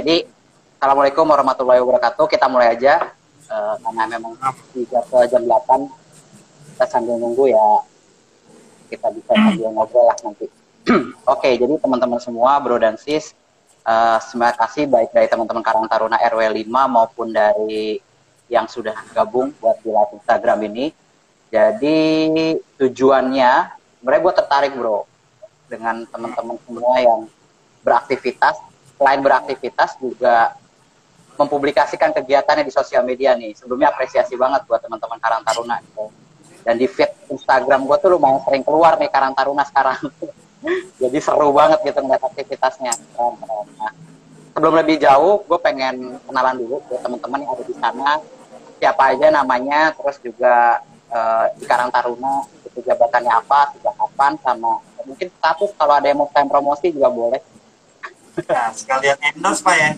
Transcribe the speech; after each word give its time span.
Jadi 0.00 0.24
Assalamualaikum 0.80 1.28
warahmatullahi 1.28 1.76
wabarakatuh. 1.84 2.24
Kita 2.24 2.48
mulai 2.48 2.72
aja 2.72 3.12
uh, 3.52 3.76
karena 3.84 4.16
memang 4.16 4.32
tiga 4.72 5.04
ke 5.04 5.28
jam 5.28 5.44
8 5.44 5.60
kita 6.72 6.84
sambil 6.88 7.20
nunggu 7.20 7.52
ya 7.52 7.84
kita 8.88 9.12
bisa 9.12 9.28
sambil 9.28 9.68
ngobrol 9.76 10.08
lah 10.08 10.16
nanti. 10.24 10.48
Oke, 10.88 11.04
okay, 11.28 11.52
jadi 11.60 11.76
teman-teman 11.76 12.16
semua, 12.16 12.56
bro 12.64 12.80
dan 12.80 12.96
sis, 12.96 13.36
uh, 13.84 14.16
terima 14.24 14.56
kasih 14.56 14.88
baik 14.88 15.12
dari 15.12 15.28
teman-teman 15.28 15.60
Karang 15.60 15.84
Taruna 15.84 16.16
RW 16.16 16.48
5 16.48 16.64
maupun 16.88 17.28
dari 17.36 18.00
yang 18.48 18.64
sudah 18.72 18.96
gabung 19.12 19.52
buat 19.60 19.84
di 19.84 19.92
live 19.92 20.16
Instagram 20.16 20.64
ini. 20.64 20.96
Jadi 21.52 22.00
tujuannya, 22.80 23.52
sebenarnya 24.00 24.22
gue 24.24 24.32
tertarik 24.32 24.72
bro 24.72 25.04
dengan 25.68 26.08
teman-teman 26.08 26.56
semua 26.64 26.96
yang 27.04 27.28
beraktivitas. 27.84 28.69
Selain 29.00 29.20
beraktivitas 29.24 29.96
juga 29.96 30.52
mempublikasikan 31.40 32.12
kegiatannya 32.12 32.68
di 32.68 32.72
sosial 32.72 33.00
media 33.00 33.32
nih. 33.32 33.56
Sebelumnya 33.56 33.88
apresiasi 33.96 34.36
banget 34.36 34.68
buat 34.68 34.84
teman-teman 34.84 35.16
Karang 35.16 35.40
Taruna. 35.40 35.80
Dan 36.60 36.76
di 36.76 36.84
feed 36.84 37.08
Instagram 37.32 37.88
gue 37.88 37.96
tuh 37.96 38.12
lumayan 38.12 38.44
sering 38.44 38.60
keluar 38.60 39.00
nih 39.00 39.08
Karang 39.08 39.32
Taruna 39.32 39.64
sekarang. 39.64 39.96
Jadi 41.00 41.18
seru 41.24 41.48
banget 41.56 41.80
gitu 41.80 42.04
ngeliat 42.04 42.20
aktivitasnya. 42.20 42.92
Nah, 43.16 43.92
sebelum 44.52 44.76
lebih 44.76 45.00
jauh, 45.00 45.40
gue 45.48 45.58
pengen 45.64 46.20
kenalan 46.28 46.60
dulu 46.60 46.84
buat 46.84 47.00
teman-teman 47.00 47.40
yang 47.40 47.52
ada 47.56 47.64
di 47.64 47.74
sana. 47.80 48.10
Siapa 48.76 49.16
aja 49.16 49.32
namanya, 49.32 49.96
terus 49.96 50.20
juga 50.20 50.84
uh, 51.08 51.48
di 51.56 51.64
Karang 51.64 51.88
Taruna, 51.88 52.44
itu 52.68 52.84
jabatannya 52.84 53.32
apa, 53.32 53.72
sejak 53.72 53.96
kapan, 53.96 54.36
sama 54.44 54.84
mungkin 55.00 55.32
status 55.32 55.72
kalau 55.74 55.96
ada 55.96 56.06
yang 56.06 56.20
mau 56.20 56.28
promosi 56.28 56.92
juga 56.92 57.08
boleh. 57.08 57.40
Ya, 58.48 58.72
sekalian 58.72 59.18
endorse 59.20 59.60
Pak 59.60 59.76
ya 59.76 59.90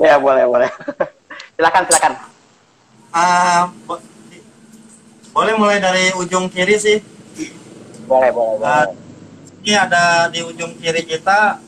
ya 0.00 0.16
boleh 0.20 0.44
boleh. 0.44 0.70
silakan 1.56 1.82
silakan. 1.88 2.12
Uh, 3.16 3.62
bo 3.88 3.94
boleh 5.32 5.52
mulai 5.56 5.78
dari 5.80 6.12
ujung 6.16 6.48
kiri 6.48 6.76
sih. 6.76 6.98
Boleh 8.04 8.30
boleh. 8.32 8.60
Uh, 8.60 8.60
boleh. 8.60 9.04
Ini 9.66 9.74
ada 9.74 10.30
di 10.30 10.40
ujung 10.46 10.78
kiri 10.78 11.02
kita 11.02 11.58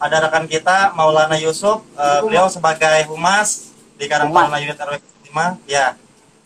ada 0.00 0.16
rekan 0.28 0.46
kita 0.48 0.92
Maulana 0.96 1.36
Yusuf. 1.40 1.84
Uh, 1.96 2.20
beliau 2.24 2.48
sebagai 2.48 3.08
humas 3.08 3.72
di 3.96 4.08
Karangtaruna 4.08 4.60
Unit 4.60 4.78
RW 4.78 4.96
5. 5.32 5.68
Ya. 5.68 5.96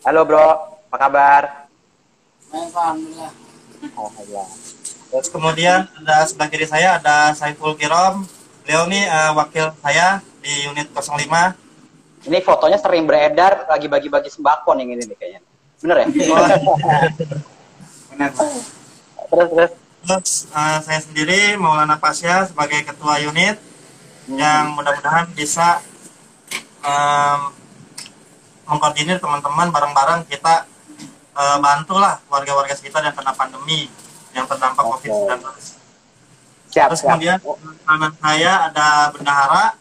Halo 0.03 0.21
bro, 0.27 0.75
apa 0.91 0.97
kabar? 0.97 1.41
Alhamdulillah. 2.51 3.33
Alhamdulillah. 3.95 4.49
Terus 5.09 5.27
kemudian 5.31 5.87
ada 6.03 6.27
sebelah 6.27 6.49
kiri 6.51 6.67
saya 6.67 6.99
ada 6.99 7.31
Saiful 7.37 7.77
Kirom. 7.79 8.27
Beliau 8.65 8.89
nih 8.89 9.05
uh, 9.05 9.31
wakil 9.37 9.69
saya 9.77 10.25
di 10.41 10.65
unit 10.65 10.89
05. 10.89 11.21
Ini 12.25 12.41
fotonya 12.41 12.81
sering 12.81 13.05
beredar 13.05 13.69
lagi 13.69 13.85
bagi-bagi 13.85 14.33
sembako 14.33 14.73
nih 14.73 14.85
ini 14.89 15.03
nih 15.05 15.17
kayaknya. 15.21 15.41
Bener 15.85 15.95
ya? 16.01 16.07
Bener. 18.09 18.29
Terus 19.29 19.49
terus. 19.53 19.71
Terus 20.05 20.29
uh, 20.49 20.81
saya 20.81 21.01
sendiri 21.01 21.57
Maulana 21.61 22.01
Pasya 22.01 22.49
sebagai 22.49 22.81
ketua 22.89 23.21
unit 23.21 23.61
hmm. 24.29 24.37
yang 24.37 24.73
mudah-mudahan 24.73 25.29
bisa 25.37 25.81
um, 26.81 27.53
mengkoordinir 28.65 29.21
teman-teman 29.21 29.69
bareng-bareng 29.69 30.25
kita 30.25 30.65
uh, 31.37 31.57
bantulah 31.61 32.17
warga-warga 32.33 32.73
sekitar 32.73 33.05
yang 33.05 33.13
kena 33.13 33.33
pandemi 33.33 33.89
yang 34.33 34.49
terdampak 34.49 34.85
okay. 34.89 35.09
COVID-19. 35.13 35.74
Siap, 36.75 36.91
Terus 36.91 37.01
siap. 37.07 37.15
kemudian 37.15 37.39
kanan 37.87 38.11
saya 38.19 38.67
ada 38.67 39.07
bendahara 39.15 39.79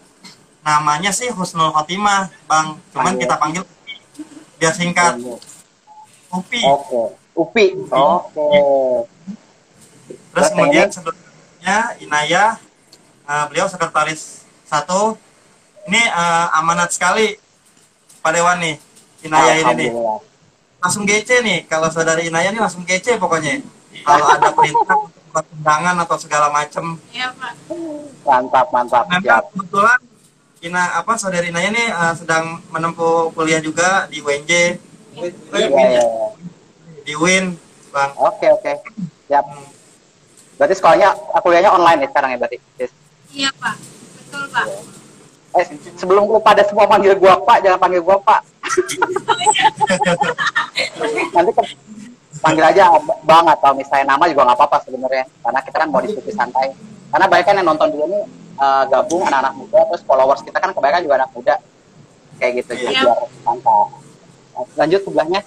namanya 0.63 1.11
sih 1.11 1.27
Husnul 1.35 1.75
Khotimah 1.75 2.31
bang. 2.47 2.79
Cuman 2.95 3.19
kita 3.19 3.35
panggil 3.35 3.67
biar 4.63 4.71
singkat. 4.71 5.19
Upi. 6.31 6.63
Oke. 6.63 7.03
Upi. 7.35 7.67
Oke. 7.91 8.47
Terus 10.07 10.49
kemudian 10.55 10.87
sebelumnya 10.95 11.99
Inaya 11.99 12.63
uh, 13.27 13.45
beliau 13.51 13.67
sekretaris 13.67 14.47
satu. 14.63 15.19
Ini 15.91 15.99
uh, 16.15 16.63
amanat 16.63 16.95
sekali 16.95 17.43
Pak 18.23 18.31
Dewan 18.39 18.63
nih 18.63 18.79
Inaya 19.27 19.67
ini 19.67 19.73
nih. 19.83 19.91
Langsung 20.79 21.03
GC 21.03 21.43
nih 21.43 21.59
kalau 21.67 21.91
saudari 21.91 22.31
Inaya 22.31 22.55
nih 22.55 22.63
langsung 22.63 22.87
GC 22.87 23.19
pokoknya. 23.19 23.67
Kalau 24.07 24.27
ada 24.31 24.55
perintah 24.55 25.11
undangan 25.43 25.97
atau 26.07 26.17
segala 26.21 26.47
macam 26.53 27.01
iya 27.11 27.33
Pak 27.35 27.53
mantap 28.23 28.67
mantap 28.71 29.05
nah, 29.11 29.43
kebetulan 29.51 29.99
Ina 30.65 30.97
apa 30.97 31.21
saudari 31.21 31.53
Naya 31.53 31.69
ini 31.69 31.93
uh, 31.93 32.17
sedang 32.17 32.57
menempuh 32.73 33.29
kuliah 33.37 33.61
juga 33.61 34.09
di 34.09 34.25
UNJ. 34.25 34.81
Iya, 35.13 35.29
iya, 35.61 36.01
iya. 36.01 36.05
Di 37.05 37.13
Win, 37.21 37.61
Bang. 37.93 38.17
Oke, 38.17 38.49
oke. 38.49 38.73
Siap. 39.29 39.45
Berarti 40.57 40.75
sekolahnya 40.81 41.13
kuliahnya 41.45 41.69
online 41.69 42.01
ya 42.01 42.09
sekarang 42.09 42.31
ya 42.33 42.39
berarti? 42.41 42.59
Yes. 42.81 42.93
Iya, 43.29 43.53
Pak. 43.61 43.77
Betul, 44.17 44.45
Pak. 44.57 44.67
Eh, 45.61 45.65
sebelum 46.01 46.33
lu 46.33 46.41
pada 46.41 46.65
semua 46.65 46.89
panggil 46.89 47.13
gua 47.21 47.37
Pak, 47.45 47.61
jangan 47.61 47.85
panggil 47.85 48.01
gua 48.01 48.17
Pak. 48.25 48.41
Nanti 51.37 51.51
ke, 51.53 51.63
panggil 52.45 52.65
aja 52.69 52.93
Bang 53.25 53.49
atau 53.49 53.73
misalnya 53.73 54.13
nama 54.13 54.29
juga 54.29 54.45
nggak 54.45 54.59
apa-apa 54.61 54.77
sebenarnya. 54.85 55.25
Karena 55.41 55.61
kita 55.65 55.77
kan 55.81 55.89
mau 55.89 56.05
diskusi 56.05 56.31
santai. 56.37 56.77
Karena 57.09 57.25
banyak 57.25 57.45
kan 57.49 57.57
yang 57.57 57.69
nonton 57.73 57.89
dulu 57.89 58.05
ini 58.13 58.21
uh, 58.59 58.85
gabung 58.87 59.23
anak-anak 59.27 59.55
muda 59.59 59.81
terus 59.91 60.03
followers 60.07 60.43
kita 60.43 60.59
kan 60.59 60.71
kebanyakan 60.75 61.03
juga 61.07 61.15
anak 61.23 61.31
muda 61.35 61.55
kayak 62.39 62.53
gitu 62.63 62.73
yeah. 62.75 62.83
jadi 62.83 62.95
biar 63.07 63.19
mantap 63.47 63.89
lanjut 64.79 65.01
sebelahnya 65.03 65.41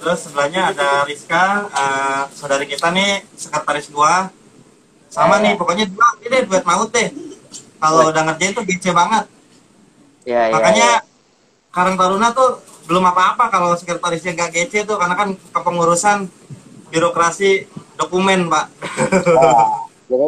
terus 0.00 0.18
sebelahnya 0.26 0.60
ada 0.74 0.88
Rizka 1.08 1.44
uh, 1.72 2.22
saudari 2.36 2.66
kita 2.68 2.92
nih 2.92 3.24
sekretaris 3.36 3.88
dua 3.88 4.28
sama 5.08 5.40
yeah. 5.40 5.44
nih 5.48 5.52
pokoknya 5.56 5.84
dua 5.88 6.06
ini 6.20 6.26
deh 6.28 6.42
buat 6.48 6.64
maut 6.66 6.90
deh 6.92 7.08
kalau 7.80 8.08
udah 8.08 8.22
ngerjain 8.32 8.52
tuh 8.56 8.64
gece 8.64 8.90
banget 8.92 9.24
yeah, 10.28 10.48
iya, 10.48 10.54
makanya 10.54 10.88
yeah, 11.00 11.00
yeah. 11.00 11.12
Karang 11.74 11.98
Taruna 11.98 12.30
tuh 12.30 12.62
belum 12.84 13.04
apa-apa 13.10 13.48
kalau 13.48 13.72
sekretarisnya 13.76 14.36
gak 14.36 14.52
gece 14.52 14.84
tuh 14.84 15.00
karena 15.00 15.16
kan 15.16 15.28
kepengurusan 15.52 16.28
birokrasi 16.92 17.64
dokumen 17.96 18.52
pak 18.52 18.68
oh, 19.32 19.88
jadi 20.10 20.26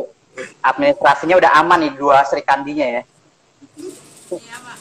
administrasinya 0.60 1.36
udah 1.40 1.50
aman 1.62 1.78
nih 1.86 1.92
dua 1.96 2.22
Sri 2.28 2.44
Kandinya 2.44 3.00
ya. 3.00 3.02
Iya, 4.32 4.56
Pak. 4.60 4.76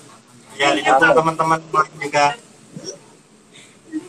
Ya, 0.56 0.68
didukung 0.72 1.12
teman-teman 1.16 1.60
juga. 2.00 2.26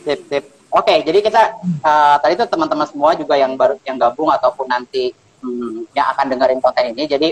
Sip, 0.03 0.19
sip. 0.27 0.43
Oke, 0.67 0.91
okay, 0.91 0.97
jadi 1.07 1.19
kita 1.23 1.41
uh, 1.79 2.15
tadi 2.19 2.35
tuh 2.35 2.47
teman-teman 2.51 2.87
semua 2.87 3.15
juga 3.15 3.39
yang 3.39 3.55
baru 3.55 3.79
yang 3.87 3.95
gabung 3.95 4.27
ataupun 4.27 4.67
nanti 4.67 5.15
hmm, 5.39 5.87
yang 5.95 6.11
akan 6.11 6.25
dengerin 6.27 6.59
konten 6.59 6.91
ini. 6.91 7.07
Jadi 7.07 7.29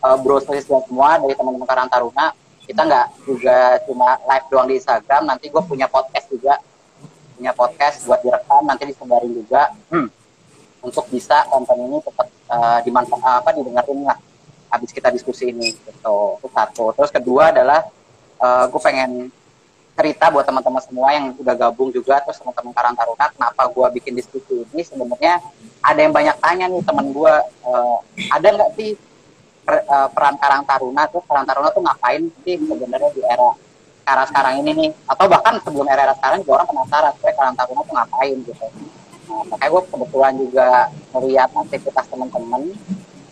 uh, 0.00 0.16
bro 0.16 0.40
semua 0.40 1.20
dari 1.20 1.36
teman-teman 1.36 1.68
Karang 1.68 1.88
Taruna, 1.92 2.32
kita 2.66 2.82
nggak 2.86 3.06
juga 3.26 3.78
cuma 3.86 4.18
live 4.22 4.46
doang 4.48 4.66
di 4.70 4.74
Instagram. 4.78 5.22
Nanti 5.26 5.50
gue 5.50 5.62
punya 5.66 5.86
podcast 5.90 6.26
juga, 6.30 6.58
punya 7.34 7.52
podcast 7.54 8.06
buat 8.06 8.22
direkam 8.22 8.62
nanti 8.66 8.82
disebarin 8.86 9.32
juga. 9.34 9.72
Hmm. 9.90 10.08
Untuk 10.82 11.06
bisa 11.14 11.46
konten 11.46 11.78
ini 11.78 12.02
tetap 12.02 12.26
uh, 12.50 12.78
dimanfaat 12.82 13.42
apa 13.42 13.50
didengarin 13.54 14.02
lah. 14.02 14.18
Habis 14.72 14.90
kita 14.90 15.12
diskusi 15.12 15.50
ini 15.50 15.74
gitu. 15.74 15.90
Itu 16.38 16.48
satu. 16.48 16.90
Terus 16.96 17.10
kedua 17.12 17.52
adalah 17.52 17.84
uh, 18.40 18.46
eh, 18.46 18.64
gue 18.72 18.80
pengen 18.80 19.10
cerita 19.92 20.32
buat 20.32 20.48
teman-teman 20.48 20.80
semua 20.80 21.12
yang 21.12 21.36
udah 21.36 21.52
gabung 21.52 21.92
juga 21.92 22.16
terus 22.24 22.40
teman-teman 22.40 22.72
Karang 22.72 22.96
Taruna 22.96 23.28
kenapa 23.28 23.62
gue 23.68 23.86
bikin 24.00 24.16
diskusi 24.16 24.64
ini. 24.64 24.82
Sebenarnya 24.82 25.44
ada 25.84 26.00
yang 26.00 26.14
banyak 26.14 26.36
tanya 26.40 26.66
nih 26.72 26.82
teman 26.82 27.06
gue 27.12 27.34
uh, 27.68 27.96
ada 28.32 28.48
nggak 28.48 28.70
sih 28.80 28.96
per, 29.62 29.86
uh, 29.86 30.08
peran 30.10 30.34
Karang 30.38 30.62
Taruna 30.66 31.02
tuh 31.08 31.22
Karang 31.24 31.46
Taruna 31.46 31.70
tuh 31.70 31.82
ngapain 31.82 32.22
sih 32.42 32.58
sebenarnya 32.58 33.10
di 33.14 33.22
era 33.22 33.50
era 34.02 34.22
sekarang 34.26 34.66
ini 34.66 34.70
nih 34.74 34.90
atau 35.06 35.30
bahkan 35.30 35.62
sebelum 35.62 35.86
era, 35.86 36.10
era 36.10 36.14
sekarang 36.18 36.42
juga 36.42 36.52
orang 36.60 36.68
penasaran 36.74 37.12
sebenarnya 37.16 37.38
Karang 37.38 37.56
Taruna 37.56 37.82
tuh 37.86 37.94
ngapain 37.94 38.36
gitu 38.42 38.66
Nah, 39.32 39.42
makanya 39.48 39.70
gue 39.72 39.82
kebetulan 39.88 40.32
juga 40.36 40.68
melihat 41.16 41.48
aktivitas 41.56 42.06
teman-teman 42.10 42.62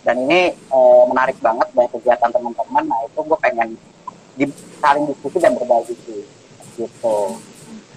dan 0.01 0.17
ini 0.17 0.57
eh, 0.57 1.03
menarik 1.11 1.37
banget 1.45 1.69
dari 1.77 1.89
kegiatan 1.93 2.31
teman-teman. 2.33 2.85
Nah 2.89 3.01
itu 3.05 3.21
gue 3.21 3.39
pengen 3.43 3.77
di, 4.39 4.45
saling 4.81 5.05
diskusi 5.11 5.37
dan 5.37 5.53
berbagi 5.59 5.93
sih, 6.09 6.25
gitu. 6.81 7.19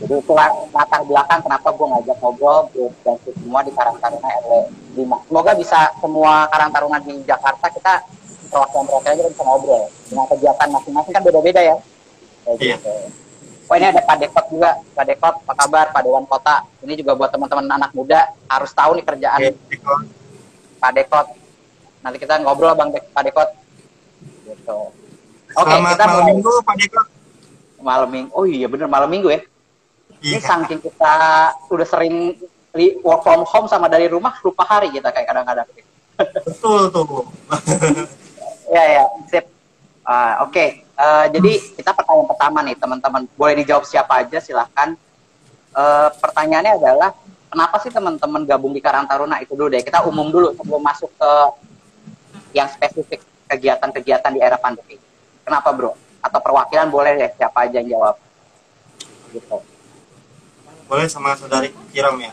Jadi 0.04 0.14
itu 0.20 0.34
latar 0.74 1.06
belakang 1.06 1.40
kenapa 1.46 1.70
gue 1.72 1.88
ngajak 1.96 2.18
ngobrol 2.20 2.68
dan 3.06 3.16
semua 3.24 3.62
di 3.64 3.72
Karang 3.72 3.96
Taruna 4.02 4.30
RW 4.44 4.52
5. 5.00 5.28
Semoga 5.30 5.52
bisa 5.56 5.80
semua 6.02 6.34
Karang 6.52 6.72
Taruna 6.76 7.00
di 7.00 7.16
Jakarta 7.24 7.72
kita 7.72 7.94
perwakilan-perwakilan 8.54 9.16
bisa 9.34 9.44
ngobrol 9.44 9.84
dengan 10.08 10.26
kegiatan 10.30 10.68
masing-masing 10.70 11.14
kan 11.18 11.24
beda-beda 11.26 11.62
ya. 11.62 11.76
Kayak 12.46 12.58
yeah. 12.62 12.78
gitu. 12.78 12.94
Oh 13.72 13.76
ini 13.80 13.86
ada 13.90 14.02
Pak 14.04 14.18
Dekot 14.20 14.46
juga, 14.52 14.70
Pak 14.92 15.06
Dekot, 15.08 15.36
apa 15.48 15.54
kabar 15.56 15.86
Pak 15.96 16.02
Dewan 16.04 16.26
Kota? 16.28 16.68
Ini 16.84 16.94
juga 17.00 17.16
buat 17.16 17.32
teman-teman 17.32 17.66
anak 17.80 17.96
muda 17.96 18.28
harus 18.52 18.70
tahu 18.76 19.00
nih 19.00 19.06
kerjaan 19.08 19.40
Dekot. 19.72 20.02
Pak 20.78 20.92
Dekot. 20.94 21.28
Nanti 22.04 22.18
kita 22.20 22.44
ngobrol 22.44 22.76
Bang 22.76 22.92
Dek, 22.92 23.08
Pak 23.16 23.24
Dekot. 23.24 23.50
Gitu. 24.44 24.80
Oke, 25.54 25.70
Selamat 25.70 25.92
kita 25.96 26.04
malam 26.06 26.18
mulai. 26.20 26.32
minggu 26.36 26.54
Pak 26.66 26.76
Deko. 26.76 27.02
Malam 27.84 28.10
minggu. 28.12 28.32
Oh 28.36 28.46
iya 28.48 28.68
bener 28.68 28.88
malam 28.92 29.10
minggu 29.10 29.30
ya. 29.32 29.42
Ini 30.24 30.40
Iya. 30.40 30.44
saking 30.44 30.80
kita 30.80 31.16
udah 31.68 31.88
sering 31.88 32.16
work 33.04 33.22
from 33.24 33.44
home 33.44 33.68
sama 33.68 33.88
dari 33.92 34.08
rumah 34.08 34.34
lupa 34.44 34.64
hari 34.66 34.92
kita 34.92 35.12
kayak 35.12 35.28
kadang-kadang. 35.30 35.68
Betul 36.48 36.92
tuh. 36.92 37.28
Ya 38.72 38.84
ya, 39.00 39.04
sip. 39.32 39.46
Ah, 40.04 40.44
Oke, 40.44 40.84
Eh, 40.94 41.26
jadi 41.34 41.52
kita 41.74 41.90
pertanyaan 41.90 42.30
pertama 42.30 42.60
nih 42.62 42.78
teman-teman. 42.78 43.22
Boleh 43.34 43.66
dijawab 43.66 43.84
siapa 43.90 44.22
aja 44.22 44.38
silahkan. 44.38 44.94
Eh, 45.74 46.10
pertanyaannya 46.22 46.78
adalah 46.78 47.10
kenapa 47.50 47.82
sih 47.82 47.90
teman-teman 47.90 48.46
gabung 48.46 48.78
di 48.78 48.82
Karang 48.82 49.10
Taruna 49.10 49.42
itu 49.42 49.58
dulu 49.58 49.74
deh. 49.74 49.82
Kita 49.82 50.06
umum 50.06 50.30
dulu 50.30 50.54
sebelum 50.54 50.82
masuk 50.86 51.10
ke 51.18 51.32
yang 52.54 52.70
spesifik 52.70 53.26
kegiatan-kegiatan 53.50 54.32
di 54.38 54.40
era 54.40 54.56
pandemi. 54.62 55.02
Kenapa 55.42 55.74
bro? 55.74 55.98
Atau 56.22 56.40
perwakilan 56.40 56.94
boleh 56.94 57.18
deh 57.18 57.30
siapa 57.42 57.66
aja 57.66 57.82
yang 57.82 57.98
jawab. 57.98 58.16
Gitu. 59.34 59.58
Boleh 60.86 61.10
sama 61.10 61.34
saudari 61.34 61.74
Kiram 61.90 62.22
ya. 62.22 62.32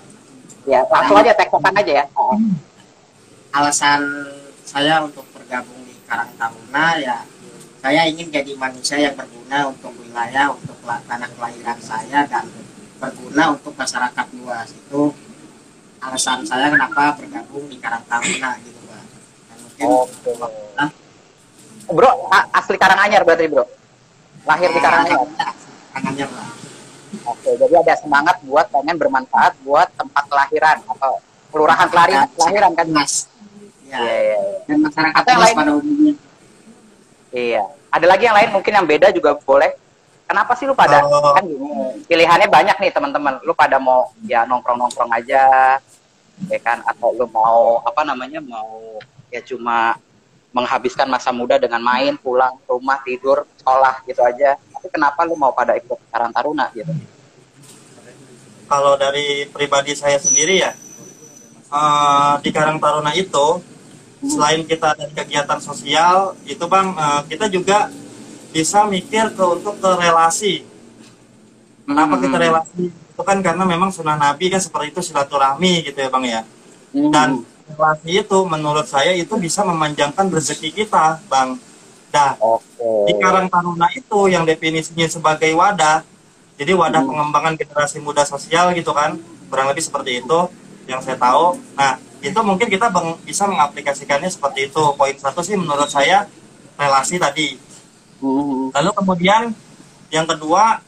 Ya 0.69 0.85
langsung 0.85 1.17
aja 1.17 1.32
tektokan 1.32 1.73
aja 1.81 2.05
ya. 2.05 2.06
Oh, 2.12 2.37
alasan 3.56 4.05
saya 4.69 5.00
untuk 5.00 5.25
bergabung 5.32 5.80
Karang 6.11 6.35
Taruna 6.35 6.99
ya 6.99 7.23
saya 7.79 8.03
ingin 8.11 8.35
jadi 8.35 8.53
manusia 8.59 8.99
yang 8.99 9.15
berguna 9.15 9.71
untuk 9.71 9.95
wilayah 10.03 10.51
untuk 10.51 10.75
tanah 10.83 11.31
kelahiran 11.39 11.79
saya 11.79 12.27
dan 12.27 12.51
berguna 12.99 13.55
untuk 13.55 13.73
masyarakat 13.79 14.27
luas 14.43 14.75
itu 14.75 15.15
alasan 16.03 16.43
saya 16.43 16.67
kenapa 16.75 17.15
bergabung 17.15 17.71
di 17.71 17.79
Karang 17.79 18.03
Taruna 18.11 18.59
gitu 18.67 18.81
pak 18.91 19.05
dan 19.47 19.57
mungkin 19.62 19.87
Oke. 19.87 20.31
Ah, 20.75 20.91
Bro, 21.91 22.11
asli 22.55 22.77
Karanganyar 22.79 23.23
berarti 23.23 23.47
bro. 23.47 23.65
Lahir 24.47 24.71
di 24.75 24.81
Karanganyar. 24.83 25.19
Karanganyar 25.95 26.27
pak 26.27 26.47
Oke, 27.27 27.51
jadi 27.55 27.75
ada 27.87 27.95
semangat 28.03 28.37
buat 28.43 28.67
pengen 28.71 28.99
bermanfaat 28.99 29.59
buat 29.63 29.87
tempat 29.95 30.25
kelahiran 30.27 30.79
atau 30.91 31.23
kelurahan 31.55 31.87
kelahiran, 31.91 32.27
kelahiran 32.35 32.73
kan? 32.75 32.87
Mas 32.91 33.30
ya 33.91 33.99
Iya, 33.99 34.17
iya, 34.23 34.39
dan 34.65 34.79
masyarakat 34.81 35.19
Atau 35.19 35.33
luas 35.35 35.45
lain? 35.45 35.57
pada 35.59 35.73
umumnya 35.75 36.15
Iya. 37.31 37.63
Ada 37.91 38.07
lagi 38.07 38.25
yang 38.27 38.35
lain 38.35 38.51
mungkin 38.51 38.73
yang 38.75 38.87
beda 38.87 39.11
juga 39.11 39.35
boleh. 39.37 39.71
Kenapa 40.27 40.55
sih 40.55 40.67
lu 40.67 40.75
pada 40.75 41.03
Oh. 41.03 41.35
kan 41.35 41.43
gini, 41.43 41.67
pilihannya 42.07 42.47
banyak 42.47 42.77
nih 42.79 42.91
teman-teman. 42.91 43.39
Lu 43.43 43.51
pada 43.51 43.79
mau 43.79 44.11
ya 44.23 44.47
nongkrong-nongkrong 44.47 45.11
aja, 45.11 45.79
ya 46.47 46.59
kan? 46.63 46.83
Atau 46.87 47.15
lu 47.15 47.27
mau 47.27 47.83
apa 47.83 48.03
namanya 48.03 48.39
mau 48.39 48.99
ya 49.31 49.43
cuma 49.43 49.99
menghabiskan 50.51 51.07
masa 51.07 51.31
muda 51.31 51.59
dengan 51.59 51.79
main, 51.79 52.15
pulang, 52.15 52.55
rumah, 52.67 52.99
tidur, 53.03 53.47
sekolah 53.59 54.03
gitu 54.07 54.23
aja. 54.23 54.55
Tapi 54.59 54.87
kenapa 54.91 55.23
lu 55.23 55.35
mau 55.35 55.51
pada 55.51 55.75
ikut 55.75 55.99
Karang 56.11 56.31
Taruna 56.31 56.71
gitu? 56.75 56.91
Kalau 58.67 58.95
dari 58.95 59.51
pribadi 59.51 59.95
saya 59.95 60.19
sendiri 60.19 60.63
ya, 60.63 60.71
eh, 61.71 62.35
di 62.43 62.51
Karang 62.51 62.79
Taruna 62.79 63.11
itu 63.15 63.63
selain 64.20 64.62
kita 64.62 64.93
dari 64.94 65.12
kegiatan 65.17 65.61
sosial 65.61 66.37
itu 66.44 66.64
bang 66.64 66.93
eh, 66.93 67.20
kita 67.31 67.49
juga 67.49 67.88
bisa 68.50 68.84
mikir 68.84 69.32
ke 69.32 69.44
untuk 69.46 69.78
ke 69.78 69.90
relasi. 69.96 70.67
Kenapa 71.87 72.14
kita 72.19 72.37
Hmm. 72.37 72.44
relasi? 72.44 72.82
Itu 72.90 73.22
kan 73.22 73.38
karena 73.40 73.64
memang 73.64 73.90
sunnah 73.90 74.17
Nabi 74.17 74.49
kan 74.49 74.61
seperti 74.61 74.93
itu 74.93 75.00
silaturahmi 75.02 75.87
gitu 75.87 75.99
ya 75.99 76.08
bang 76.08 76.25
ya. 76.26 76.40
Hmm. 76.90 77.11
Dan 77.11 77.28
relasi 77.70 78.11
itu 78.20 78.38
menurut 78.44 78.87
saya 78.87 79.14
itu 79.14 79.34
bisa 79.38 79.62
memanjangkan 79.62 80.26
rezeki 80.28 80.84
kita 80.84 81.22
bang. 81.26 81.56
Nah 82.11 82.34
Oke. 82.43 83.06
di 83.06 83.14
Karang 83.17 83.46
Taruna 83.46 83.87
itu 83.94 84.26
yang 84.26 84.43
definisinya 84.43 85.06
sebagai 85.06 85.55
wadah, 85.55 86.02
jadi 86.58 86.75
wadah 86.75 87.00
Hmm. 87.00 87.11
pengembangan 87.14 87.55
generasi 87.55 88.02
muda 88.02 88.26
sosial 88.26 88.75
gitu 88.75 88.90
kan, 88.90 89.14
kurang 89.46 89.70
lebih 89.70 89.81
seperti 89.81 90.19
itu 90.20 90.38
yang 90.84 90.99
saya 90.99 91.14
tahu. 91.14 91.55
Nah 91.78 92.02
itu 92.20 92.40
mungkin 92.40 92.69
kita 92.69 92.88
beng- 92.88 93.19
bisa 93.25 93.44
mengaplikasikannya 93.44 94.28
seperti 94.28 94.69
itu. 94.69 94.82
Poin 94.94 95.17
satu 95.17 95.40
sih 95.40 95.56
menurut 95.56 95.88
saya 95.88 96.28
relasi 96.76 97.17
tadi. 97.17 97.56
Hmm. 98.20 98.69
Lalu 98.72 98.90
kemudian 98.94 99.43
yang 100.08 100.26
kedua 100.26 100.84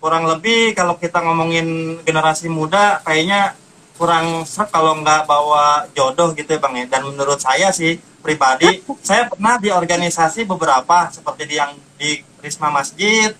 kurang 0.00 0.24
lebih 0.26 0.72
kalau 0.72 0.96
kita 0.96 1.20
ngomongin 1.20 2.00
generasi 2.02 2.48
muda 2.48 2.98
kayaknya 3.04 3.54
kurang 3.94 4.48
serap 4.48 4.72
kalau 4.72 4.96
nggak 4.96 5.28
bawa 5.28 5.84
jodoh 5.92 6.32
gitu 6.32 6.56
ya 6.56 6.58
bang 6.58 6.74
ya. 6.74 6.84
Dan 6.88 7.02
menurut 7.06 7.38
saya 7.38 7.70
sih 7.70 8.00
pribadi 8.18 8.80
saya 9.06 9.28
pernah 9.28 9.56
di 9.56 9.70
organisasi 9.70 10.44
beberapa 10.44 11.08
seperti 11.08 11.46
di 11.46 11.54
yang 11.56 11.72
di 11.94 12.20
Risma 12.40 12.72
Masjid, 12.72 13.30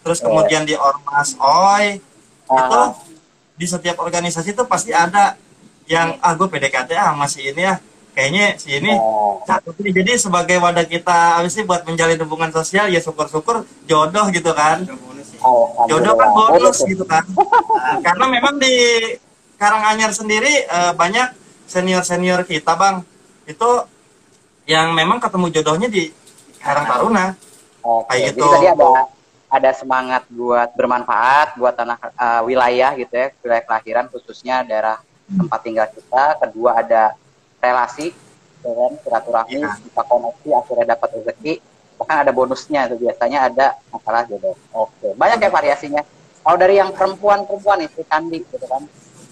terus 0.00 0.18
kemudian 0.18 0.64
di 0.64 0.72
Ormas 0.72 1.36
Oi 1.36 2.00
itu 2.46 2.78
Ah. 2.78 2.94
di 3.52 3.66
setiap 3.66 4.00
organisasi 4.00 4.54
itu 4.54 4.64
pasti 4.64 4.90
ada 4.90 5.36
yang 5.86 6.18
ah 6.18 6.34
gue 6.34 6.46
PDKT 6.46 6.90
ah 6.94 7.14
masih 7.14 7.50
ini 7.50 7.62
ya 7.62 7.74
kayaknya 8.12 8.44
si 8.56 8.74
ini 8.74 8.90
Oh. 8.96 9.38
cakep 9.44 9.76
nih. 9.78 9.92
jadi 10.02 10.12
sebagai 10.16 10.56
wadah 10.58 10.82
kita 10.82 11.38
habis 11.38 11.52
sih 11.52 11.62
buat 11.62 11.84
menjalin 11.84 12.16
hubungan 12.18 12.50
sosial 12.50 12.88
ya 12.88 12.98
syukur-syukur 12.98 13.62
jodoh 13.84 14.26
gitu 14.30 14.50
kan 14.52 14.82
Oh, 15.38 15.84
jodoh 15.86 16.16
kan 16.16 16.28
bonus 16.32 16.80
Oh, 16.80 16.88
gitu 16.88 17.04
kan 17.04 17.22
Nah, 17.28 18.00
karena 18.02 18.24
memang 18.26 18.56
di 18.56 18.72
Karanganyar 19.56 20.10
sendiri 20.10 20.64
eh, 20.64 20.92
banyak 20.92 21.32
senior 21.64 22.02
senior 22.02 22.42
kita 22.42 22.74
bang 22.74 23.04
itu 23.44 23.70
yang 24.66 24.90
memang 24.90 25.16
ketemu 25.16 25.46
jodohnya 25.52 25.86
di 25.86 26.10
Karang 26.58 26.84
Taruna 26.84 27.26
Oke, 27.80 28.10
Kayak 28.10 28.22
jadi 28.26 28.32
gitu. 28.34 28.46
tadi 28.50 28.66
ada 28.66 28.90
ada 29.46 29.70
semangat 29.72 30.22
buat 30.26 30.74
bermanfaat 30.74 31.54
buat 31.54 31.72
tanah 31.72 31.96
eh, 32.00 32.40
wilayah 32.42 32.90
gitu 32.96 33.14
ya, 33.14 33.28
wilayah 33.40 33.62
kelahiran 33.62 34.06
khususnya 34.10 34.66
daerah 34.66 34.98
tempat 35.28 35.60
tinggal 35.60 35.86
kita. 35.88 36.24
Kedua 36.38 36.70
ada 36.76 37.02
relasi, 37.58 38.14
ya 38.60 38.70
kan, 38.70 38.92
silaturahmi, 39.00 39.58
Iya. 39.58 39.70
bisa 39.82 40.02
koneksi, 40.02 40.48
akhirnya 40.54 40.86
dapat 40.92 41.08
rezeki. 41.14 41.54
Bahkan 41.96 42.16
ada 42.22 42.32
bonusnya 42.32 42.86
tuh 42.86 42.98
biasanya 42.98 43.38
ada 43.44 43.66
masalah 43.88 44.22
jodoh. 44.24 44.54
Oke, 44.70 45.10
banyak 45.14 45.38
ya 45.38 45.48
variasinya. 45.48 46.02
Kalau 46.40 46.56
dari 46.56 46.76
yang 46.76 46.92
perempuan-perempuan 46.92 47.82
nih, 47.82 47.90
si 47.90 48.02
Kandi 48.04 48.38
gitu 48.38 48.66
kan, 48.66 48.86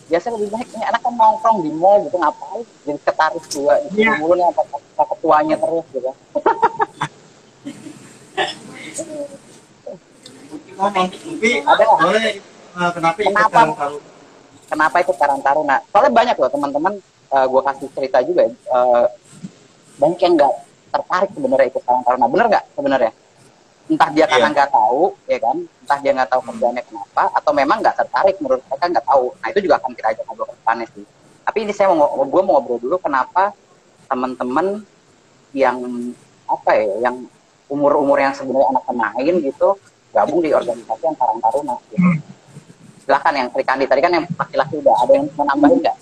biasanya 0.05 0.35
lebih 0.37 0.51
baik 0.51 0.69
nih 0.69 0.85
anak 0.85 1.01
kan 1.01 1.15
nongkrong 1.15 1.59
di 1.61 1.71
mall 1.73 1.97
gitu 2.03 2.21
ngapain 2.21 2.61
jadi 2.85 3.01
ketarik 3.01 3.41
juga 3.49 3.81
Iya. 3.89 4.21
mulu 4.21 4.37
nih 4.37 4.45
apa, 4.45 4.61
apa 4.69 5.05
ketuanya 5.17 5.57
terus 5.57 5.85
gitu 5.89 6.11
ngomong 10.77 11.09
tapi 11.09 11.51
Ada 11.65 11.85
boleh 11.89 12.25
eh, 12.37 12.91
kenapa 12.93 13.17
Kenapa? 13.17 13.61
Kenapa 14.65 14.97
itu 15.05 15.13
Karang 15.15 15.43
Taruna? 15.45 15.77
Soalnya 15.93 16.13
banyak 16.13 16.37
loh 16.41 16.51
teman-teman, 16.51 16.95
gue 17.35 17.63
kasih 17.67 17.89
cerita 17.93 18.19
juga, 18.23 18.47
eh, 18.49 19.07
banyak 19.99 20.19
yang 20.23 20.33
nggak 20.39 20.53
tertarik 20.95 21.31
sebenarnya 21.35 21.67
ikut 21.71 21.83
Karang 21.85 22.05
Taruna, 22.07 22.27
bener 22.31 22.47
nggak 22.49 22.65
sebenarnya? 22.79 23.13
Entah 23.85 24.09
dia 24.17 24.25
karena 24.25 24.49
Iya. 24.49 24.55
nggak 24.57 24.71
tahu, 24.73 25.03
ya 25.29 25.39
kan? 25.45 25.57
Entah 25.61 25.99
dia 26.01 26.13
nggak 26.17 26.31
tahu 26.33 26.41
kerjanya 26.49 26.83
kenapa, 26.89 27.23
atau 27.37 27.53
memang 27.53 27.77
nggak 27.85 27.97
tertarik 28.01 28.37
menurut 28.41 28.63
mereka 28.65 28.85
nggak 28.89 29.07
tahu. 29.07 29.25
Nah 29.45 29.47
itu 29.53 29.59
juga 29.61 29.75
akan 29.77 29.91
kita 29.93 30.09
ajak 30.17 30.25
ngobrol 30.25 30.47
ke 30.49 30.55
depannya 30.57 30.87
sih. 30.97 31.05
Tapi 31.45 31.59
ini 31.69 31.73
saya 31.77 31.93
mau 31.93 32.09
gue 32.09 32.43
mau 32.43 32.53
ngobrol 32.57 32.81
dulu 32.81 32.97
kenapa 32.97 33.53
teman-teman 34.09 34.81
yang 35.53 35.77
apa 36.49 36.71
ya, 36.73 37.11
yang 37.11 37.29
umur-umur 37.69 38.17
yang 38.17 38.33
sebenarnya 38.33 38.73
anak 38.73 38.85
pemain 38.89 39.35
gitu 39.45 39.69
gabung 40.17 40.41
di 40.41 40.51
organisasi 40.57 41.03
yang 41.05 41.17
Karang 41.21 41.41
Taruna. 41.45 41.77
Gitu 41.93 42.01
silakan 43.05 43.35
yang 43.35 43.49
Sri 43.49 43.63
Kandi 43.63 43.85
tadi 43.85 44.01
kan 44.01 44.13
yang 44.13 44.25
laki-laki 44.31 44.75
udah 44.81 44.95
ada 44.97 45.13
yang 45.13 45.27
mau 45.31 45.45
nambahin 45.45 45.79
nggak? 45.79 45.97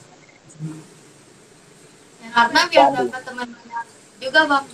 Ya, 2.17 2.29
karena 2.33 2.61
biar 2.65 2.87
dapat 2.93 3.21
teman 3.23 3.49
banyak 3.49 3.85
juga 4.19 4.41
bang 4.47 4.65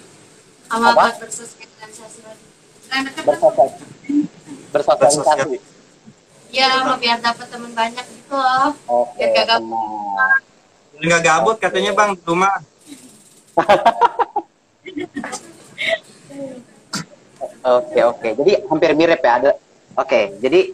sama 0.68 0.86
Apa? 0.86 1.00
buat 1.00 1.14
bersosialisasi 1.18 2.18
dekat 2.20 2.42
kan 2.88 3.00
Bersosialisasi. 3.24 3.84
Bersosialisasi. 4.68 5.58
ya 6.48 6.68
sama 6.74 6.94
biar 6.96 7.18
dapat 7.18 7.46
teman 7.46 7.72
banyak 7.72 8.04
gitu 8.06 8.34
loh 8.34 8.72
Oke. 8.86 9.16
Biar 9.18 9.28
gak 9.34 9.46
gabut. 9.50 10.40
nggak 10.98 11.20
gabut 11.22 11.56
katanya 11.58 11.92
bang 11.92 12.10
di 12.12 12.22
rumah 12.22 12.54
Oke 17.60 18.00
oke. 18.02 18.28
Jadi 18.34 18.52
hampir 18.64 18.90
mirip 18.94 19.20
ya 19.20 19.32
ada. 19.34 19.50
Oke. 19.94 20.32
Jadi 20.38 20.72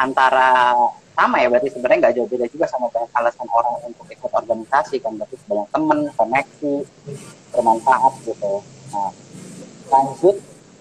antara 0.00 0.72
sama 1.12 1.36
ya 1.36 1.52
berarti 1.52 1.68
sebenarnya 1.68 1.98
nggak 2.08 2.14
jauh 2.16 2.28
beda 2.32 2.46
juga 2.48 2.64
sama 2.64 2.88
banyak 2.88 3.12
alasan 3.12 3.48
orang 3.52 3.76
untuk 3.84 4.08
ikut 4.08 4.32
organisasi 4.32 4.96
kan 5.04 5.12
berarti 5.20 5.36
banyak 5.44 5.68
temen 5.68 5.98
koneksi 6.16 6.74
bermanfaat 7.52 8.12
gitu. 8.24 8.52
Nah 8.96 9.12
lanjut. 9.92 10.36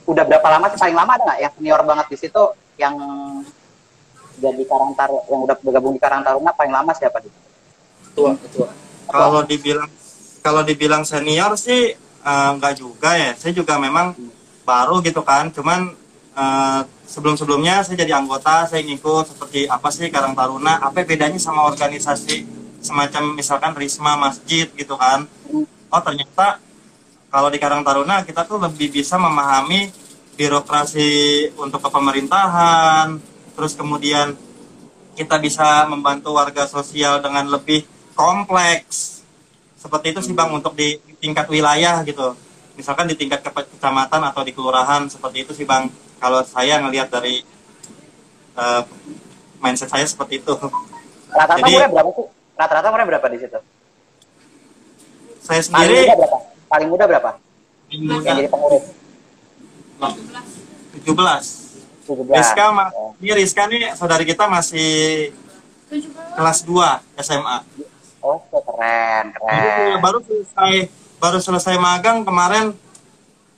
Udah 0.08 0.24
berapa 0.26 0.48
lama 0.48 0.66
sih? 0.72 0.80
Paling 0.80 0.98
lama 0.98 1.12
ada 1.20 1.24
nggak 1.28 1.40
yang 1.44 1.54
senior 1.60 1.82
banget 1.84 2.08
di 2.08 2.18
situ 2.18 2.44
yang 2.80 2.96
jadi 4.40 4.64
Karang 4.64 4.96
Taruna 4.96 5.28
yang 5.28 5.42
udah 5.44 5.56
bergabung 5.60 5.94
di 5.94 6.02
Karang 6.02 6.24
Taruna 6.24 6.56
paling 6.56 6.72
lama 6.72 6.96
siapa 6.96 7.20
di 7.20 7.28
ketua 8.08 8.40
ketua 8.40 8.72
kalau 9.12 9.44
dibilang 9.44 9.92
kalau 10.40 10.64
dibilang 10.64 11.04
senior 11.04 11.60
sih 11.60 11.92
eh, 12.00 12.50
nggak 12.56 12.74
juga 12.80 13.20
ya. 13.20 13.36
Saya 13.36 13.52
juga 13.52 13.76
memang 13.76 14.16
baru 14.64 15.04
gitu 15.04 15.20
kan 15.26 15.52
cuman 15.52 15.99
uh, 16.40 16.82
sebelum-sebelumnya 17.04 17.84
saya 17.84 18.00
jadi 18.00 18.16
anggota 18.16 18.64
saya 18.70 18.82
ngikut 18.86 19.36
seperti 19.36 19.68
apa 19.68 19.88
sih 19.92 20.08
Karang 20.08 20.34
Taruna? 20.34 20.80
Apa 20.80 21.04
bedanya 21.04 21.38
sama 21.38 21.68
organisasi 21.68 22.48
semacam 22.80 23.36
misalkan 23.36 23.76
Risma 23.76 24.16
Masjid 24.16 24.72
gitu 24.72 24.96
kan? 24.96 25.28
Oh 25.90 26.02
ternyata 26.02 26.64
kalau 27.28 27.52
di 27.52 27.60
Karang 27.60 27.84
Taruna 27.84 28.24
kita 28.24 28.48
tuh 28.48 28.64
lebih 28.64 28.90
bisa 28.90 29.20
memahami 29.20 29.92
birokrasi 30.40 31.52
untuk 31.60 31.84
kepemerintahan 31.84 33.20
terus 33.60 33.76
kemudian 33.76 34.32
kita 35.20 35.36
bisa 35.36 35.84
membantu 35.92 36.32
warga 36.32 36.64
sosial 36.64 37.20
dengan 37.20 37.44
lebih 37.52 37.84
kompleks. 38.16 39.20
Seperti 39.76 40.16
itu 40.16 40.24
sih 40.24 40.32
bang 40.32 40.48
untuk 40.48 40.80
di 40.80 40.96
tingkat 41.20 41.52
wilayah 41.52 42.00
gitu. 42.08 42.40
Misalkan 42.80 43.12
di 43.12 43.20
tingkat 43.20 43.44
kecamatan 43.44 44.24
atau 44.32 44.48
di 44.48 44.56
kelurahan 44.56 45.12
seperti 45.12 45.44
itu 45.44 45.52
sih 45.52 45.68
bang 45.68 45.92
kalau 46.20 46.44
saya 46.44 46.84
ngelihat 46.84 47.08
dari 47.10 47.42
uh, 48.60 48.84
mindset 49.64 49.90
saya 49.90 50.06
seperti 50.06 50.44
itu. 50.44 50.54
Rata-rata 51.32 51.66
umurnya 51.66 51.90
berapa 51.90 52.10
sih? 52.14 52.28
Rata-rata 52.60 52.88
umurnya 52.92 53.08
berapa 53.16 53.28
di 53.32 53.38
situ? 53.40 53.60
Saya 55.40 55.62
sendiri 55.64 56.12
paling 56.12 56.12
muda 56.12 56.20
berapa? 56.20 56.40
Paling 56.70 56.90
muda 56.92 57.04
berapa? 57.08 57.32
Paling 57.90 58.02
muda 58.06 58.22
yang 58.22 58.38
jadi 58.44 58.52
pengurus 58.52 58.86
17 60.00 62.08
17 62.08 62.34
Rizka 62.34 62.66
oh. 62.96 63.14
ini 63.22 63.32
Rizka 63.36 63.68
nih 63.70 63.94
saudari 63.94 64.26
kita 64.26 64.48
masih 64.48 65.30
17. 65.92 66.38
kelas 66.38 66.60
2 66.66 67.22
SMA 67.22 67.58
oh 68.24 68.40
keren 68.52 69.26
keren. 69.36 70.00
Baru 70.00 70.20
selesai 70.24 70.90
baru 71.20 71.40
selesai 71.44 71.76
magang 71.78 72.24
kemarin 72.24 72.74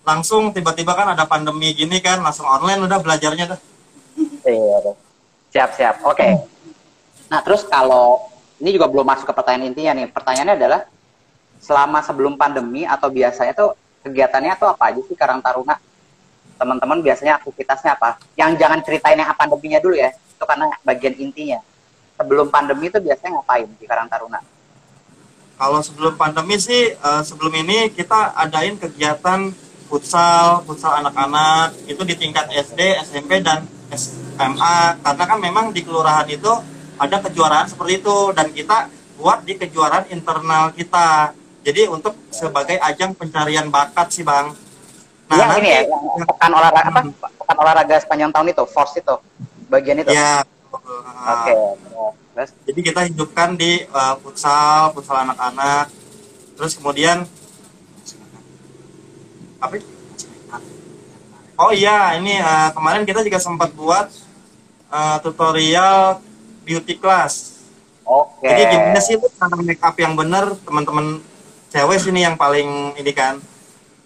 langsung 0.02 0.50
tiba-tiba 0.50 0.98
kan 0.98 1.14
ada 1.14 1.30
pandemi 1.30 1.74
gini 1.78 2.02
kan 2.02 2.22
langsung 2.26 2.50
online 2.50 2.82
udah 2.86 2.98
belajarnya 3.02 3.46
dah. 3.54 3.60
Iya, 4.46 4.98
siap 5.54 5.70
siap. 5.78 5.96
Oke. 6.02 6.18
Okay. 6.18 6.32
Nah 7.30 7.40
terus 7.46 7.64
kalau 7.70 8.32
ini 8.62 8.74
juga 8.78 8.90
belum 8.90 9.06
masuk 9.06 9.30
ke 9.30 9.34
pertanyaan 9.34 9.74
intinya 9.74 9.92
nih. 10.02 10.08
Pertanyaannya 10.10 10.56
adalah 10.58 10.82
selama 11.62 12.02
sebelum 12.02 12.34
pandemi 12.38 12.86
atau 12.86 13.14
biasanya 13.14 13.54
tuh 13.54 13.78
kegiatannya 14.02 14.54
tuh 14.58 14.70
apa 14.74 14.90
aja 14.90 15.02
sih 15.06 15.18
Karang 15.18 15.42
Taruna? 15.42 15.78
Teman-teman 16.58 17.02
biasanya 17.02 17.42
aktivitasnya 17.42 17.98
apa? 17.98 18.22
Yang 18.38 18.62
jangan 18.62 18.80
ceritain 18.86 19.18
yang 19.18 19.34
pandeminya 19.34 19.80
dulu 19.82 19.98
ya. 19.98 20.14
Itu 20.14 20.46
karena 20.46 20.70
bagian 20.86 21.18
intinya. 21.18 21.62
Sebelum 22.18 22.54
pandemi 22.54 22.90
itu 22.90 23.02
biasanya 23.02 23.42
ngapain 23.42 23.70
di 23.78 23.86
Karang 23.90 24.10
Taruna? 24.10 24.42
Kalau 25.62 25.78
sebelum 25.86 26.18
pandemi 26.18 26.58
sih, 26.58 26.94
uh, 27.02 27.22
sebelum 27.22 27.54
ini 27.54 27.94
kita 27.94 28.34
adain 28.34 28.78
kegiatan 28.82 29.54
futsal, 29.92 30.64
futsal 30.64 31.04
anak-anak 31.04 31.76
itu 31.84 32.00
di 32.08 32.16
tingkat 32.16 32.48
SD, 32.48 32.80
SMP 33.04 33.44
dan 33.44 33.68
SMA. 33.92 35.04
Karena 35.04 35.24
kan 35.28 35.38
memang 35.44 35.76
di 35.76 35.84
kelurahan 35.84 36.24
itu 36.32 36.48
ada 36.96 37.20
kejuaraan 37.20 37.68
seperti 37.68 38.00
itu 38.00 38.18
dan 38.32 38.56
kita 38.56 38.88
buat 39.20 39.44
di 39.44 39.60
kejuaraan 39.60 40.08
internal 40.16 40.72
kita. 40.72 41.36
Jadi 41.68 41.92
untuk 41.92 42.16
sebagai 42.32 42.80
ajang 42.80 43.12
pencarian 43.20 43.68
bakat 43.68 44.16
sih 44.16 44.24
bang. 44.24 44.56
Nah, 45.28 45.36
yang 45.36 45.50
nanti, 45.52 45.62
ini 45.64 45.70
ya, 45.76 45.82
yang 45.88 46.28
pekan 46.28 46.52
olahraga 46.56 46.88
apa? 46.88 47.00
Hmm. 47.04 47.14
Pekan 47.40 47.58
olahraga 47.60 47.96
sepanjang 48.00 48.32
tahun 48.32 48.48
itu, 48.52 48.64
force 48.72 48.96
itu, 48.98 49.16
bagian 49.68 50.00
itu. 50.02 50.10
Ya. 50.12 50.44
Oke. 50.72 51.52
Okay. 51.52 51.56
Terus? 52.32 52.50
Jadi 52.64 52.80
kita 52.80 53.02
hidupkan 53.12 53.60
di 53.60 53.84
uh, 53.92 54.16
futsal, 54.24 54.96
futsal 54.96 55.24
anak-anak. 55.28 55.92
Terus 56.56 56.74
kemudian 56.80 57.28
apa? 59.62 59.78
Oh 61.62 61.70
iya, 61.70 62.18
ini 62.18 62.42
uh, 62.42 62.74
kemarin 62.74 63.06
kita 63.06 63.22
juga 63.22 63.38
sempat 63.38 63.70
buat 63.78 64.10
uh, 64.90 65.18
tutorial 65.22 66.18
beauty 66.66 66.98
class. 66.98 67.62
Oke. 68.02 68.42
Okay. 68.42 68.50
Jadi 68.50 68.64
gimana 68.74 69.00
sih 69.00 69.16
cara 69.38 69.56
make 69.62 69.84
up 69.86 69.96
yang 70.02 70.18
benar, 70.18 70.58
teman-teman 70.66 71.22
cewek 71.70 72.02
sini 72.02 72.26
yang 72.26 72.34
paling 72.34 72.98
ini 72.98 73.14
kan. 73.14 73.38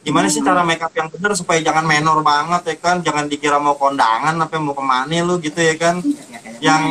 Gimana 0.03 0.27
hmm. 0.27 0.35
sih 0.35 0.43
cara 0.43 0.61
make 0.67 0.83
up 0.83 0.91
yang 0.93 1.07
benar 1.07 1.31
supaya 1.33 1.63
jangan 1.63 1.87
menor 1.87 2.19
banget 2.21 2.61
ya 2.69 2.75
kan, 2.77 2.99
jangan 2.99 3.25
dikira 3.31 3.57
mau 3.57 3.79
kondangan 3.79 4.35
apa 4.35 4.59
mau 4.59 4.75
ke 4.75 4.83
mana 4.83 5.15
lu 5.23 5.39
gitu 5.39 5.57
ya 5.63 5.79
kan. 5.79 6.03
Yang 6.59 6.83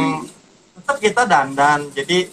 tetap 0.81 0.97
kita 0.99 1.23
dandan 1.29 1.93
jadi 1.93 2.29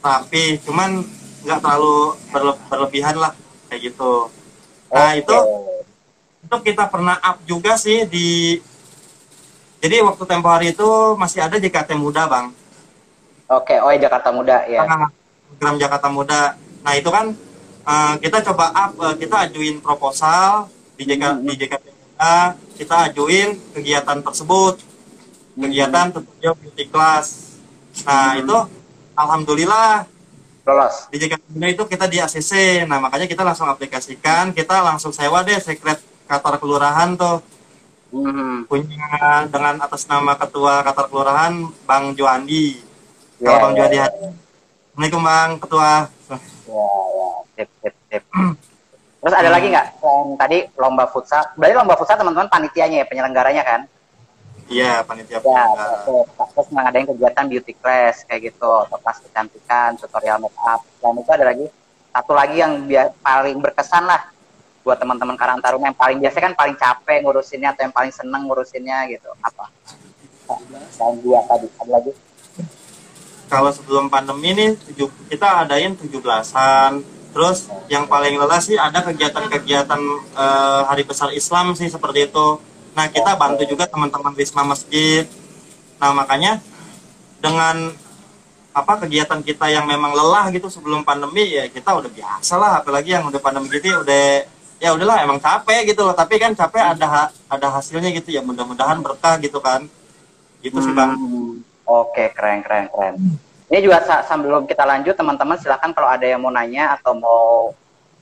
tapi 0.00 0.60
cuman 0.64 1.04
nggak 1.46 1.58
terlalu 1.62 2.16
berle 2.34 2.52
berlebihan 2.66 3.16
lah 3.16 3.32
kayak 3.70 3.92
gitu 3.92 4.30
nah 4.88 5.12
okay. 5.12 5.20
itu 5.22 5.36
itu 6.48 6.56
kita 6.72 6.84
pernah 6.88 7.16
up 7.20 7.38
juga 7.44 7.76
sih 7.76 8.08
di 8.08 8.58
jadi 9.78 10.02
waktu 10.02 10.24
tempo 10.24 10.48
hari 10.48 10.74
itu 10.74 10.88
masih 11.14 11.44
ada 11.44 11.60
JKT 11.60 11.94
Muda 11.94 12.26
bang 12.26 12.46
oke 13.52 13.68
okay. 13.68 13.78
oh 13.84 13.92
ya 13.92 14.08
Jakarta 14.08 14.32
Muda 14.32 14.64
ya 14.66 14.84
program 15.48 15.74
Jakarta 15.76 16.08
Muda 16.08 16.42
nah 16.84 16.92
itu 16.96 17.10
kan 17.12 17.36
uh, 17.84 18.14
kita 18.18 18.40
coba 18.52 18.72
up 18.72 18.92
uh, 18.96 19.14
kita 19.18 19.50
ajuin 19.50 19.78
proposal 19.84 20.72
di 20.96 21.04
JK 21.04 21.22
hmm. 21.22 21.44
di 21.44 21.54
JKT 21.56 21.86
Muda 22.16 22.56
kita 22.78 22.94
ajuin 23.12 23.48
kegiatan 23.76 24.18
tersebut 24.24 24.80
kegiatan 25.58 26.14
tutorial 26.14 26.54
beauty 26.58 26.86
class 26.88 27.48
Nah 28.06 28.38
itu 28.38 28.58
alhamdulillah 29.18 30.06
lolos. 30.68 31.08
Di 31.08 31.16
Jakarta 31.16 31.48
itu 31.48 31.82
kita 31.88 32.04
di 32.04 32.20
ACC. 32.20 32.84
Nah 32.84 33.00
makanya 33.00 33.24
kita 33.24 33.40
langsung 33.40 33.64
aplikasikan, 33.72 34.52
kita 34.52 34.84
langsung 34.84 35.16
sewa 35.16 35.40
deh 35.40 35.56
sekret 35.56 35.98
Qatar 36.28 36.60
Kelurahan 36.60 37.16
tuh. 37.16 37.40
Hmm. 38.12 38.68
Punya 38.68 39.48
dengan 39.48 39.80
atas 39.80 40.04
nama 40.04 40.36
ketua 40.36 40.84
Qatar 40.84 41.08
Kelurahan 41.08 41.56
Bang 41.88 42.12
Joandi. 42.12 42.84
Yeah, 43.40 43.56
Kalau 43.56 43.58
Bang 43.64 43.72
yeah, 43.72 43.80
Joandi 43.80 43.96
yeah. 43.96 44.08
Assalamualaikum 44.98 45.22
Bang 45.22 45.50
Ketua. 45.62 45.92
Ya, 46.68 46.86
ya, 47.14 47.28
sip, 47.54 47.68
sip, 47.80 47.94
sip. 48.10 48.22
Terus 49.18 49.34
ada 49.34 49.48
hmm. 49.50 49.56
lagi 49.56 49.66
nggak? 49.70 49.86
Tadi 50.36 50.58
lomba 50.74 51.04
futsal. 51.06 51.42
Berarti 51.54 51.74
lomba 51.78 51.94
futsal 51.94 52.18
teman-teman 52.18 52.50
panitianya 52.50 53.02
ya, 53.02 53.06
penyelenggaranya 53.06 53.62
kan? 53.62 53.80
Iya, 54.68 55.00
panitia 55.00 55.40
ya, 55.40 55.64
terus, 56.04 56.28
terus 56.28 56.68
ngadain 56.68 57.08
kegiatan 57.08 57.48
beauty 57.48 57.72
class 57.72 58.20
kayak 58.28 58.52
gitu, 58.52 58.68
atau 58.68 59.00
kelas 59.00 59.18
kecantikan, 59.24 59.96
tutorial 59.96 60.36
make 60.44 60.52
up. 60.60 60.84
Dan 61.00 61.16
itu 61.16 61.30
ada 61.32 61.44
lagi 61.48 61.66
satu 62.12 62.32
lagi 62.36 62.60
yang 62.60 62.84
paling 63.24 63.56
berkesan 63.64 64.04
lah 64.04 64.28
buat 64.84 65.00
teman-teman 65.00 65.40
Karang 65.40 65.60
Taruna 65.64 65.88
yang 65.88 65.96
paling 65.96 66.20
biasa 66.20 66.36
kan 66.40 66.52
paling 66.52 66.76
capek 66.76 67.24
ngurusinnya 67.24 67.72
atau 67.72 67.88
yang 67.88 67.94
paling 67.96 68.12
seneng 68.12 68.44
ngurusinnya 68.44 69.08
gitu. 69.08 69.28
Apa? 69.40 69.72
Dan 70.96 71.12
dua 71.24 71.44
tadi, 71.48 71.68
ada 71.80 71.90
lagi? 71.92 72.12
Kalau 73.48 73.72
sebelum 73.72 74.12
pandemi 74.12 74.52
ini 74.52 74.66
kita 75.32 75.64
adain 75.64 75.96
tujuh 75.96 76.20
belasan. 76.20 77.00
Terus 77.28 77.68
yang 77.92 78.08
paling 78.08 78.40
lelah 78.40 78.60
sih 78.60 78.80
ada 78.80 79.04
kegiatan-kegiatan 79.04 80.00
uh, 80.32 80.88
hari 80.88 81.04
besar 81.04 81.28
Islam 81.36 81.76
sih 81.76 81.92
seperti 81.92 82.32
itu 82.32 82.56
Nah, 82.98 83.06
kita 83.06 83.38
bantu 83.38 83.62
juga 83.62 83.86
teman-teman 83.86 84.34
Wisma 84.34 84.66
Masjid. 84.66 85.22
Nah, 86.02 86.10
makanya 86.10 86.58
dengan 87.38 87.94
apa 88.74 88.92
kegiatan 89.06 89.38
kita 89.38 89.70
yang 89.70 89.86
memang 89.86 90.10
lelah 90.18 90.50
gitu 90.50 90.66
sebelum 90.66 91.06
pandemi 91.06 91.46
ya 91.46 91.70
kita 91.70 91.94
udah 91.94 92.10
biasa 92.10 92.58
lah. 92.58 92.82
Apalagi 92.82 93.14
yang 93.14 93.30
udah 93.30 93.38
pandemi 93.38 93.70
gitu 93.70 94.02
udah 94.02 94.42
ya 94.82 94.98
udahlah 94.98 95.22
emang 95.22 95.38
capek 95.38 95.94
gitu 95.94 96.02
loh. 96.02 96.10
Tapi 96.10 96.42
kan 96.42 96.58
capek 96.58 96.98
ada 96.98 97.30
ada 97.30 97.66
hasilnya 97.70 98.10
gitu 98.18 98.34
ya. 98.34 98.42
Mudah-mudahan 98.42 98.98
berkah 98.98 99.38
gitu 99.38 99.62
kan. 99.62 99.86
Gitu 100.58 100.82
sih 100.82 100.90
bang. 100.90 101.14
Hmm, 101.14 101.62
oke 101.86 102.34
keren 102.34 102.66
keren 102.66 102.90
keren. 102.90 103.14
Ini 103.70 103.78
juga 103.78 104.02
sebelum 104.26 104.66
kita 104.66 104.82
lanjut 104.82 105.14
teman-teman 105.14 105.54
silakan 105.62 105.94
kalau 105.94 106.10
ada 106.10 106.26
yang 106.26 106.42
mau 106.42 106.50
nanya 106.50 106.98
atau 106.98 107.14
mau 107.14 107.70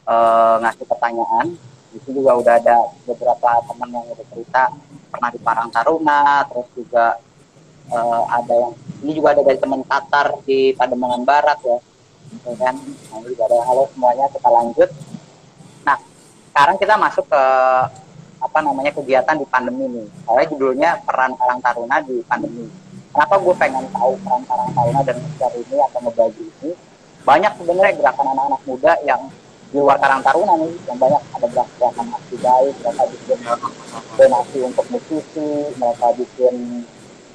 uh, 0.04 0.61
ngasih 0.61 0.85
pertanyaan 0.85 1.56
itu 1.97 2.09
juga 2.12 2.37
udah 2.37 2.55
ada 2.61 2.76
beberapa 3.09 3.50
teman 3.65 3.88
yang 3.88 4.05
udah 4.12 4.26
cerita. 4.31 4.62
Pernah 5.09 5.31
di 5.33 5.41
Parang 5.41 5.69
Taruna 5.73 6.45
terus 6.45 6.69
juga 6.76 7.17
uh, 7.88 8.23
ada 8.29 8.55
yang 8.55 8.73
ini 9.00 9.12
juga 9.17 9.33
ada 9.33 9.43
dari 9.43 9.57
teman 9.57 9.81
Qatar 9.88 10.26
di 10.45 10.76
Pademangan 10.76 11.25
Barat 11.25 11.59
ya. 11.65 11.79
Gitu 12.37 12.50
kan. 12.61 12.75
Nah, 12.76 13.21
juga 13.25 13.43
ada. 13.49 13.59
Halo 13.65 13.88
semuanya 13.97 14.29
kita 14.29 14.49
lanjut. 14.53 14.91
Nah 15.88 15.97
sekarang 16.53 16.76
kita 16.76 16.95
masuk 17.00 17.25
ke 17.25 17.43
apa 18.37 18.59
namanya 18.61 18.93
kegiatan 18.93 19.37
di 19.41 19.47
pandemi 19.49 19.88
ini. 19.88 20.05
Soalnya 20.29 20.47
judulnya 20.53 20.91
peran 21.03 21.33
Karang 21.41 21.61
Taruna 21.65 21.97
di 22.05 22.21
pandemi. 22.29 22.69
Kenapa 23.17 23.41
gue 23.41 23.55
pengen 23.57 23.85
tahu 23.97 24.12
peran 24.21 24.43
Karang 24.45 24.71
Taruna 24.76 25.00
dan 25.00 25.17
share 25.41 25.57
ini 25.57 25.76
atau 25.81 25.99
ngebagi 26.05 26.45
ini? 26.45 26.71
Banyak 27.25 27.53
sebenarnya 27.59 27.93
gerakan 27.97 28.26
anak-anak 28.37 28.62
muda 28.69 28.93
yang 29.03 29.23
di 29.73 29.78
luar 29.82 29.99
Karang 29.99 30.23
Taruna 30.23 30.54
nih 30.62 30.73
yang 30.87 30.99
banyak 30.99 31.23
ada 31.35 31.46
gerakan 31.50 32.06
aksi 32.14 32.37
baik 32.38 32.75
mereka 32.82 33.02
bikin 33.11 33.38
donasi 34.16 34.58
untuk 34.62 34.87
musisi 34.88 35.50
mereka 35.76 36.06
bikin 36.14 36.54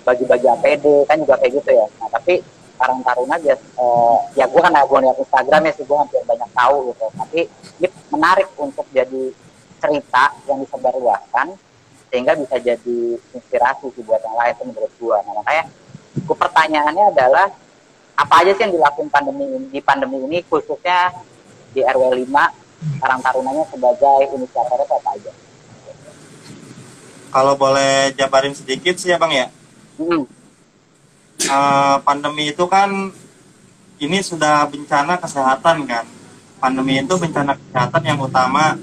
bagi-bagi 0.02 0.48
APD 0.50 0.86
kan 1.06 1.18
juga 1.22 1.36
kayak 1.38 1.52
gitu 1.60 1.70
ya 1.76 1.86
nah 2.00 2.10
tapi 2.10 2.40
Karang 2.80 3.02
Taruna 3.04 3.36
dia 3.38 3.56
uh, 3.78 4.18
ya 4.34 4.48
gue 4.48 4.62
kan 4.64 4.74
gue 4.74 5.00
lihat 5.04 5.18
Instagram 5.20 5.62
ya 5.68 5.72
sih 5.76 5.86
gue 5.86 5.98
hampir 5.98 6.22
banyak 6.24 6.50
tahu 6.56 6.76
gitu 6.94 7.06
tapi 7.20 7.40
ini 7.84 7.88
menarik 8.10 8.48
untuk 8.58 8.88
jadi 8.96 9.24
cerita 9.82 10.38
yang 10.46 10.62
disebarluaskan 10.62 11.58
sehingga 12.12 12.36
bisa 12.36 12.60
jadi 12.60 13.00
inspirasi 13.32 13.88
sih 13.96 14.04
buat 14.04 14.20
yang 14.20 14.36
lain 14.36 14.54
itu 14.54 14.64
menurut 14.68 14.92
gua. 15.00 15.18
Nah, 15.24 15.34
makanya 15.40 15.64
gua 16.28 16.38
pertanyaannya 16.38 17.06
adalah 17.16 17.48
apa 18.20 18.34
aja 18.44 18.52
sih 18.54 18.64
yang 18.68 18.76
dilakukan 18.76 19.08
pandemi 19.08 19.48
ini, 19.48 19.68
di 19.72 19.80
pandemi 19.80 20.20
ini 20.28 20.38
khususnya 20.46 21.16
di 21.72 21.82
RW 21.84 22.28
5 22.28 22.62
Karang 23.02 23.22
Tarunanya 23.22 23.64
sebagai 23.70 24.20
inisiatornya 24.34 24.86
apa 24.90 25.10
aja? 25.14 25.32
Kalau 27.32 27.54
boleh 27.56 28.12
jabarin 28.18 28.58
sedikit 28.58 28.98
sih 28.98 29.14
ya 29.14 29.22
Bang 29.22 29.32
ya. 29.32 29.48
Hmm. 30.02 30.26
Eh, 31.42 31.98
pandemi 32.02 32.50
itu 32.50 32.66
kan 32.66 32.90
ini 34.02 34.18
sudah 34.26 34.66
bencana 34.66 35.22
kesehatan 35.22 35.86
kan. 35.86 36.06
Pandemi 36.58 37.02
itu 37.02 37.14
bencana 37.18 37.54
kesehatan 37.56 38.04
yang 38.04 38.20
utama. 38.20 38.76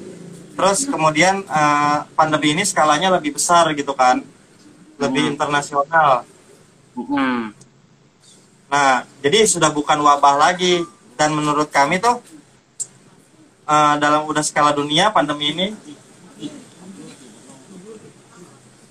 Terus 0.54 0.86
kemudian 0.86 1.42
eh, 1.42 1.98
pandemi 2.14 2.54
ini 2.54 2.62
skalanya 2.62 3.18
lebih 3.18 3.34
besar 3.34 3.66
gitu 3.74 3.92
kan. 3.98 4.22
Lebih 4.98 5.26
Hmm. 5.26 5.32
internasional. 5.34 6.22
Hmm. 6.94 7.50
Nah, 8.68 9.06
jadi 9.22 9.42
sudah 9.46 9.70
bukan 9.74 9.98
wabah 10.02 10.34
lagi 10.38 10.82
dan 11.18 11.34
menurut 11.34 11.70
kami 11.70 11.98
tuh 11.98 12.20
eh, 13.68 13.94
dalam 14.00 14.24
udah 14.24 14.40
skala 14.40 14.72
dunia 14.72 15.12
pandemi 15.12 15.52
ini 15.52 15.68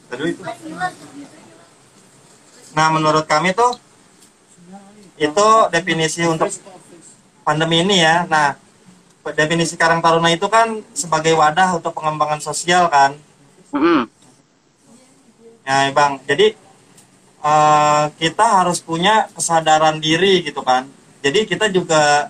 itu. 0.08 0.42
Nah, 2.78 2.88
menurut 2.94 3.26
kami 3.26 3.52
tuh 3.58 3.74
itu 5.18 5.48
definisi 5.74 6.22
untuk 6.30 6.50
pandemi 7.42 7.82
ini 7.82 8.06
ya. 8.06 8.30
Nah, 8.30 8.54
definisi 9.34 9.76
Karang 9.76 10.00
Taruna 10.00 10.30
itu 10.30 10.46
kan 10.48 10.80
sebagai 10.94 11.34
wadah 11.34 11.82
untuk 11.82 11.92
pengembangan 11.98 12.40
sosial 12.40 12.88
kan. 12.88 13.18
Hmm. 13.74 14.06
Ya, 15.66 15.92
Bang. 15.92 16.22
Jadi 16.24 16.54
eh, 17.42 18.06
kita 18.22 18.46
harus 18.64 18.80
punya 18.80 19.28
kesadaran 19.34 19.98
diri 19.98 20.46
gitu 20.46 20.62
kan. 20.62 20.86
Jadi 21.26 21.50
kita 21.50 21.68
juga 21.74 22.30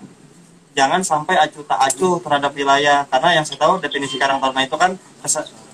jangan 0.78 1.02
sampai 1.02 1.36
acuh 1.42 1.66
tak 1.66 1.80
acuh 1.90 2.22
terhadap 2.22 2.54
wilayah 2.54 3.02
karena 3.10 3.42
yang 3.42 3.46
saya 3.50 3.58
tahu 3.66 3.82
definisi 3.82 4.22
Karang 4.22 4.38
Taruna 4.38 4.62
itu 4.62 4.78
kan 4.78 4.94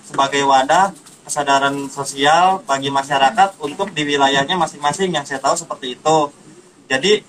sebagai 0.07 0.47
wadah 0.47 0.95
kesadaran 1.27 1.75
sosial 1.91 2.63
bagi 2.63 2.87
masyarakat 2.87 3.59
untuk 3.59 3.91
di 3.91 4.03
wilayahnya 4.07 4.55
masing-masing 4.55 5.11
yang 5.11 5.27
saya 5.27 5.43
tahu 5.43 5.55
seperti 5.59 5.99
itu. 5.99 6.17
Jadi 6.87 7.19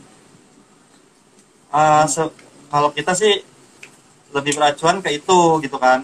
eh, 1.75 2.05
se- 2.07 2.35
kalau 2.71 2.91
kita 2.95 3.13
sih 3.15 3.43
lebih 4.35 4.55
beracuan 4.59 4.99
ke 5.03 5.11
itu 5.15 5.41
gitu 5.63 5.77
kan. 5.79 6.03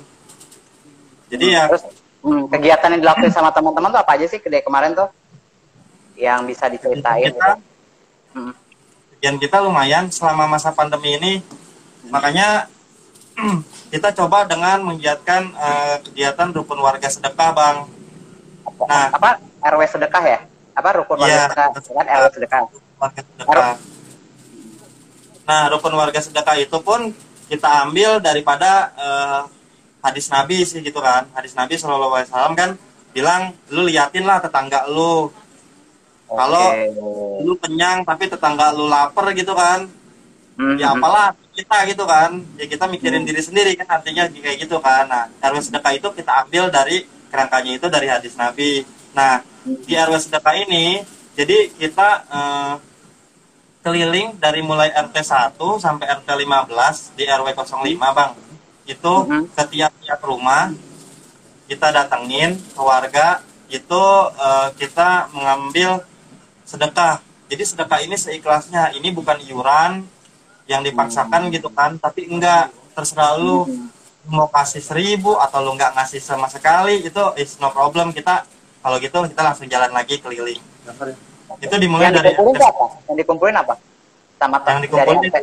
Jadi 1.30 1.46
ya 1.54 1.70
Terus 1.70 1.86
hmm, 2.26 2.50
kegiatan 2.50 2.90
yang 2.98 3.02
dilakukan 3.06 3.30
sama 3.30 3.50
teman-teman 3.54 3.90
tuh 3.94 4.00
apa 4.02 4.12
aja 4.18 4.26
sih 4.26 4.38
kemarin 4.42 4.94
tuh? 4.94 5.10
Yang 6.18 6.40
bisa 6.54 6.64
diceritain 6.70 7.30
kita 7.30 7.34
gitu. 7.34 7.50
Hmm. 8.34 8.54
Kegiatan 9.20 9.36
kita 9.36 9.60
lumayan 9.60 10.08
selama 10.08 10.48
masa 10.48 10.72
pandemi 10.72 11.20
ini 11.20 11.32
makanya 12.08 12.64
kita 13.92 14.16
coba 14.16 14.48
dengan 14.48 14.80
menggiatkan 14.80 15.52
eh, 15.52 15.96
kegiatan 16.08 16.48
rukun 16.50 16.80
warga 16.80 17.06
sedekah 17.06 17.52
bang 17.52 17.78
Nah. 18.80 19.12
apa 19.12 19.36
RW 19.60 19.82
sedekah 19.84 20.24
ya? 20.24 20.40
Apa 20.72 20.96
rukun 20.96 21.20
warga 21.20 21.28
Iya. 21.28 21.44
sedekah? 21.52 21.68
Kan 21.84 22.06
RW 22.08 22.26
sedekah. 22.32 22.60
warga 22.96 23.20
sedekah 23.20 23.72
nah 25.44 25.62
rukun 25.68 25.92
warga 25.92 26.20
sedekah 26.22 26.56
itu 26.56 26.78
pun 26.80 27.12
kita 27.44 27.84
ambil 27.84 28.24
daripada 28.24 28.88
eh, 28.96 29.40
hadis 30.00 30.32
nabi 30.32 30.64
sih 30.64 30.80
gitu 30.80 30.96
kan 30.96 31.28
hadis 31.36 31.52
nabi 31.52 31.76
Shallallahu 31.76 32.16
Alaihi 32.16 32.28
Wasallam 32.32 32.54
kan 32.56 32.70
bilang 33.12 33.52
lu 33.68 33.84
liatin 33.84 34.24
lah 34.24 34.40
tetangga 34.40 34.88
lu 34.88 35.28
Kalau- 36.30 36.70
Oke. 36.70 37.42
lu 37.42 37.54
kenyang 37.56 38.02
tapi 38.02 38.26
tetangga 38.26 38.70
lu 38.70 38.86
lapar 38.86 39.34
gitu 39.34 39.50
kan 39.52 39.90
Hmm, 40.54 40.76
ya 40.76 40.92
hmm. 40.92 41.00
apalah 41.00 41.32
kita 41.50 41.88
gitu 41.88 42.04
kan 42.04 42.36
ya 42.54 42.68
kita 42.68 42.84
mikirin 42.84 43.24
diri 43.24 43.40
sendiri 43.40 43.72
kan 43.74 43.88
artinya 43.90 44.28
kayak 44.28 44.60
gitu 44.60 44.76
kan 44.78 45.08
nah 45.08 45.24
RW 45.40 45.56
sedekah 45.58 45.90
itu 45.90 46.04
kita 46.12 46.44
ambil 46.44 46.68
dari 46.68 47.00
kerangkanya 47.32 47.72
itu 47.74 47.86
dari 47.88 48.06
hadis 48.06 48.36
Nabi 48.36 48.84
nah 49.10 49.40
di 49.64 49.96
RW 49.96 50.20
sedekah 50.20 50.52
ini 50.54 51.00
jadi 51.32 51.72
kita 51.72 52.08
eh, 52.28 52.74
keliling 53.80 54.36
dari 54.36 54.60
mulai 54.60 54.92
RT 54.92 55.16
1 55.16 55.56
sampai 55.80 56.06
RT 56.12 56.28
15 56.28 57.16
di 57.16 57.24
RW 57.24 57.46
05 57.56 57.72
bang 58.12 58.32
itu 58.84 59.12
Mhm. 59.24 59.42
ke 59.50 59.62
tiap-tiap 59.66 60.20
rumah 60.20 60.76
kita 61.64 61.88
datengin 61.88 62.60
ke 62.60 62.80
warga 62.80 63.40
itu 63.66 64.04
eh, 64.36 64.68
kita 64.76 65.32
mengambil 65.32 66.04
sedekah. 66.70 67.18
Jadi 67.50 67.62
sedekah 67.66 67.98
ini 68.06 68.14
seikhlasnya. 68.14 68.94
Ini 68.94 69.10
bukan 69.10 69.42
iuran 69.42 70.06
yang 70.70 70.86
dipaksakan 70.86 71.50
gitu 71.50 71.66
kan 71.74 71.98
tapi 71.98 72.30
enggak. 72.30 72.70
Terserah 72.94 73.34
lu. 73.34 73.66
Mau 74.30 74.46
kasih 74.52 74.84
seribu 74.84 75.34
atau 75.40 75.64
lu 75.64 75.74
nggak 75.74 75.96
ngasih 75.96 76.20
sama 76.22 76.46
sekali 76.46 77.02
itu 77.02 77.22
is 77.40 77.58
no 77.58 77.74
problem. 77.74 78.14
Kita 78.14 78.46
kalau 78.78 79.02
gitu 79.02 79.26
kita 79.26 79.42
langsung 79.42 79.66
jalan 79.66 79.90
lagi 79.90 80.22
keliling. 80.22 80.60
Itu 81.58 81.74
dimulai 81.80 82.12
yang 82.12 82.22
dari 82.22 82.36
apa? 82.38 82.86
Yang 83.10 83.16
dikumpulin 83.26 83.56
apa? 83.58 83.74
Sama 84.38 84.62
yang 84.62 84.80
dikumpulin 84.86 85.20
itu 85.26 85.40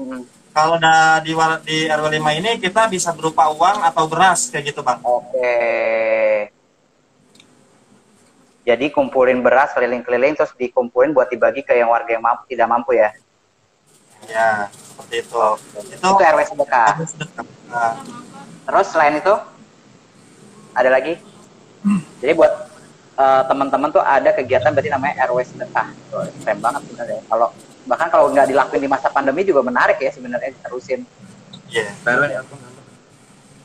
Hmm. 0.00 0.24
kalau 0.56 0.80
da, 0.80 1.20
di 1.20 1.36
di 1.68 1.84
RW 1.84 2.08
5 2.08 2.32
ini 2.40 2.56
kita 2.56 2.88
bisa 2.88 3.12
berupa 3.12 3.52
uang 3.52 3.84
atau 3.84 4.08
beras 4.08 4.48
kayak 4.48 4.72
gitu 4.72 4.80
bang. 4.80 4.96
Oke. 5.04 5.52
Jadi 8.70 8.86
kumpulin 8.88 9.42
beras 9.42 9.74
keliling-keliling 9.74 10.38
terus 10.38 10.54
dikumpulin 10.54 11.10
buat 11.10 11.26
dibagi 11.26 11.66
ke 11.66 11.74
yang 11.74 11.90
warga 11.90 12.06
yang 12.08 12.22
mampu, 12.22 12.46
tidak 12.46 12.70
mampu 12.70 12.94
ya. 12.94 13.10
ya 14.28 14.70
seperti 14.70 15.26
itu 15.26 15.38
itu 15.74 15.78
Itu 15.98 16.06
RW 16.14 16.40
sedekah. 16.46 16.92
RW 16.94 17.06
sedekah. 17.08 17.44
Nah, 17.66 17.92
Terus 18.62 18.86
selain 18.86 19.18
itu 19.18 19.34
ada 20.70 20.86
lagi? 20.86 21.18
Jadi 22.20 22.32
buat 22.32 22.52
eh, 23.16 23.42
teman-teman 23.44 23.90
tuh 23.90 24.04
ada 24.06 24.30
kegiatan 24.30 24.70
berarti 24.70 24.86
namanya 24.88 25.26
RW 25.26 25.42
sedekah. 25.42 25.90
Tuh, 26.06 26.30
Keren 26.38 26.62
banget 26.62 26.86
sebenarnya. 26.86 27.20
Kalau 27.26 27.48
bahkan 27.90 28.06
kalau 28.06 28.30
nggak 28.30 28.46
dilakuin 28.46 28.82
di 28.84 28.90
masa 28.92 29.10
pandemi 29.10 29.42
juga 29.42 29.66
menarik 29.66 29.98
ya 29.98 30.14
sebenarnya 30.14 30.54
terusin. 30.62 31.02
iya. 31.66 31.90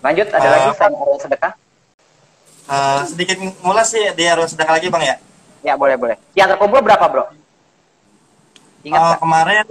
Lanjut 0.01 0.27
ada 0.29 0.41
Eh, 0.41 0.51
lagi 0.51 0.69
selain 0.73 0.93
RW 0.95 1.13
sedekah? 1.19 1.53
Eh, 2.65 3.01
sedikit 3.05 3.37
ngulas 3.61 3.87
sih 3.87 4.01
di 4.11 4.23
RW 4.25 4.45
sedekah 4.47 4.73
lagi 4.73 4.89
bang 4.89 5.03
ya 5.05 5.15
Ya 5.61 5.73
boleh 5.73 5.93
boleh. 5.95 6.17
Yang 6.33 6.47
terkumpul 6.51 6.81
berapa 6.81 7.05
bro? 7.05 7.25
Ingat 8.81 9.01
nggak? 9.01 9.17
kemarin 9.19 9.67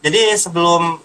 jadi 0.00 0.20
sebelum 0.34 1.00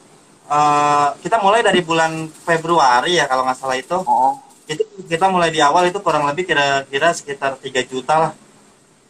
eh, 0.45 1.07
kita 1.19 1.39
mulai 1.39 1.59
dari 1.59 1.79
bulan 1.79 2.12
Februari 2.29 3.15
ya 3.15 3.25
kalau 3.25 3.43
nggak 3.43 3.55
salah 3.55 3.75
itu 3.75 3.95
Oh, 3.99 4.36
itu 4.65 4.83
kita 5.05 5.27
mulai 5.27 5.47
di 5.47 5.59
awal 5.59 5.88
itu 5.88 5.99
kurang 5.99 6.23
lebih 6.23 6.43
kira-kira 6.45 7.12
sekitar 7.12 7.55
3 7.55 7.83
juta 7.83 8.15
lah 8.19 8.31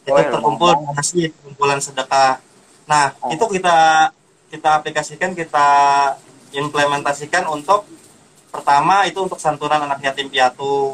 itu 0.03 0.11
Oh, 0.11 0.21
terkumpul 0.29 0.69
lumayan. 0.71 0.93
hasil 0.95 1.29
kumpulan 1.39 1.79
sedekah 1.79 2.37
nah 2.83 3.13
Oh. 3.17 3.29
itu 3.29 3.45
kita 3.51 3.75
kita 4.49 4.69
aplikasikan 4.75 5.33
kita 5.33 5.67
implementasikan 6.51 7.47
untuk 7.47 7.89
pertama 8.49 9.01
itu 9.03 9.17
untuk 9.17 9.37
santunan 9.37 9.81
anak 9.81 9.97
yatim 9.99 10.27
piatu 10.27 10.93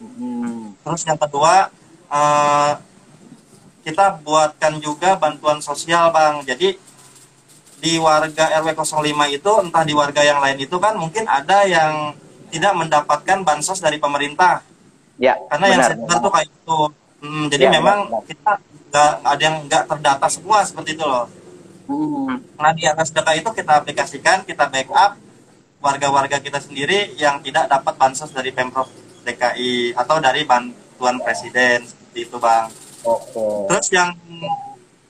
hmm. 0.00 0.80
terus 0.82 1.02
yang 1.04 1.18
kedua 1.18 1.68
eh, 2.08 2.72
kita 3.84 4.16
buatkan 4.24 4.80
juga 4.80 5.14
bantuan 5.20 5.60
sosial 5.60 6.08
bang 6.08 6.40
jadi 6.42 6.72
di 7.78 8.00
warga 8.00 8.48
RW 8.64 8.72
05 8.72 9.36
itu 9.36 9.50
entah 9.60 9.84
di 9.84 9.92
warga 9.92 10.24
yang 10.24 10.40
lain 10.40 10.56
itu 10.56 10.76
kan 10.80 10.96
mungkin 10.96 11.28
ada 11.28 11.68
yang 11.68 12.16
tidak 12.48 12.72
mendapatkan 12.72 13.38
bansos 13.44 13.78
dari 13.78 14.00
pemerintah 14.00 14.64
Ya. 15.14 15.38
karena 15.46 15.66
yang 15.70 15.78
benar, 15.78 15.86
saya 15.86 15.96
dengar 16.02 16.18
tuh 16.18 16.32
kayak 16.34 16.48
itu 16.50 16.78
Hmm, 17.24 17.46
jadi 17.48 17.64
Ya, 17.64 17.80
memang 17.80 17.98
benar, 18.04 18.20
benar. 18.20 18.28
kita 18.28 18.52
nggak 18.90 19.12
ada 19.24 19.42
yang 19.42 19.56
nggak 19.64 19.82
terdata 19.88 20.26
semua 20.28 20.58
seperti 20.60 20.90
itu 20.92 21.04
loh 21.06 21.26
Hmm. 21.84 22.40
nah 22.56 22.72
di 22.72 22.82
atas 22.82 23.12
data 23.12 23.30
itu 23.32 23.46
kita 23.52 23.78
aplikasikan 23.78 24.42
kita 24.42 24.64
backup 24.66 25.20
warga-warga 25.78 26.40
kita 26.40 26.56
sendiri 26.58 27.12
yang 27.14 27.44
tidak 27.44 27.68
dapat 27.68 27.94
bansos 27.94 28.32
dari 28.32 28.50
pemprov 28.50 28.88
DKI 29.24 29.96
atau 29.96 30.16
dari 30.20 30.44
bantuan 30.44 31.16
presiden 31.18 31.82
seperti 31.82 32.28
itu 32.28 32.36
bang 32.38 32.68
Oke. 33.02 33.68
terus 33.68 33.88
yang 33.90 34.12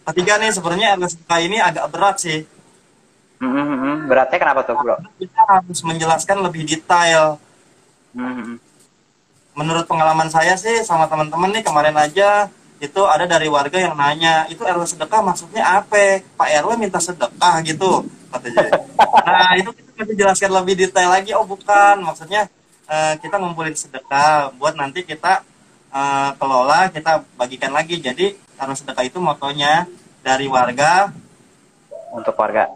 ketiga 0.05 0.39
nih 0.39 0.51
sebenarnya 0.51 0.89
RSK 0.97 1.31
ini 1.43 1.59
agak 1.61 1.87
berat 1.91 2.19
sih 2.19 2.41
Hmm, 3.35 3.51
hmm, 3.51 3.77
hmm. 3.77 3.97
Beratnya 4.09 4.39
kenapa 4.41 4.63
tuh 4.63 4.79
bro? 4.79 4.97
kita 5.19 5.43
harus 5.45 5.81
menjelaskan 5.83 6.39
lebih 6.41 6.65
detail 6.65 7.37
Hmm, 8.15 8.31
hmm. 8.31 8.57
menurut 9.59 9.85
pengalaman 9.91 10.31
saya 10.31 10.55
sih 10.55 10.87
sama 10.87 11.11
teman-teman 11.11 11.51
nih 11.51 11.63
kemarin 11.67 11.99
aja 11.99 12.47
itu 12.79 13.01
ada 13.07 13.27
dari 13.27 13.51
warga 13.51 13.75
yang 13.75 13.95
nanya 13.95 14.47
itu 14.47 14.63
RW 14.63 14.83
sedekah 14.87 15.19
maksudnya 15.19 15.63
apa 15.83 16.23
Pak 16.35 16.49
RW 16.63 16.79
minta 16.79 16.99
sedekah 16.99 17.59
gitu 17.67 18.07
katanya 18.31 18.71
nah 19.27 19.51
itu 19.59 19.71
kita 19.99 20.13
jelaskan 20.15 20.51
lebih 20.55 20.75
detail 20.79 21.11
lagi 21.11 21.31
oh 21.35 21.43
bukan 21.43 22.03
maksudnya 22.03 22.47
eh, 22.89 23.15
kita 23.21 23.37
ngumpulin 23.41 23.77
sedekah 23.77 24.53
buat 24.57 24.75
nanti 24.77 25.05
kita 25.05 25.45
eh, 25.93 26.31
kelola 26.37 26.89
kita 26.93 27.25
bagikan 27.37 27.73
lagi 27.73 28.01
jadi 28.01 28.37
karena 28.55 28.75
sedekah 28.75 29.05
itu 29.05 29.19
motonya 29.19 29.89
dari 30.25 30.49
warga 30.49 31.13
Untuk 32.15 32.39
warga. 32.39 32.71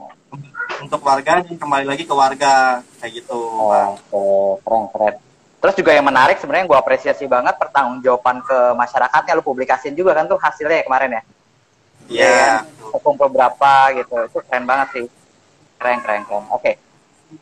untuk 0.83 1.01
warga 1.03 1.42
dan 1.42 1.55
kembali 1.59 1.87
lagi 1.87 2.05
ke 2.07 2.14
warga 2.14 2.83
kayak 3.03 3.23
gitu. 3.23 3.38
Oke, 3.38 4.62
keren 4.62 4.85
keren. 4.94 5.14
Terus 5.59 5.75
juga 5.75 5.90
yang 5.90 6.07
menarik 6.07 6.38
sebenarnya 6.38 6.71
gue 6.71 6.79
apresiasi 6.79 7.27
banget 7.27 7.55
pertanggungjawaban 7.59 8.42
ke 8.47 8.59
masyarakatnya 8.79 9.38
lu 9.38 9.42
publikasin 9.42 9.94
juga 9.99 10.14
kan 10.14 10.31
tuh 10.31 10.38
hasilnya 10.38 10.83
ya 10.83 10.85
kemarin 10.87 11.11
ya. 11.11 11.23
Iya. 12.09 12.47
Kumpul 13.03 13.27
berapa 13.31 13.90
gitu. 13.99 14.14
Itu 14.27 14.38
keren 14.47 14.66
banget 14.71 14.88
sih. 14.94 15.07
Keren 15.83 15.99
keren 16.03 16.23
keren. 16.27 16.44
Oke. 16.55 16.79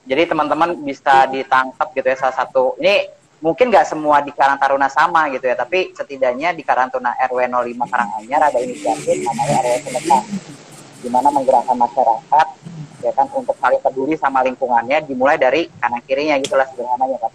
Jadi 0.06 0.22
teman-teman 0.26 0.74
bisa 0.82 1.30
ditangkap 1.30 1.94
gitu 1.94 2.06
ya 2.06 2.16
salah 2.18 2.36
satu. 2.42 2.74
Ini 2.82 3.06
mungkin 3.38 3.70
nggak 3.70 3.86
semua 3.86 4.18
di 4.24 4.34
Karang 4.34 4.58
Taruna 4.58 4.90
sama 4.90 5.30
gitu 5.30 5.46
ya, 5.46 5.54
tapi 5.54 5.94
setidaknya 5.94 6.56
di 6.56 6.66
Karang 6.66 6.90
Taruna 6.90 7.14
RW 7.30 7.46
05 7.46 7.92
Karanganyar 7.92 8.40
ada 8.50 8.58
inisiatif 8.58 9.16
namanya 9.22 9.54
RW 9.62 9.74
Sedekah 9.86 10.22
di 10.96 11.08
mana 11.12 11.28
menggerakkan 11.30 11.76
masyarakat 11.76 12.46
ya 13.04 13.12
kan 13.12 13.28
untuk 13.36 13.54
saling 13.60 13.78
peduli 13.84 14.16
sama 14.16 14.40
lingkungannya 14.42 15.04
dimulai 15.04 15.36
dari 15.36 15.68
kanan 15.78 16.02
kirinya 16.02 16.34
gitulah 16.42 16.66
sederhananya 16.66 17.18
kan. 17.22 17.32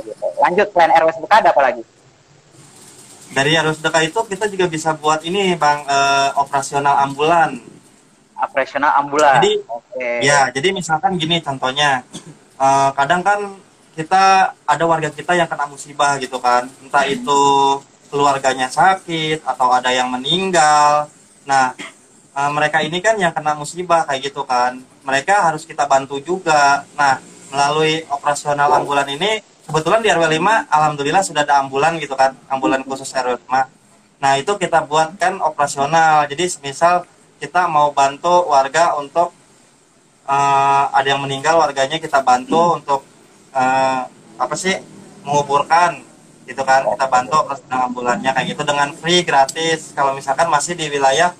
Gitu. 0.00 0.26
Lanjut 0.40 0.68
plan 0.72 0.90
RW 0.94 1.08
Sedekah 1.12 1.38
ada 1.44 1.50
apa 1.52 1.62
lagi? 1.64 1.82
Dari 3.34 3.58
arus 3.58 3.82
sedekah 3.82 4.06
itu 4.06 4.20
kita 4.30 4.46
juga 4.46 4.70
bisa 4.70 4.94
buat 4.94 5.26
ini 5.26 5.58
bang 5.58 5.82
eh, 5.90 6.30
operasional 6.38 7.02
ambulan. 7.02 7.58
Operasional 8.34 8.92
ambulan. 8.98 9.38
Jadi, 9.40 9.52
Oke. 9.66 10.08
Ya, 10.26 10.50
jadi 10.50 10.74
misalkan 10.74 11.14
gini 11.14 11.38
contohnya, 11.38 12.02
eh, 12.58 12.90
kadang 12.98 13.22
kan 13.22 13.40
kita 13.94 14.54
ada 14.66 14.84
warga 14.90 15.06
kita 15.10 15.38
yang 15.38 15.46
kena 15.46 15.70
musibah 15.70 16.18
gitu 16.18 16.42
kan, 16.42 16.66
entah 16.82 17.06
itu 17.06 17.40
keluarganya 18.10 18.66
sakit 18.66 19.46
atau 19.46 19.70
ada 19.70 19.94
yang 19.94 20.10
meninggal. 20.10 21.06
Nah, 21.46 21.78
eh, 22.34 22.50
mereka 22.50 22.82
ini 22.82 22.98
kan 22.98 23.14
yang 23.14 23.30
kena 23.30 23.54
musibah 23.54 24.02
kayak 24.02 24.34
gitu 24.34 24.42
kan, 24.42 24.82
mereka 25.06 25.46
harus 25.46 25.62
kita 25.62 25.86
bantu 25.86 26.18
juga. 26.18 26.82
Nah, 26.98 27.22
melalui 27.54 28.02
operasional 28.10 28.66
ambulan 28.82 29.06
ini, 29.06 29.38
kebetulan 29.70 30.02
di 30.02 30.10
RW 30.10 30.26
5, 30.26 30.66
alhamdulillah 30.66 31.22
sudah 31.22 31.46
ada 31.46 31.62
ambulan 31.62 31.94
gitu 32.02 32.18
kan, 32.18 32.34
ambulan 32.50 32.82
khusus 32.82 33.06
RW 33.14 33.38
5. 33.46 33.70
Nah, 34.18 34.32
itu 34.40 34.50
kita 34.58 34.82
buatkan 34.82 35.38
operasional. 35.38 36.26
Jadi, 36.26 36.50
semisal 36.50 37.06
kita 37.44 37.68
mau 37.68 37.92
bantu 37.92 38.48
warga 38.48 38.96
untuk 38.96 39.36
eh, 40.24 40.84
ada 40.96 41.04
yang 41.04 41.20
meninggal 41.20 41.60
warganya 41.60 42.00
kita 42.00 42.24
bantu 42.24 42.80
untuk 42.80 43.04
eh, 43.52 44.02
apa 44.40 44.54
sih 44.56 44.80
menguburkan 45.28 46.00
gitu 46.48 46.64
kan 46.64 46.88
kita 46.88 47.04
bantu 47.08 47.44
operasional 47.44 47.92
ambulannya 47.92 48.32
kayak 48.32 48.56
gitu 48.56 48.62
dengan 48.64 48.96
free 48.96 49.20
gratis 49.28 49.92
kalau 49.92 50.16
misalkan 50.16 50.48
masih 50.48 50.72
di 50.72 50.88
wilayah 50.88 51.36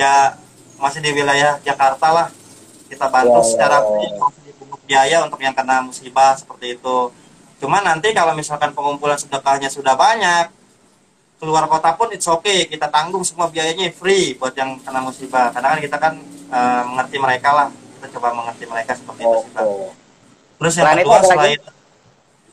ya 0.00 0.40
masih 0.80 1.04
di 1.04 1.12
wilayah 1.12 1.60
Jakarta 1.60 2.08
lah 2.08 2.28
kita 2.88 3.08
Ya, 3.08 3.12
bantu 3.12 3.40
ya, 3.40 3.48
secara 3.48 3.76
ya, 3.80 3.88
free 3.88 4.10
dipungut 4.48 4.80
biaya 4.88 5.24
untuk 5.24 5.40
yang 5.40 5.56
kena 5.56 5.80
musibah 5.80 6.36
seperti 6.36 6.76
itu. 6.76 6.98
Cuma 7.56 7.80
nanti 7.80 8.12
kalau 8.12 8.36
misalkan 8.36 8.76
pengumpulan 8.76 9.16
sedekahnya 9.16 9.72
sudah 9.72 9.96
banyak 9.96 10.52
keluar 11.42 11.66
kota 11.66 11.90
pun 11.92 12.06
it's 12.14 12.24
okay 12.24 12.70
kita 12.70 12.86
tanggung 12.86 13.26
semua 13.26 13.50
biayanya 13.50 13.90
free 13.90 14.38
buat 14.38 14.54
yang 14.54 14.78
kena 14.78 15.02
musibah 15.02 15.50
karena 15.50 15.74
kan 15.74 15.78
kita 15.82 15.96
kan 15.98 16.14
eh, 16.48 16.82
mengerti 16.86 17.16
mereka 17.18 17.50
lah 17.50 17.68
kita 17.98 18.06
coba 18.14 18.28
mengerti 18.30 18.64
mereka 18.64 18.94
seperti 18.94 19.26
itu 19.26 19.38
sih. 19.42 19.50
Bang. 19.50 19.66
terus 20.56 20.74
yang 20.78 20.86
Selain 20.86 21.02
kedua 21.02 21.10
ada 21.12 21.18
lagi? 21.18 21.30
selain 21.34 21.60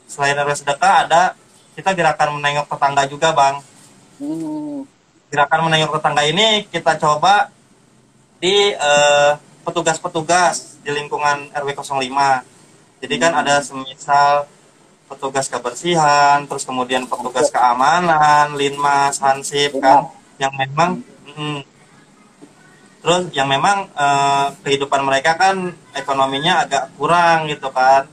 selain 0.09 0.35
RW 0.35 0.51
sedekah 0.57 0.93
ada 1.05 1.21
kita 1.77 1.89
gerakan 1.93 2.29
menengok 2.35 2.65
tetangga 2.67 3.03
juga 3.05 3.29
bang 3.31 3.55
Hmm. 4.19 4.83
gerakan 5.29 5.69
menengok 5.69 5.95
tetangga 5.95 6.23
ini 6.25 6.47
kita 6.67 6.97
coba 6.97 7.53
di 8.35 8.73
eh, 8.73 9.31
petugas-petugas 9.61 10.81
di 10.81 10.89
lingkungan 10.89 11.53
RW 11.53 11.77
05 11.77 12.41
jadi 12.99 13.15
kan 13.15 13.31
ada 13.37 13.61
semisal 13.61 14.49
petugas 15.09 15.49
kebersihan 15.49 16.45
terus 16.45 16.63
kemudian 16.63 17.09
petugas 17.09 17.49
keamanan 17.49 18.53
linmas 18.53 19.17
hansip 19.17 19.73
kan. 19.81 20.07
Yang 20.37 20.53
memang 20.55 20.89
mm, 21.33 21.59
terus 23.01 23.21
yang 23.33 23.49
memang 23.49 23.89
eh, 23.91 24.47
kehidupan 24.61 25.01
mereka 25.01 25.35
kan 25.35 25.73
ekonominya 25.97 26.63
agak 26.63 26.93
kurang 26.95 27.49
gitu 27.49 27.73
kan. 27.73 28.05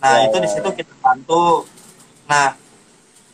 Nah 0.00 0.26
itu 0.26 0.36
di 0.40 0.48
situ 0.48 0.68
kita 0.72 0.94
bantu. 1.04 1.68
Nah 2.26 2.56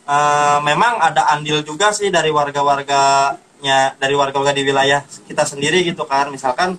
eh, 0.05 0.59
memang 0.67 0.99
ada 0.99 1.31
andil 1.33 1.63
juga 1.63 1.95
sih 1.95 2.11
dari 2.11 2.35
warga-warganya 2.35 3.95
dari 3.97 4.15
warga-warga 4.19 4.53
di 4.53 4.67
wilayah 4.67 5.07
kita 5.31 5.47
sendiri 5.47 5.87
gitu 5.87 6.03
kan. 6.05 6.35
Misalkan 6.35 6.77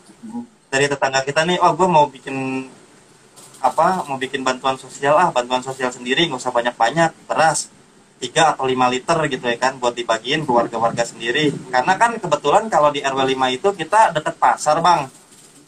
dari 0.69 0.85
tetangga 0.85 1.25
kita 1.25 1.47
nih 1.49 1.57
oh 1.63 1.73
gue 1.73 1.87
mau 1.89 2.05
bikin 2.05 2.69
apa 3.59 4.07
mau 4.07 4.15
bikin 4.15 4.41
bantuan 4.41 4.75
sosial 4.75 5.15
ah 5.15 5.29
bantuan 5.29 5.59
sosial 5.59 5.91
sendiri 5.91 6.23
nggak 6.25 6.39
usah 6.39 6.51
banyak-banyak 6.51 7.11
beras 7.27 7.67
3 8.19 8.55
atau 8.55 8.67
5 8.67 8.75
liter 8.91 9.17
gitu 9.31 9.45
ya 9.47 9.55
kan 9.55 9.79
buat 9.79 9.95
dibagiin 9.95 10.43
ke 10.43 10.51
warga-warga 10.51 11.07
sendiri. 11.07 11.55
Karena 11.71 11.95
kan 11.95 12.19
kebetulan 12.19 12.67
kalau 12.67 12.91
di 12.91 12.99
RW 12.99 13.15
5 13.31 13.55
itu 13.55 13.67
kita 13.73 14.11
deket 14.11 14.35
pasar 14.35 14.83
bang. 14.83 15.07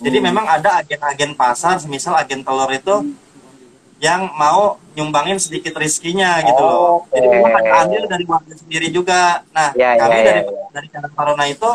Jadi 0.02 0.18
memang 0.20 0.44
ada 0.44 0.84
agen-agen 0.84 1.32
pasar 1.34 1.80
semisal 1.80 2.12
agen 2.12 2.44
telur 2.44 2.68
itu 2.68 3.16
yang 4.02 4.28
mau 4.34 4.82
nyumbangin 4.92 5.38
sedikit 5.38 5.78
rizkinya 5.78 6.42
gitu 6.42 6.60
loh. 6.60 7.06
Oke. 7.06 7.16
jadi 7.16 7.28
memang 7.40 7.54
ada 7.56 7.72
andil 7.86 8.04
dari 8.10 8.26
warga 8.28 8.52
sendiri 8.52 8.88
juga. 8.90 9.46
Nah 9.54 9.72
Ya, 9.72 9.96
kami 9.96 10.20
ya, 10.20 10.24
dari 10.26 10.42
ya, 10.42 10.52
ya. 10.52 10.66
dari 10.74 10.88
Karang 10.90 11.14
Taruna 11.14 11.46
itu 11.48 11.72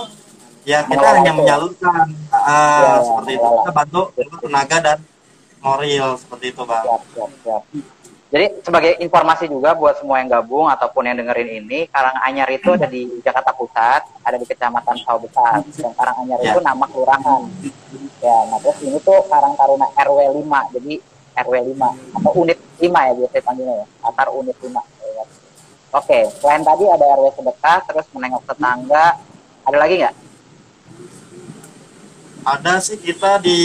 ya 0.67 0.79
kita 0.83 0.93
Mengelola 0.93 1.17
hanya 1.17 1.33
menyalurkan 1.33 2.07
Ya, 2.29 2.99
seperti 3.01 3.31
itu. 3.33 3.41
mengelola. 3.41 3.63
kita 3.63 3.73
bantu 3.73 4.01
untuk 4.13 4.39
tenaga 4.43 4.77
dan 4.83 4.99
moral 5.67 6.11
seperti 6.15 6.47
itu 6.55 6.63
bang 6.63 6.85
Siap, 6.87 7.03
siap, 7.13 7.31
siap. 7.43 7.63
Jadi 8.27 8.47
sebagai 8.59 8.93
informasi 8.99 9.47
juga 9.47 9.71
buat 9.79 10.03
semua 10.03 10.19
yang 10.19 10.27
gabung 10.27 10.67
ataupun 10.67 11.07
yang 11.07 11.15
dengerin 11.15 11.63
ini, 11.63 11.87
Karanganyar 11.87 12.51
itu 12.51 12.75
ada 12.75 12.91
di 12.91 13.07
Jakarta 13.23 13.55
Pusat, 13.55 14.03
ada 14.27 14.35
di 14.35 14.43
Kecamatan 14.43 14.99
Sawah 14.99 15.23
Besar. 15.23 15.63
Dan 15.63 15.95
Karanganyar 15.95 16.39
Ya. 16.43 16.51
itu 16.51 16.59
nama 16.59 16.85
kelurahan. 16.91 17.43
Ya, 18.19 18.37
nah 18.51 18.59
terus 18.59 18.83
ini 18.83 18.99
tuh 18.99 19.23
Karang 19.31 19.55
Taruna 19.55 19.87
RW 19.95 20.43
5, 20.43 20.75
jadi 20.75 20.99
RW 21.39 21.55
5 21.79 21.95
atau 22.19 22.31
unit 22.35 22.59
5 22.83 22.99
ya 23.07 23.13
biasanya 23.15 23.45
panggilnya 23.47 23.75
ya, 23.79 23.87
Atar 24.03 24.29
unit 24.35 24.57
5. 24.59 24.83
Ya. 25.07 25.25
Oke, 25.95 26.19
selain 26.43 26.67
tadi 26.67 26.85
ada 26.91 27.07
RW 27.15 27.27
sedekah, 27.31 27.79
terus 27.87 28.07
menengok 28.11 28.43
tetangga, 28.43 29.23
ada 29.63 29.77
lagi 29.79 30.03
nggak? 30.03 30.17
ada 32.47 32.79
sih 32.79 32.95
kita 32.95 33.43
di 33.43 33.59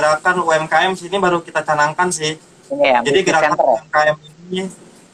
gerakan 0.00 0.36
UMKM 0.40 0.92
sini 0.96 1.16
baru 1.16 1.38
kita 1.38 1.60
canangkan 1.60 2.08
sih 2.08 2.40
Ini 2.66 2.84
ya, 2.86 2.98
jadi 3.02 3.18
gerakan 3.20 3.50
center 3.52 3.66
ya? 3.66 3.72
UMKM 3.76 4.16
ini 4.48 4.62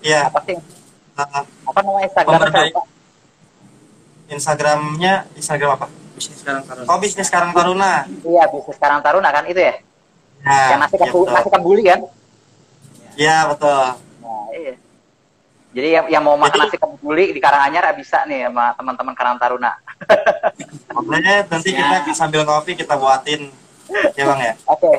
ya 0.01 0.21
Apa 0.25 0.39
sih? 0.43 0.55
eh, 0.55 1.27
Apa 1.67 1.79
namanya 1.81 2.07
Instagram? 2.07 2.39
Pemberdayaan. 2.39 2.87
Instagramnya 4.27 5.15
Instagram 5.35 5.71
apa 5.73 5.87
bisnis 6.13 6.39
sekarang 6.41 6.63
taruna 6.65 6.87
oh 6.89 6.99
bisnis 6.99 7.27
sekarang 7.27 7.51
taruna 7.53 7.93
Iya, 8.23 8.43
bisnis 8.49 8.77
Karang 8.77 9.01
Taruna 9.01 9.29
kan 9.31 9.45
itu 9.47 9.61
ya? 9.61 9.75
ya 10.41 10.59
yang 10.69 10.81
nasi 10.81 10.95
ya, 10.95 11.03
kebuli, 11.05 11.23
betul. 11.25 11.35
nasi 11.35 11.49
kebuli 11.51 11.83
kan? 11.85 12.01
ya 13.17 13.37
betul 13.47 13.85
Nah, 14.19 14.47
iya. 14.53 14.75
Jadi 15.71 15.89
yang, 15.93 16.07
yang 16.09 16.23
mau 16.23 16.35
makan 16.35 16.57
Jadi- 16.57 16.63
nasi 16.65 16.77
kebuli 16.77 17.25
di 17.31 17.39
Karanganyar 17.39 17.85
bisa 17.93 18.25
nih 18.25 18.47
sama 18.47 18.73
teman-teman 18.73 19.13
Karang 19.13 19.37
Taruna. 19.37 19.73
Makanya 20.91 21.45
nanti 21.47 21.71
kita 21.71 21.97
sambil 22.11 22.43
ngopi 22.43 22.75
kita 22.75 22.97
buatin 22.97 23.53
ya 24.19 24.25
bang 24.27 24.41
ya 24.43 24.53
Oke, 24.67 24.91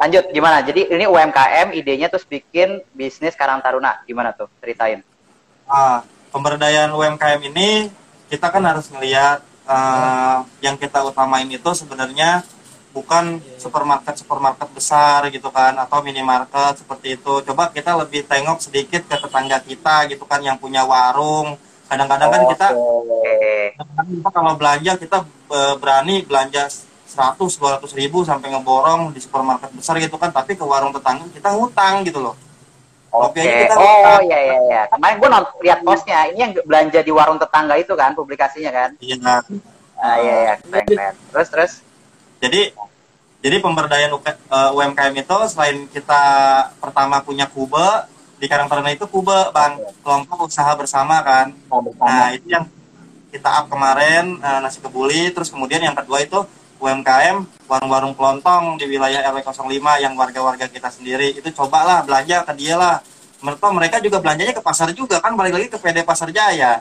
lanjut 0.00 0.24
gimana? 0.32 0.64
Jadi 0.64 0.88
ini 0.88 1.04
UMKM 1.04 1.76
idenya 1.76 2.08
terus 2.08 2.24
bikin 2.24 2.80
bisnis 2.96 3.36
Karang 3.36 3.60
Taruna. 3.60 4.00
Gimana 4.08 4.32
tuh? 4.32 4.48
Ceritain. 4.58 5.04
Ah, 5.68 6.02
pemberdayaan 6.32 6.90
UMKM 6.90 7.40
ini 7.52 7.92
kita 8.32 8.48
kan 8.48 8.64
harus 8.64 8.88
melihat 8.90 9.44
eh, 9.68 10.38
yang 10.64 10.74
kita 10.80 11.04
utamain 11.04 11.46
itu 11.46 11.70
sebenarnya 11.76 12.42
bukan 12.90 13.38
supermarket 13.54 14.18
supermarket 14.18 14.66
besar 14.74 15.30
gitu 15.30 15.46
kan 15.54 15.78
atau 15.78 16.02
minimarket 16.02 16.82
seperti 16.82 17.20
itu. 17.20 17.44
Coba 17.46 17.70
kita 17.70 17.94
lebih 17.94 18.26
tengok 18.26 18.58
sedikit 18.58 19.06
ke 19.06 19.16
tetangga 19.20 19.62
kita 19.62 20.10
gitu 20.10 20.24
kan 20.26 20.42
yang 20.42 20.58
punya 20.58 20.82
warung. 20.82 21.54
Kadang-kadang 21.86 22.30
kan 22.30 22.42
kita 22.50 22.68
Oke. 22.74 23.74
kadang-kadang 23.78 24.08
kita 24.18 24.28
kalau 24.30 24.52
belanja 24.58 24.92
kita 24.98 25.18
eh, 25.54 25.74
berani 25.78 26.14
belanja 26.26 26.62
100 27.10 27.42
200 27.42 27.82
ribu 27.98 28.22
sampai 28.22 28.54
ngeborong 28.54 29.10
di 29.10 29.18
supermarket 29.18 29.74
besar 29.74 29.98
gitu 29.98 30.14
kan 30.14 30.30
tapi 30.30 30.54
ke 30.54 30.62
warung 30.62 30.94
tetangga 30.94 31.26
kita 31.34 31.50
ngutang 31.58 32.06
gitu 32.06 32.22
loh. 32.22 32.38
Oke. 33.10 33.42
Oke, 33.42 33.66
kita 33.66 33.74
Oh 33.74 34.22
iya 34.22 34.38
iya 34.38 34.58
iya. 34.70 34.82
Kemarin 34.86 35.18
gue 35.18 35.28
nonton 35.34 35.54
lihat 35.66 35.82
postnya. 35.82 36.30
Ini 36.30 36.38
yang 36.38 36.52
belanja 36.62 37.02
di 37.02 37.10
warung 37.10 37.42
tetangga 37.42 37.74
itu 37.74 37.98
kan 37.98 38.14
publikasinya 38.14 38.70
kan? 38.70 38.90
Iya. 39.02 39.42
Ah 39.98 40.16
iya 40.22 40.34
iya. 40.46 40.52
Keren 40.62 40.86
keren. 40.86 41.14
Terus 41.34 41.48
terus. 41.50 41.72
Jadi 42.38 42.70
jadi 43.40 43.56
pemberdayaan 43.58 44.14
UK, 44.14 44.26
eh, 44.30 44.70
UMKM 44.78 45.14
itu 45.18 45.36
selain 45.50 45.88
kita 45.90 46.22
pertama 46.78 47.24
punya 47.24 47.48
kube, 47.50 48.06
di 48.40 48.46
Karang 48.48 48.72
Taruna 48.72 48.88
itu 48.88 49.04
kube 49.04 49.36
bang 49.52 49.76
kelompok 50.00 50.48
usaha 50.48 50.72
bersama 50.72 51.20
kan 51.20 51.52
Nah, 51.52 51.80
bersama. 51.84 52.08
nah 52.08 52.28
itu 52.32 52.48
yang 52.48 52.64
kita 53.28 53.48
up 53.52 53.66
kemarin 53.68 54.40
eh, 54.40 54.58
nasi 54.64 54.80
kebuli 54.80 55.28
terus 55.36 55.52
kemudian 55.52 55.84
yang 55.84 55.92
kedua 55.92 56.24
itu 56.24 56.40
UMKM 56.80 57.36
warung-warung 57.68 58.16
kelontong 58.16 58.80
di 58.80 58.88
wilayah 58.88 59.20
RW 59.28 59.44
05 59.44 59.68
yang 60.00 60.16
warga-warga 60.16 60.64
kita 60.66 60.88
sendiri 60.88 61.36
itu 61.36 61.48
cobalah 61.52 62.00
belanja 62.02 62.42
ke 62.48 62.52
dia 62.56 62.74
lah 62.74 63.04
mereka 63.40 63.66
mereka 63.68 63.96
juga 64.00 64.18
belanjanya 64.18 64.56
ke 64.56 64.64
pasar 64.64 64.88
juga 64.90 65.20
kan 65.20 65.36
balik 65.36 65.60
lagi 65.60 65.68
ke 65.68 65.76
PD 65.76 66.02
Pasar 66.02 66.32
Jaya 66.32 66.80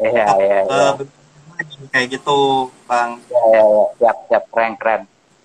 Iya, 0.00 0.24
iya, 0.40 0.58
iya. 0.64 0.90
Eh, 0.96 1.76
kayak 1.92 2.06
gitu 2.16 2.70
bang 2.88 3.20
Ya, 3.28 3.42
ya, 3.52 3.60
ya. 3.60 3.84
Siap, 4.00 4.16
siap. 4.32 4.44
Keren, 4.48 4.72
keren. 4.80 5.02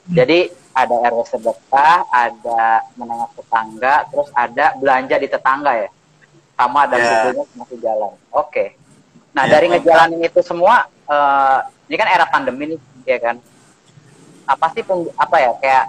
Jadi 0.08 0.48
ada 0.72 0.96
RW 1.12 1.20
sedekah, 1.28 2.08
ada 2.08 2.62
menengah 2.96 3.28
tetangga, 3.36 3.96
terus 4.08 4.30
ada 4.32 4.66
belanja 4.80 5.16
di 5.20 5.28
tetangga 5.28 5.72
ya? 5.76 5.90
Sama 6.56 6.88
ada 6.88 6.96
Ya. 6.96 7.04
bukunya 7.04 7.44
masih 7.60 7.78
jalan. 7.84 8.12
Oke. 8.32 8.66
Nah, 9.36 9.44
Ya, 9.44 9.60
dari 9.60 9.66
ngejalanin 9.76 10.24
itu 10.24 10.40
semua, 10.40 10.88
eh, 10.88 11.58
ini 11.92 11.96
kan 12.00 12.08
era 12.08 12.24
pandemi 12.28 12.64
nih, 12.72 12.80
ya 13.04 13.18
kan? 13.20 13.36
Apa 14.46 14.72
sih, 14.74 14.82
pem- 14.86 15.14
apa 15.18 15.38
ya, 15.42 15.52
kayak 15.60 15.86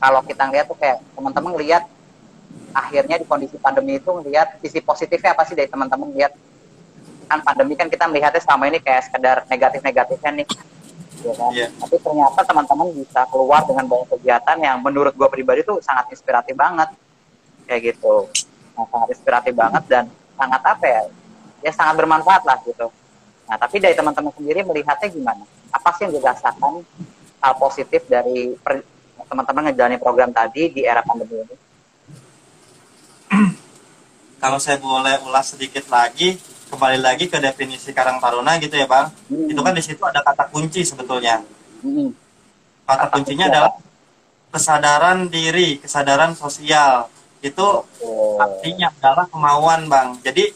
kalau 0.00 0.20
kita 0.24 0.42
ngeliat 0.48 0.66
tuh 0.68 0.76
kayak 0.76 1.00
teman-teman 1.16 1.50
ngeliat 1.56 1.84
akhirnya 2.74 3.16
di 3.22 3.26
kondisi 3.26 3.56
pandemi 3.56 3.96
itu 3.96 4.10
ngeliat 4.10 4.58
sisi 4.60 4.82
positifnya 4.82 5.32
apa 5.32 5.46
sih 5.46 5.54
dari 5.54 5.70
teman-teman 5.70 6.10
lihat 6.12 6.34
kan 7.24 7.40
pandemi 7.40 7.78
kan 7.78 7.88
kita 7.88 8.04
melihatnya 8.10 8.42
selama 8.42 8.68
ini 8.68 8.78
kayak 8.82 9.08
sekedar 9.08 9.36
negatif-negatifnya 9.48 10.30
nih. 10.42 10.48
Ya 11.24 11.32
kan? 11.40 11.50
Iya. 11.56 11.66
tapi 11.80 11.96
ternyata 12.04 12.40
teman-teman 12.44 12.92
bisa 12.92 13.24
keluar 13.32 13.64
dengan 13.64 13.88
banyak 13.88 14.12
kegiatan 14.12 14.56
yang 14.60 14.76
menurut 14.84 15.16
gue 15.16 15.28
pribadi 15.32 15.64
tuh 15.64 15.80
sangat 15.80 16.12
inspiratif 16.12 16.52
banget. 16.52 16.92
Kayak 17.64 17.96
gitu. 17.96 18.28
Nah, 18.76 18.84
sangat 18.92 19.08
inspiratif 19.16 19.52
banget 19.56 19.82
dan 19.88 20.04
sangat 20.36 20.60
apa 20.60 20.84
ya 20.84 21.02
ya 21.64 21.72
sangat 21.72 21.94
bermanfaat 21.96 22.44
lah 22.44 22.60
gitu. 22.68 22.92
Nah 23.48 23.56
tapi 23.56 23.80
dari 23.80 23.96
teman-teman 23.96 24.34
sendiri 24.36 24.60
melihatnya 24.68 25.08
gimana? 25.08 25.44
Apa 25.72 25.96
sih 25.96 26.04
yang 26.04 26.20
dirasakan 26.20 26.84
hal 27.44 27.54
positif 27.60 28.00
dari 28.08 28.56
teman-teman 29.28 29.68
ngejalanin 29.68 30.00
program 30.00 30.32
tadi 30.32 30.72
di 30.72 30.80
era 30.80 31.04
pandemi 31.04 31.44
ini 31.44 31.56
kalau 34.42 34.56
saya 34.56 34.80
boleh 34.80 35.20
ulas 35.24 35.52
sedikit 35.52 35.84
lagi 35.88 36.40
kembali 36.72 36.98
lagi 36.98 37.28
ke 37.28 37.36
definisi 37.38 37.92
Karang 37.92 38.16
Taruna 38.16 38.56
gitu 38.56 38.74
ya 38.74 38.88
bang 38.88 39.12
Hmm. 39.28 39.48
itu 39.50 39.60
kan 39.60 39.72
di 39.72 39.82
situ 39.84 40.00
ada 40.00 40.20
kata 40.20 40.48
kunci 40.48 40.80
sebetulnya 40.82 41.44
Mm-mm. 41.84 42.08
kata 42.84 43.12
kuncinya 43.12 43.46
adalah 43.48 43.72
kesadaran 44.48 45.28
diri 45.28 45.76
kesadaran 45.80 46.32
sosial 46.32 47.08
itu 47.40 47.66
Oh. 48.00 48.40
artinya 48.40 48.88
adalah 49.00 49.28
kemauan 49.28 49.84
bang 49.84 50.08
jadi 50.24 50.48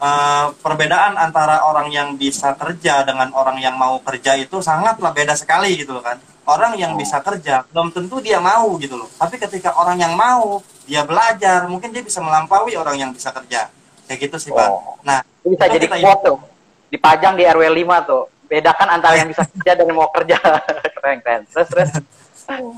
eh, 0.00 0.46
perbedaan 0.60 1.16
antara 1.16 1.64
orang 1.64 1.88
yang 1.92 2.14
bisa 2.14 2.52
kerja 2.56 3.04
dengan 3.04 3.32
orang 3.32 3.60
yang 3.60 3.74
mau 3.76 4.00
kerja 4.00 4.36
itu 4.36 4.60
sangatlah 4.60 5.12
beda 5.12 5.34
sekali 5.36 5.76
gitu 5.80 5.96
loh 5.96 6.04
kan 6.04 6.18
orang 6.46 6.78
yang 6.78 6.94
bisa 6.94 7.18
kerja 7.20 7.66
belum 7.74 7.90
tentu 7.90 8.22
dia 8.22 8.38
mau 8.38 8.78
gitu 8.78 8.94
loh 8.94 9.10
tapi 9.18 9.36
ketika 9.36 9.74
orang 9.74 9.98
yang 9.98 10.14
mau 10.14 10.62
dia 10.86 11.02
belajar 11.02 11.66
mungkin 11.66 11.90
dia 11.90 12.00
bisa 12.06 12.22
melampaui 12.22 12.78
orang 12.78 12.96
yang 12.96 13.10
bisa 13.10 13.34
kerja 13.34 13.66
kayak 14.06 14.18
gitu 14.30 14.36
sih 14.38 14.50
bang 14.54 14.70
Oh. 14.70 14.94
nah 15.02 15.20
Itu 15.42 15.54
bisa 15.54 15.66
Kita 15.66 15.74
jadi 15.78 15.86
kita 15.86 15.96
quote 16.02 16.22
tuh. 16.26 16.38
Dipajang 16.86 17.34
di 17.34 17.42
RW 17.46 17.62
5 17.82 18.10
tuh. 18.10 18.24
Bedakan 18.46 18.88
antara 18.98 19.14
yang 19.18 19.28
bisa 19.30 19.42
kerja 19.54 19.72
dan 19.74 19.84
yang 19.90 19.98
mau 19.98 20.10
kerja. 20.14 20.38
keren, 20.98 21.18
keren. 21.22 21.42
Terus, 21.50 21.68
terus. 21.70 21.90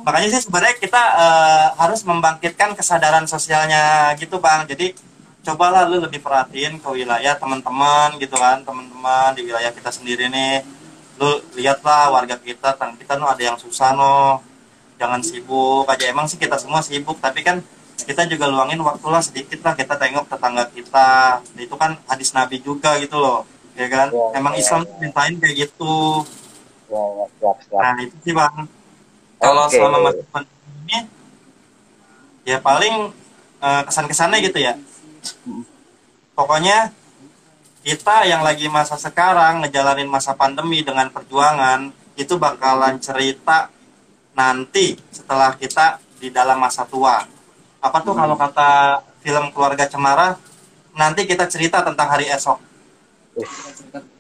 makanya 0.01 0.29
sih 0.33 0.49
sebenarnya 0.49 0.81
kita 0.81 1.03
eh, 1.13 1.67
harus 1.77 2.01
membangkitkan 2.01 2.73
kesadaran 2.73 3.29
sosialnya 3.29 4.17
gitu 4.17 4.41
bang 4.41 4.65
jadi 4.65 4.97
cobalah 5.45 5.89
lu 5.89 6.03
lebih 6.03 6.21
perhatiin 6.21 6.77
ke 6.83 6.89
wilayah 6.93 7.35
teman-teman 7.39 8.19
gitu 8.21 8.37
kan 8.37 8.61
teman-teman 8.67 9.33
di 9.33 9.43
wilayah 9.49 9.73
kita 9.73 9.89
sendiri 9.89 10.29
nih 10.29 10.61
lu 11.19 11.31
lihatlah 11.59 12.13
warga 12.13 12.37
kita 12.39 12.75
tang 12.79 12.95
kita 12.95 13.19
no 13.19 13.27
ada 13.27 13.43
yang 13.43 13.59
susah 13.59 13.95
no 13.97 14.43
jangan 14.99 15.23
sibuk 15.23 15.87
aja 15.89 16.11
emang 16.11 16.27
sih 16.27 16.37
kita 16.39 16.59
semua 16.59 16.83
sibuk 16.83 17.19
tapi 17.19 17.43
kan 17.43 17.63
kita 17.99 18.27
juga 18.31 18.47
luangin 18.47 18.79
waktu 18.83 19.07
lah 19.11 19.23
sedikit 19.23 19.59
lah 19.67 19.75
kita 19.75 19.95
tengok 19.99 20.31
tetangga 20.31 20.65
kita 20.71 21.09
itu 21.59 21.75
kan 21.75 21.99
hadis 22.07 22.31
nabi 22.33 22.59
juga 22.61 22.99
gitu 22.99 23.19
loh 23.19 23.43
ya 23.75 23.87
kan 23.87 24.11
Ya, 24.11 24.25
emang 24.39 24.55
ya, 24.55 24.61
Islam 24.63 24.83
ya. 24.85 24.91
mintain 24.99 25.35
kayak 25.39 25.55
gitu 25.67 26.27
Ya, 26.89 26.97
ya, 27.05 27.25
siap, 27.37 27.57
siap. 27.69 27.81
Nah 27.85 27.95
itu 28.01 28.17
sih 28.25 28.33
bang. 28.33 28.65
Kalau 29.37 29.69
Oke. 29.69 29.77
selama 29.77 30.09
masa 30.09 30.25
pandemi 30.33 30.65
ini, 30.89 30.99
ya 32.49 32.65
paling 32.65 33.13
eh, 33.61 33.83
kesan-kesannya 33.85 34.39
gitu 34.41 34.57
ya. 34.57 34.73
Pokoknya 36.35 36.93
kita 37.83 38.27
yang 38.29 38.45
lagi 38.45 38.69
masa 38.69 38.95
sekarang 39.01 39.65
ngejalanin 39.65 40.07
masa 40.11 40.37
pandemi 40.37 40.85
dengan 40.85 41.09
perjuangan 41.09 41.91
itu 42.19 42.35
bakalan 42.37 42.99
cerita 42.99 43.71
nanti 44.35 44.99
setelah 45.11 45.55
kita 45.59 45.99
di 46.19 46.31
dalam 46.31 46.59
masa 46.59 46.87
tua. 46.87 47.23
Apa 47.79 47.99
tuh 48.03 48.15
kalau 48.15 48.35
kata 48.35 49.03
film 49.23 49.51
keluarga 49.55 49.87
Cemara, 49.87 50.35
nanti 50.95 51.27
kita 51.27 51.47
cerita 51.47 51.83
tentang 51.83 52.11
hari 52.11 52.27
esok. 52.27 52.59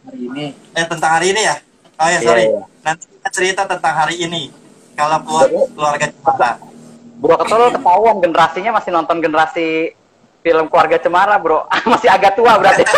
hari 0.07 0.31
ini 0.31 0.55
Eh 0.79 0.87
tentang 0.87 1.19
hari 1.19 1.35
ini 1.35 1.43
ya? 1.43 1.59
Oh 1.99 2.07
ya 2.07 2.19
Iya, 2.19 2.19
sorry. 2.23 2.45
iya. 2.47 2.63
Nanti 2.87 3.05
kita 3.11 3.29
cerita 3.35 3.63
tentang 3.67 3.95
hari 3.95 4.15
ini. 4.23 4.55
Kalau 4.95 5.19
keluar 5.27 5.47
keluarga 5.75 6.07
Cemara. 6.07 6.51
Bro 7.19 7.35
Ketol 7.35 7.75
ketahuan 7.75 8.17
generasinya 8.23 8.71
masih 8.79 8.91
nonton 8.95 9.19
generasi 9.19 9.91
film 10.43 10.67
keluarga 10.71 10.97
Cemara, 11.01 11.37
bro. 11.39 11.67
masih 11.93 12.11
agak 12.11 12.35
tua 12.39 12.57
berarti. 12.59 12.85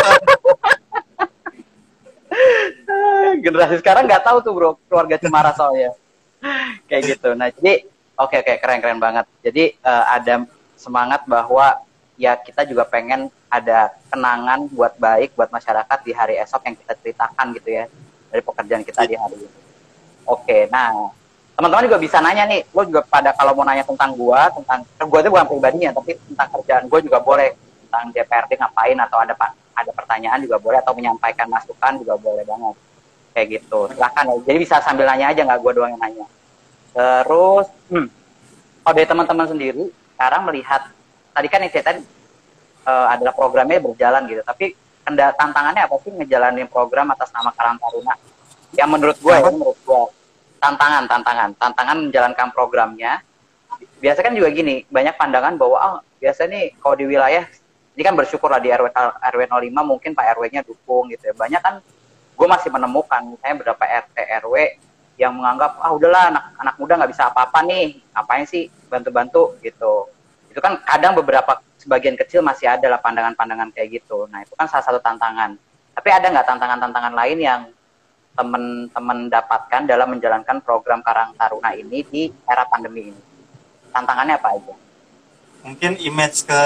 generasi 3.43 3.79
sekarang 3.79 4.07
nggak 4.07 4.23
tahu 4.23 4.37
tuh, 4.43 4.53
bro, 4.53 4.71
keluarga 4.87 5.17
Cemara 5.17 5.51
soalnya. 5.55 5.93
Kayak 6.89 7.17
gitu. 7.17 7.29
Nah, 7.37 7.53
jadi 7.53 7.85
oke 8.17 8.35
oke 8.41 8.53
keren-keren 8.61 8.99
banget. 8.99 9.25
Jadi 9.45 9.77
eh, 9.77 10.05
ada 10.09 10.45
semangat 10.77 11.25
bahwa 11.29 11.77
ya 12.17 12.37
kita 12.37 12.65
juga 12.65 12.85
pengen 12.85 13.29
ada 13.51 13.91
kenangan 14.09 14.69
buat 14.71 14.95
baik 14.95 15.35
buat 15.35 15.49
masyarakat 15.51 15.99
di 16.05 16.11
hari 16.15 16.39
esok 16.39 16.61
yang 16.65 16.75
kita 16.77 16.93
ceritakan 17.01 17.45
gitu 17.57 17.69
ya 17.81 17.85
dari 18.31 18.41
pekerjaan 18.41 18.83
kita 18.85 19.01
di 19.05 19.15
hari 19.19 19.37
ini. 19.37 19.59
Oke, 20.25 20.69
nah 20.71 21.11
teman-teman 21.61 21.85
juga 21.85 22.01
bisa 22.01 22.17
nanya 22.25 22.49
nih, 22.49 22.65
lo 22.73 22.81
juga 22.89 23.05
pada 23.05 23.37
kalau 23.37 23.53
mau 23.53 23.61
nanya 23.61 23.85
tentang 23.85 24.17
gua, 24.17 24.49
tentang 24.49 24.81
eh, 24.81 25.05
gua 25.05 25.21
itu 25.21 25.29
bukan 25.29 25.45
pribadinya, 25.45 25.93
tapi 25.93 26.17
tentang 26.17 26.49
kerjaan 26.57 26.89
gua 26.89 26.99
juga 27.05 27.21
boleh 27.21 27.53
tentang 27.85 28.09
DPRD 28.17 28.57
ngapain 28.57 28.97
atau 28.97 29.21
ada 29.21 29.37
ada 29.77 29.91
pertanyaan 29.93 30.41
juga 30.41 30.57
boleh 30.57 30.81
atau 30.81 30.97
menyampaikan 30.97 31.45
masukan 31.45 32.01
juga 32.01 32.17
boleh 32.17 32.41
banget 32.49 32.75
kayak 33.37 33.47
gitu. 33.61 33.79
Silahkan 33.93 34.25
ya. 34.25 34.33
Jadi 34.41 34.57
bisa 34.57 34.81
sambil 34.81 35.05
nanya 35.05 35.29
aja 35.29 35.41
nggak 35.45 35.61
gua 35.61 35.71
doang 35.77 35.93
yang 35.93 36.01
nanya. 36.01 36.25
Terus, 36.97 37.69
hmm, 37.93 38.07
kalau 38.81 38.93
dari 38.97 39.05
teman-teman 39.05 39.47
sendiri 39.53 39.83
sekarang 40.17 40.41
melihat 40.49 40.81
tadi 41.29 41.45
kan 41.45 41.61
yang 41.61 41.69
saya 41.77 41.85
tadi 41.93 42.01
eh, 42.89 43.07
adalah 43.13 43.37
programnya 43.37 43.77
berjalan 43.77 44.25
gitu, 44.25 44.41
tapi 44.41 44.73
tantangannya 45.37 45.85
apa 45.85 45.93
sih 46.01 46.09
ngejalanin 46.09 46.65
program 46.73 47.13
atas 47.13 47.29
nama 47.29 47.53
Karang 47.53 47.77
Taruna? 47.77 48.17
Yang 48.73 48.89
menurut 48.89 49.17
gue 49.21 49.35
ya, 49.37 49.45
menurut 49.45 49.77
gue 49.77 50.01
tantangan, 50.61 51.09
tantangan, 51.09 51.49
tantangan 51.57 51.97
menjalankan 52.07 52.47
programnya. 52.53 53.25
Biasa 53.97 54.21
kan 54.21 54.37
juga 54.37 54.53
gini, 54.53 54.85
banyak 54.85 55.17
pandangan 55.17 55.57
bahwa 55.57 55.77
ah 55.81 55.95
biasa 56.21 56.45
nih 56.45 56.77
kalau 56.77 56.93
di 56.93 57.09
wilayah 57.09 57.49
ini 57.97 58.01
kan 58.05 58.13
bersyukur 58.13 58.47
lah 58.53 58.61
di 58.61 58.69
RW 58.69 58.93
RW 59.19 59.41
05 59.49 59.73
mungkin 59.83 60.13
Pak 60.13 60.37
RW-nya 60.37 60.61
dukung 60.61 61.09
gitu 61.09 61.33
ya. 61.33 61.35
Banyak 61.35 61.61
kan 61.61 61.75
gue 62.37 62.47
masih 62.47 62.69
menemukan 62.71 63.21
misalnya 63.25 63.55
beberapa 63.61 63.83
RT 63.83 64.17
RW 64.45 64.55
yang 65.19 65.37
menganggap 65.37 65.77
ah 65.81 65.91
udahlah 65.93 66.33
anak 66.33 66.43
anak 66.57 66.75
muda 66.81 66.93
nggak 66.97 67.11
bisa 67.11 67.29
apa-apa 67.29 67.61
nih, 67.65 67.99
apain 68.13 68.45
sih 68.45 68.69
bantu-bantu 68.89 69.57
gitu. 69.65 70.09
Itu 70.49 70.59
kan 70.61 70.79
kadang 70.85 71.17
beberapa 71.17 71.61
sebagian 71.77 72.13
kecil 72.17 72.45
masih 72.45 72.69
ada 72.69 72.85
lah 72.85 73.01
pandangan-pandangan 73.01 73.73
kayak 73.73 74.01
gitu. 74.01 74.29
Nah 74.29 74.45
itu 74.45 74.53
kan 74.53 74.69
salah 74.69 74.85
satu 74.85 75.01
tantangan. 75.01 75.57
Tapi 75.91 76.09
ada 76.09 76.25
nggak 76.31 76.47
tantangan-tantangan 76.47 77.13
lain 77.13 77.37
yang 77.37 77.61
teman-teman 78.31 79.27
dapatkan 79.27 79.81
dalam 79.85 80.07
menjalankan 80.09 80.57
program 80.61 80.99
Karang 81.01 81.35
Taruna 81.35 81.71
ini 81.73 81.99
di 82.03 82.31
era 82.43 82.63
pandemi 82.63 83.11
ini? 83.11 83.21
Tantangannya 83.91 84.35
apa 84.35 84.49
aja? 84.55 84.73
Mungkin 85.61 85.99
image 85.99 86.43
ke 86.43 86.59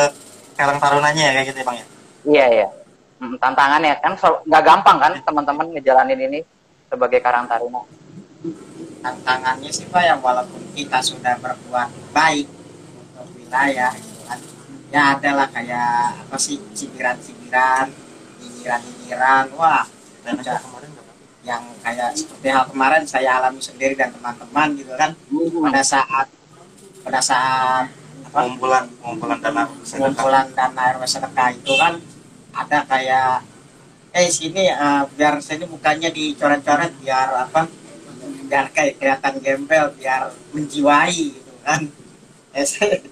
Karang 0.53 0.77
Tarunanya 0.77 1.23
ya 1.27 1.31
kayak 1.33 1.47
gitu 1.49 1.59
ya 1.59 1.65
bang 1.65 1.77
ya. 1.77 1.85
Iya 2.25 2.45
iya. 2.51 2.67
Hmm, 3.15 3.35
tantangannya 3.35 3.95
kan 3.99 4.13
nggak 4.43 4.63
gampang 4.63 4.97
kan 4.99 5.13
teman-teman 5.19 5.65
ngejalanin 5.71 6.19
ini 6.21 6.39
sebagai 6.85 7.19
Karang 7.19 7.45
Taruna. 7.45 7.81
tantangannya 9.01 9.69
sih 9.69 9.85
pak 9.85 10.01
yang 10.01 10.17
walaupun 10.17 10.57
kita 10.73 10.97
sudah 10.97 11.37
berbuat 11.37 11.89
baik 12.09 12.49
untuk 13.13 13.29
wilayah 13.37 13.93
gitu 13.93 14.21
kan 14.25 14.41
ya 14.89 15.13
adalah 15.13 15.45
kayak 15.49 16.25
apa 16.25 16.37
sih 16.37 16.57
cibiran-cibiran 16.73 17.93
nyinyiran-nyinyiran 18.41 19.45
wah 19.53 19.85
Dan 20.21 20.41
Ya. 20.41 20.57
kemarin? 20.57 20.89
Yang 21.45 21.61
kayak 21.85 22.17
seperti 22.17 22.49
hal 22.49 22.65
kemarin 22.73 23.05
saya 23.05 23.37
alami 23.37 23.61
sendiri 23.61 23.93
dan 23.93 24.09
teman-teman 24.09 24.73
gitu 24.81 24.93
kan. 24.97 25.13
Pada 25.61 25.81
saat 25.85 26.27
pada 27.05 27.21
saat 27.21 27.85
apa? 28.35 28.51
Pengumpulan 28.51 28.83
pengumpulan 28.99 29.39
dana 29.39 29.63
pengumpulan 29.69 30.45
dana 30.51 30.81
RW 30.97 31.03
sedekah 31.07 31.49
itu 31.53 31.73
kan 31.77 31.93
ada 32.51 32.77
kayak 32.83 33.45
eh 34.11 34.27
sini 34.27 34.67
eh, 34.73 35.03
biar 35.15 35.39
sini 35.39 35.69
mukanya 35.69 36.09
dicoret-coret 36.11 36.91
biar 36.99 37.47
apa 37.47 37.69
biar 38.49 38.65
kayak 38.73 38.97
kelihatan 38.99 39.33
gembel 39.39 39.85
biar 39.95 40.33
menjiwai 40.51 41.31
gitu 41.31 41.53
kan. 41.63 41.81
Eh, 42.55 42.63
saya, 42.63 43.03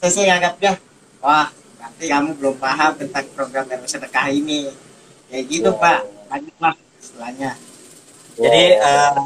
saya 0.00 0.08
sih 0.08 0.24
anggapnya 0.24 0.72
wah 1.20 1.52
nanti 1.76 2.08
kamu 2.08 2.32
belum 2.40 2.56
paham 2.56 2.96
tentang 2.96 3.28
program 3.36 3.68
RW 3.68 3.84
sedekah 3.84 4.32
ini. 4.32 4.72
Kayak 5.28 5.44
gitu 5.52 5.70
pak. 5.76 6.00
Lanjutlah 6.32 6.72
istilahnya. 7.00 7.50
Jadi 8.36 8.64
eh, 8.78 9.16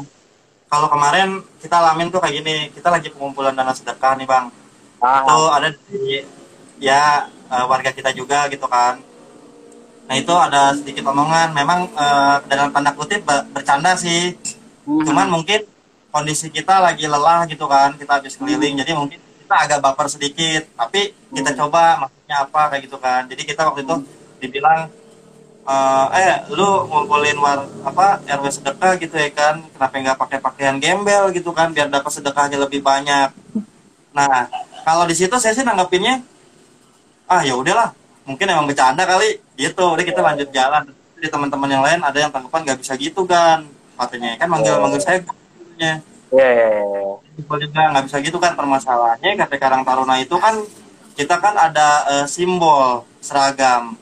kalau 0.67 0.87
kemarin 0.89 1.39
kita 1.61 1.75
alamin 1.79 2.09
tuh 2.11 2.19
kayak 2.23 2.35
gini 2.41 2.55
kita 2.75 2.89
lagi 2.91 3.07
pengumpulan 3.13 3.55
dana 3.55 3.71
sedekah 3.71 4.15
nih 4.19 4.27
bang. 4.27 4.45
Itu 4.99 5.35
Ah, 5.37 5.55
ada 5.59 5.69
di 5.71 6.25
ya 6.81 7.29
eh, 7.29 7.65
warga 7.69 7.91
kita 7.93 8.11
juga 8.11 8.47
gitu 8.49 8.65
kan. 8.67 8.99
Nah 10.05 10.15
itu 10.17 10.33
ada 10.33 10.73
sedikit 10.77 11.05
omongan. 11.09 11.53
Memang 11.53 11.79
eh, 11.93 12.35
dalam 12.49 12.69
tanda 12.73 12.91
kutip 12.93 13.21
ber- 13.23 13.45
bercanda 13.53 13.93
sih. 13.97 14.35
Mhm. 14.85 15.01
cuman 15.09 15.27
mungkin 15.33 15.65
kondisi 16.13 16.53
kita 16.53 16.77
lagi 16.77 17.09
lelah 17.09 17.49
gitu 17.49 17.65
kan 17.65 17.97
kita 17.97 18.21
habis 18.21 18.37
keliling. 18.37 18.77
Jadi 18.77 18.91
mungkin 18.93 19.17
kita 19.17 19.55
agak 19.65 19.79
baper 19.81 20.07
sedikit. 20.09 20.61
Tapi 20.77 21.13
kita 21.33 21.51
coba 21.57 22.05
maksudnya 22.05 22.37
apa 22.45 22.61
kayak 22.69 22.83
gitu 22.85 22.97
kan. 23.01 23.25
Jadi 23.25 23.41
kita 23.49 23.61
waktu 23.65 23.81
itu 23.81 23.95
dibilang 24.41 24.89
eh, 25.65 26.07
eh 26.21 26.33
lu 26.53 26.85
ngumpulin 26.85 27.37
war 27.41 27.65
apa 27.81 28.21
RW 28.25 28.45
sedekah 28.53 28.93
gitu 29.01 29.15
ya 29.17 29.29
kan? 29.33 29.65
Kenapa 29.73 29.93
nggak 29.97 30.19
pakai 30.21 30.37
pakaian 30.41 30.77
gembel 30.77 31.33
gitu 31.33 31.49
kan? 31.51 31.73
Biar 31.73 31.89
dapat 31.89 32.11
sedekahnya 32.13 32.61
lebih 32.61 32.85
banyak. 32.85 33.33
Nah 34.13 34.49
kalau 34.85 35.09
di 35.09 35.15
situ 35.17 35.33
saya 35.41 35.57
sih 35.57 35.65
nanggapinnya 35.65 36.21
ah 37.25 37.41
ya 37.41 37.57
udahlah. 37.57 37.91
Mungkin 38.25 38.45
emang 38.49 38.65
bercanda 38.69 39.05
kali. 39.05 39.41
Gitu. 39.57 39.83
Udah 39.85 40.05
kita 40.05 40.21
lanjut 40.21 40.49
jalan. 40.53 40.89
Di 41.17 41.27
teman-teman 41.31 41.69
yang 41.71 41.83
lain 41.85 41.99
ada 42.05 42.17
yang 42.17 42.29
tanggapan 42.29 42.61
nggak 42.61 42.79
bisa 42.81 42.93
gitu 42.99 43.25
kan 43.25 43.65
katanya 43.95 44.35
kan 44.35 44.47
manggil 44.51 44.77
manggil 44.77 45.01
saya. 45.01 45.23
Iya. 45.79 46.03
Simpel 47.35 47.57
juga 47.67 47.81
nggak 47.91 48.05
bisa 48.07 48.17
gitu 48.21 48.37
kan 48.37 48.53
permasalahannya. 48.53 49.39
KP 49.39 49.53
Karang 49.57 49.83
Taruna 49.87 50.19
itu 50.19 50.35
kan 50.37 50.61
kita 51.15 51.39
kan 51.39 51.55
ada 51.55 52.03
eh, 52.11 52.25
simbol 52.27 53.07
seragam 53.23 53.95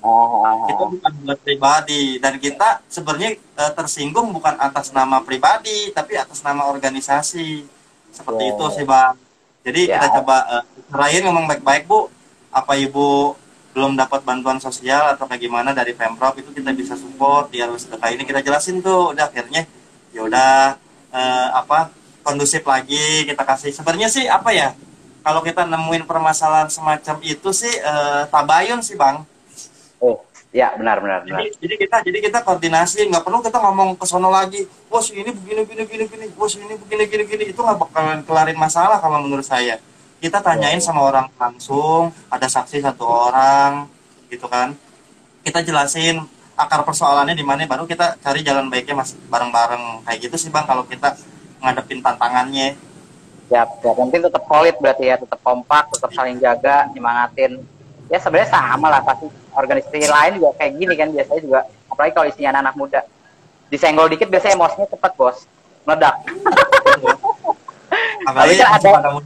Ah, 0.00 0.64
itu 0.72 0.82
bukan 0.96 1.12
buat 1.24 1.38
pribadi. 1.44 2.16
Dan 2.16 2.40
kita 2.40 2.80
sebenarnya 2.88 3.36
eh, 3.36 3.72
tersinggung 3.76 4.32
bukan 4.32 4.56
atas 4.56 4.90
nama 4.90 5.20
pribadi 5.20 5.92
tapi 5.92 6.16
atas 6.16 6.40
nama 6.40 6.68
organisasi. 6.68 7.68
Seperti 8.10 8.42
Ya. 8.42 8.50
itu 8.56 8.64
sih 8.74 8.84
bang. 8.88 9.14
Jadi 9.60 9.80
Ya. 9.92 10.00
kita 10.00 10.20
coba 10.20 10.36
eh, 10.48 10.64
terakhir 10.88 11.20
ngomong 11.28 11.44
baik-baik 11.46 11.84
bu. 11.84 12.08
Apa 12.50 12.74
ibu 12.74 13.36
belum 13.70 13.94
dapat 13.94 14.26
bantuan 14.26 14.58
sosial 14.58 15.14
atau 15.14 15.30
kayak 15.30 15.46
gimana 15.46 15.70
dari 15.70 15.94
pemprov 15.94 16.34
itu 16.34 16.50
kita 16.50 16.74
bisa 16.74 16.98
support 16.98 17.54
di 17.54 17.62
RW 17.62 17.78
sedekah 17.78 18.10
ini 18.10 18.24
kita 18.24 18.40
jelasin 18.42 18.82
tuh. 18.82 19.12
Udah 19.14 19.28
akhirnya 19.28 19.68
ya 20.10 20.20
udah 20.24 20.74
eh, 21.12 21.48
apa 21.54 21.92
kondusif 22.24 22.64
lagi 22.64 23.28
kita 23.28 23.44
kasih. 23.44 23.70
Sebenarnya 23.70 24.08
sih 24.08 24.24
apa 24.26 24.50
ya 24.50 24.72
kalau 25.20 25.44
kita 25.44 25.68
nemuin 25.68 26.08
permasalahan 26.08 26.72
semacam 26.72 27.20
itu 27.20 27.52
sih 27.52 27.70
eh, 27.70 28.22
tabayun 28.32 28.80
sih 28.80 28.96
bang 28.96 29.20
Oh, 30.00 30.24
ya 30.48 30.72
benar 30.80 30.96
benar 31.04 31.28
benar. 31.28 31.44
jadi, 31.44 31.52
jadi 31.60 31.74
kita 31.76 31.96
jadi 32.08 32.18
kita 32.24 32.38
koordinasi 32.40 33.04
nggak 33.12 33.20
perlu 33.20 33.44
kita 33.44 33.60
ngomong 33.60 34.00
ke 34.00 34.04
sono 34.08 34.32
lagi. 34.32 34.64
Bos 34.88 35.12
ini 35.12 35.28
begini 35.28 35.60
begini 35.68 35.84
begini 35.84 36.04
begini. 36.08 36.26
Bos 36.32 36.56
ini 36.56 36.72
begini 36.72 37.04
begini 37.04 37.22
begini. 37.28 37.44
Itu 37.52 37.60
nggak 37.60 37.76
bakalan 37.76 38.24
kelarin 38.24 38.56
masalah 38.56 38.96
kalau 38.96 39.20
menurut 39.20 39.44
saya. 39.44 39.76
Kita 40.20 40.40
tanyain 40.40 40.80
sama 40.80 41.04
orang 41.04 41.28
langsung 41.36 42.12
ada 42.32 42.48
saksi 42.48 42.80
satu 42.80 43.04
orang 43.04 43.88
gitu 44.32 44.48
kan. 44.48 44.72
Kita 45.44 45.60
jelasin 45.60 46.24
akar 46.56 46.84
persoalannya 46.84 47.36
di 47.36 47.44
mana 47.44 47.64
baru 47.64 47.84
kita 47.84 48.20
cari 48.20 48.40
jalan 48.40 48.72
baiknya 48.72 49.04
mas 49.04 49.12
bareng-bareng. 49.28 50.04
Kayak 50.08 50.18
gitu 50.28 50.36
sih 50.36 50.48
bang 50.48 50.64
kalau 50.64 50.84
kita 50.88 51.12
ngadepin 51.60 52.00
tantangannya. 52.00 52.76
Ya, 53.50 53.66
ya 53.66 53.92
penting 53.92 54.22
tetap 54.22 54.46
solid 54.46 54.76
berarti 54.78 55.10
ya, 55.10 55.18
tetap 55.18 55.40
kompak, 55.42 55.90
tetap 55.90 56.10
saling 56.14 56.38
jaga, 56.38 56.86
nyemangatin. 56.94 57.58
Ya 58.10 58.18
sebenarnya 58.18 58.50
sama 58.50 58.90
lah 58.90 59.06
pasti 59.06 59.30
organisasi 59.54 60.10
lain 60.10 60.42
juga 60.42 60.50
kayak 60.58 60.72
gini 60.82 60.94
kan 60.98 61.08
biasanya 61.14 61.40
juga. 61.46 61.60
Apalagi 61.86 62.12
kalau 62.12 62.26
isinya 62.26 62.58
anak-anak 62.58 62.74
muda. 62.74 63.00
Disenggol 63.70 64.10
dikit 64.10 64.26
biasanya 64.26 64.58
emosinya 64.58 64.86
cepet 64.90 65.12
bos, 65.14 65.46
meledak. 65.86 66.18
apalagi 68.28 68.58
kan 68.58 68.68
ada- 68.82 69.22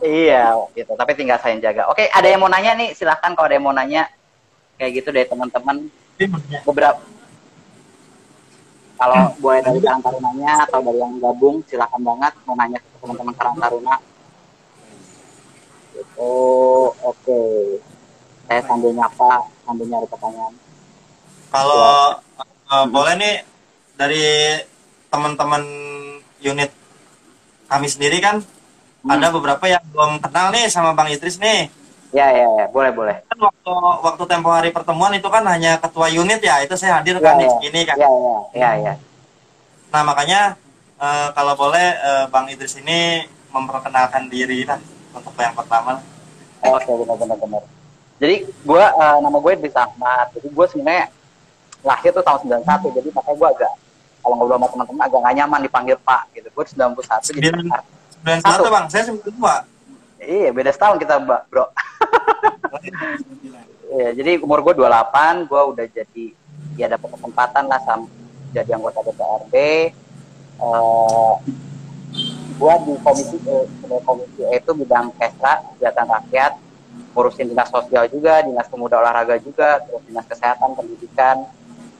iya, 0.00 0.56
gitu. 0.72 0.96
Tapi 0.96 1.12
tinggal 1.12 1.36
saling 1.44 1.60
jaga. 1.60 1.84
Oke, 1.92 2.08
ada 2.08 2.24
yang 2.24 2.40
mau 2.40 2.48
nanya 2.48 2.72
nih, 2.72 2.96
silahkan 2.96 3.36
kalau 3.36 3.52
ada 3.52 3.60
yang 3.60 3.68
mau 3.68 3.76
nanya 3.76 4.08
kayak 4.80 5.04
gitu 5.04 5.12
dari 5.12 5.28
teman-teman 5.28 5.92
beberapa. 6.64 7.04
Kalau 8.96 9.20
boleh 9.44 9.60
dari 9.60 9.76
Karang 9.84 10.00
Tarunanya 10.00 10.64
atau 10.64 10.80
dari 10.80 11.04
yang 11.04 11.20
gabung, 11.20 11.60
silahkan 11.68 12.00
banget 12.00 12.32
mau 12.48 12.56
nanya 12.56 12.80
ke 12.80 12.96
teman-teman 12.96 13.34
Karang 13.36 13.60
Taruna. 13.60 13.96
Gitu, 15.92 16.32
oke. 17.04 17.40
Saya 18.46 18.60
sambil 18.66 18.90
nyapa, 18.94 19.30
sambil 19.66 19.86
nyari 19.90 20.06
pertanyaan. 20.06 20.54
Kalau 21.50 21.82
eh, 22.46 22.86
boleh 22.90 23.14
nih 23.18 23.34
dari 23.96 24.24
teman-teman 25.10 25.62
unit 26.42 26.70
kami 27.66 27.86
sendiri 27.90 28.18
kan 28.22 28.42
Hmm. 29.06 29.14
ada 29.22 29.30
beberapa 29.30 29.62
yang 29.70 29.78
belum 29.94 30.18
kenal 30.18 30.50
nih 30.50 30.66
sama 30.66 30.90
Bang 30.90 31.06
Idris 31.06 31.38
nih. 31.38 31.70
Ya, 32.10 32.26
ya, 32.34 32.42
ya, 32.58 32.66
boleh, 32.74 32.90
boleh. 32.90 33.14
Kan 33.30 33.38
waktu 33.38 33.70
waktu 34.02 34.24
tempo 34.26 34.50
hari 34.50 34.74
pertemuan 34.74 35.14
itu 35.14 35.30
kan 35.30 35.46
hanya 35.46 35.78
ketua 35.78 36.10
unit 36.10 36.42
ya, 36.42 36.58
itu 36.58 36.74
saya 36.74 36.98
hadir 36.98 37.22
kan 37.22 37.38
di 37.38 37.46
Ya, 37.46 37.54
sini 37.62 37.80
kan. 37.86 37.94
Ya, 37.94 38.10
ya, 38.10 38.36
ya, 38.50 38.70
ya. 38.82 38.94
Nah 39.94 40.02
makanya 40.02 40.58
eh, 40.98 41.28
kalau 41.38 41.54
boleh 41.54 41.86
eh, 42.02 42.24
Bang 42.34 42.50
Idris 42.50 42.82
ini 42.82 43.30
memperkenalkan 43.54 44.26
diri 44.26 44.66
lah 44.66 44.82
untuk 45.14 45.38
yang 45.38 45.54
pertama. 45.54 46.02
Oke, 46.66 46.90
benar, 46.90 47.14
benar, 47.14 47.36
benar. 47.38 47.62
Jadi 48.16 48.36
gue, 48.48 48.84
eh, 48.84 49.16
nama 49.20 49.36
gue 49.36 49.52
Idris 49.52 49.76
Ahmad. 49.76 50.32
Jadi 50.32 50.48
gue 50.48 50.66
sebenarnya 50.72 51.06
lahir 51.84 52.10
tuh 52.10 52.24
tahun 52.24 52.40
91, 52.48 52.90
jadi 52.96 53.08
makanya 53.12 53.36
gue 53.36 53.48
agak 53.54 53.72
kalau 54.24 54.34
ngobrol 54.40 54.58
sama 54.58 54.66
teman-teman 54.72 55.02
agak 55.06 55.20
gak 55.22 55.34
nyaman 55.38 55.60
dipanggil 55.62 55.96
Pak 56.02 56.22
gitu. 56.34 56.48
Gue 56.50 56.64
91 56.64 57.20
jadi 57.30 57.48
Sembilan- 57.52 57.84
91 58.26 58.74
Bang, 58.74 58.86
saya 58.90 59.02
92. 59.06 59.62
Iya, 60.16 60.48
beda 60.50 60.70
setahun 60.74 60.96
kita, 60.98 61.20
Mbak, 61.22 61.42
Bro. 61.52 61.64
Iya, 63.86 64.12
jadi 64.18 64.42
umur 64.42 64.60
gue 64.66 64.74
28, 64.82 65.46
gue 65.46 65.62
udah 65.72 65.86
jadi 65.88 66.24
ya 66.76 66.90
dapat 66.90 67.16
kesempatan 67.16 67.64
lah 67.70 67.80
sama 67.86 68.10
jadi 68.52 68.76
anggota 68.76 69.00
DPRD. 69.00 69.54
Eh 70.58 71.32
gue 72.56 72.74
di 72.88 72.92
komisi 73.04 73.36
E, 73.44 73.56
sebagai 73.68 74.00
komisi 74.04 74.40
E 74.42 74.56
itu 74.58 74.72
bidang 74.74 75.12
kesra, 75.16 75.60
kegiatan 75.76 76.06
rakyat, 76.08 76.52
ngurusin 77.12 77.48
dinas 77.48 77.68
sosial 77.68 78.04
juga, 78.06 78.40
dinas 78.40 78.66
pemuda 78.66 79.00
olahraga 79.00 79.36
juga, 79.38 79.80
terus 79.80 80.04
dinas 80.04 80.26
kesehatan, 80.26 80.72
pendidikan, 80.72 81.48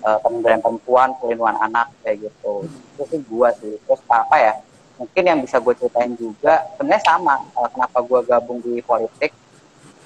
eh, 0.02 0.18
pemberdayaan 0.20 0.61
perempuan, 0.61 1.09
perlindungan 1.16 1.56
anak 1.59 1.88
kayak 2.00 2.28
gitu. 2.28 2.68
Itu 2.94 3.02
sih 3.09 3.20
gue 3.22 3.48
sih. 3.59 3.74
Terus 3.82 4.00
apa 4.06 4.37
ya? 4.37 4.52
Mungkin 4.96 5.22
yang 5.22 5.38
bisa 5.40 5.56
gue 5.56 5.72
ceritain 5.74 6.12
juga, 6.14 6.64
sebenarnya 6.74 7.02
sama. 7.02 7.35
eh, 7.42 7.68
kenapa 7.70 7.98
gue 8.00 8.20
gabung 8.22 8.59
di 8.61 8.80
politik 8.80 9.32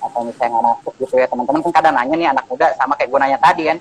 atau 0.01 0.25
misalnya 0.25 0.57
nggak 0.57 0.65
masuk 0.65 0.93
gitu 0.97 1.15
ya 1.15 1.29
teman-teman 1.29 1.61
kan 1.61 1.73
kadang 1.77 1.93
nanya 1.93 2.15
nih 2.17 2.29
anak 2.33 2.49
muda 2.49 2.73
sama 2.73 2.97
kayak 2.97 3.13
gue 3.13 3.21
nanya 3.21 3.37
tadi 3.37 3.63
kan 3.69 3.79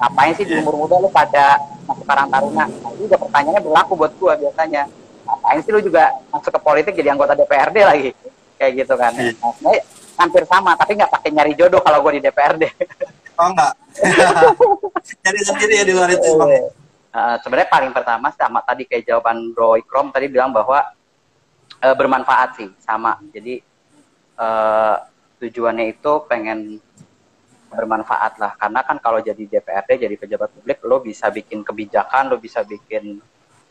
ngapain 0.00 0.32
sih 0.32 0.48
di 0.48 0.56
umur 0.56 0.72
muda 0.72 0.96
lu 0.96 1.12
pada 1.12 1.60
masuk 1.84 2.08
karang 2.08 2.32
taruna 2.32 2.64
nah, 2.64 2.90
itu 2.96 3.04
juga 3.04 3.20
pertanyaannya 3.20 3.60
berlaku 3.60 3.92
buat 3.92 4.12
gue 4.16 4.32
biasanya 4.40 4.88
ngapain 5.28 5.60
sih 5.60 5.68
lu 5.68 5.84
juga 5.84 6.16
masuk 6.32 6.48
ke 6.48 6.60
politik 6.64 6.92
jadi 6.96 7.12
anggota 7.12 7.36
DPRD 7.36 7.76
lagi 7.84 8.08
kayak 8.56 8.72
gitu 8.72 8.94
kan 8.96 9.12
Iya. 9.12 9.36
nah, 9.36 9.76
hampir 10.20 10.44
sama 10.44 10.76
tapi 10.76 11.00
nggak 11.00 11.10
pakai 11.10 11.30
nyari 11.32 11.52
jodoh 11.56 11.80
kalau 11.80 12.04
gue 12.04 12.20
di 12.20 12.28
DPRD 12.28 12.64
Oh 13.40 13.48
enggak. 13.48 13.72
Jadi 15.24 15.40
sendiri 15.48 15.72
ya 15.80 15.84
di 15.88 15.96
luar 15.96 16.12
itu 16.12 16.28
Bang. 16.36 16.52
Eh, 17.10 17.36
sebenarnya 17.42 17.68
paling 17.72 17.90
pertama 17.90 18.28
sama 18.36 18.60
tadi 18.62 18.84
kayak 18.84 19.08
jawaban 19.08 19.50
Bro 19.56 19.80
Ikrom 19.80 20.12
tadi 20.12 20.28
bilang 20.28 20.52
bahwa 20.52 20.84
eh, 21.80 21.94
bermanfaat 21.96 22.60
sih 22.60 22.68
sama 22.78 23.18
jadi 23.32 23.64
eh, 24.38 24.96
tujuannya 25.40 25.90
itu 25.90 26.12
pengen 26.28 26.78
bermanfaat 27.70 28.38
lah 28.38 28.52
karena 28.58 28.80
kan 28.82 28.98
kalau 29.02 29.18
jadi 29.22 29.42
DPRD 29.42 30.06
jadi 30.06 30.14
pejabat 30.18 30.50
publik 30.54 30.78
lo 30.86 31.02
bisa 31.02 31.30
bikin 31.34 31.66
kebijakan 31.66 32.30
lo 32.30 32.36
bisa 32.38 32.62
bikin 32.66 33.18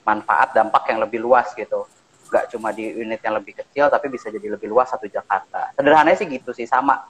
manfaat 0.03 0.55
dampak 0.55 0.87
yang 0.91 0.99
lebih 1.03 1.19
luas 1.23 1.51
gitu 1.55 1.87
nggak 2.29 2.53
cuma 2.53 2.69
di 2.69 2.85
unit 2.93 3.19
yang 3.25 3.35
lebih 3.35 3.57
kecil 3.57 3.89
tapi 3.89 4.07
bisa 4.07 4.29
jadi 4.29 4.53
lebih 4.53 4.69
luas 4.69 4.87
satu 4.93 5.09
Jakarta. 5.09 5.73
Sederhananya 5.73 6.15
sih 6.15 6.29
gitu 6.29 6.53
sih 6.53 6.69
sama. 6.69 7.09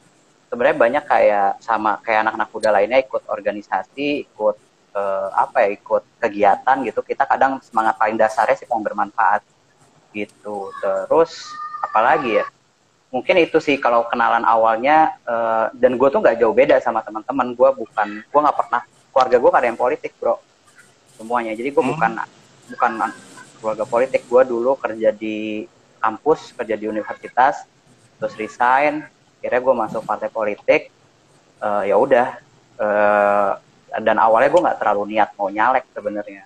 Sebenarnya 0.50 0.78
banyak 0.80 1.04
kayak 1.06 1.62
sama 1.62 2.02
kayak 2.02 2.26
anak-anak 2.26 2.50
muda 2.50 2.70
lainnya 2.74 2.98
ikut 3.04 3.22
organisasi 3.30 4.26
ikut 4.26 4.56
eh, 4.98 5.30
apa 5.36 5.68
ya 5.68 5.70
ikut 5.76 6.04
kegiatan 6.18 6.78
gitu. 6.88 7.04
Kita 7.04 7.28
kadang 7.28 7.62
semangat 7.62 8.00
paling 8.00 8.18
dasarnya 8.18 8.58
sih 8.58 8.66
yang 8.66 8.82
bermanfaat 8.82 9.46
gitu. 10.16 10.74
Terus 10.82 11.46
apalagi 11.84 12.42
ya? 12.42 12.46
Mungkin 13.10 13.42
itu 13.42 13.58
sih 13.58 13.82
kalau 13.82 14.06
kenalan 14.06 14.46
awalnya 14.46 15.18
uh, 15.26 15.74
dan 15.74 15.98
gue 15.98 16.08
tuh 16.14 16.22
nggak 16.22 16.38
jauh 16.38 16.54
beda 16.54 16.78
sama 16.78 17.02
teman-teman. 17.02 17.58
Gue 17.58 17.74
bukan 17.74 18.22
gue 18.22 18.40
nggak 18.46 18.58
pernah 18.58 18.82
keluarga 19.10 19.36
gue 19.42 19.50
ada 19.50 19.68
yang 19.74 19.80
politik 19.82 20.14
bro. 20.22 20.38
Semuanya. 21.18 21.58
Jadi 21.58 21.74
gue 21.74 21.82
hmm. 21.82 21.92
bukan 21.98 22.12
bukan 22.70 22.92
keluarga 23.60 23.86
politik 23.86 24.26
gue 24.26 24.42
dulu 24.48 24.80
kerja 24.80 25.12
di 25.12 25.68
kampus 26.00 26.56
kerja 26.56 26.80
di 26.80 26.88
universitas 26.88 27.68
terus 28.20 28.34
resign 28.40 29.04
akhirnya 29.40 29.62
gue 29.64 29.76
masuk 29.76 30.02
partai 30.04 30.28
politik. 30.28 30.92
Uh, 31.60 31.84
ya 31.84 32.00
udah 32.00 32.40
uh, 32.80 33.52
dan 34.00 34.16
awalnya 34.16 34.48
gue 34.48 34.64
nggak 34.64 34.80
terlalu 34.80 35.16
niat 35.16 35.36
mau 35.36 35.52
nyalek 35.52 35.88
sebenarnya. 35.92 36.44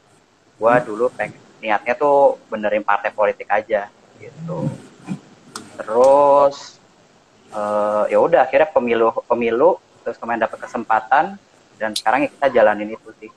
Gue 0.57 0.73
hmm. 0.73 0.85
dulu 0.85 1.05
pengen 1.13 1.37
niatnya 1.61 1.93
tuh 1.97 2.41
benerin 2.49 2.85
partai 2.85 3.09
politik 3.13 3.49
aja 3.49 3.89
gitu. 4.17 4.69
Terus 5.77 6.77
uh, 7.53 8.05
ya 8.09 8.17
udah 8.21 8.45
akhirnya 8.45 8.69
pemilu 8.69 9.09
pemilu 9.25 9.77
terus 10.01 10.17
kemarin 10.17 10.45
dapat 10.45 10.59
kesempatan 10.65 11.37
dan 11.77 11.91
sekarang 11.97 12.27
ya 12.27 12.29
kita 12.29 12.47
jalanin 12.61 12.93
itu 12.93 13.09
sih 13.21 13.31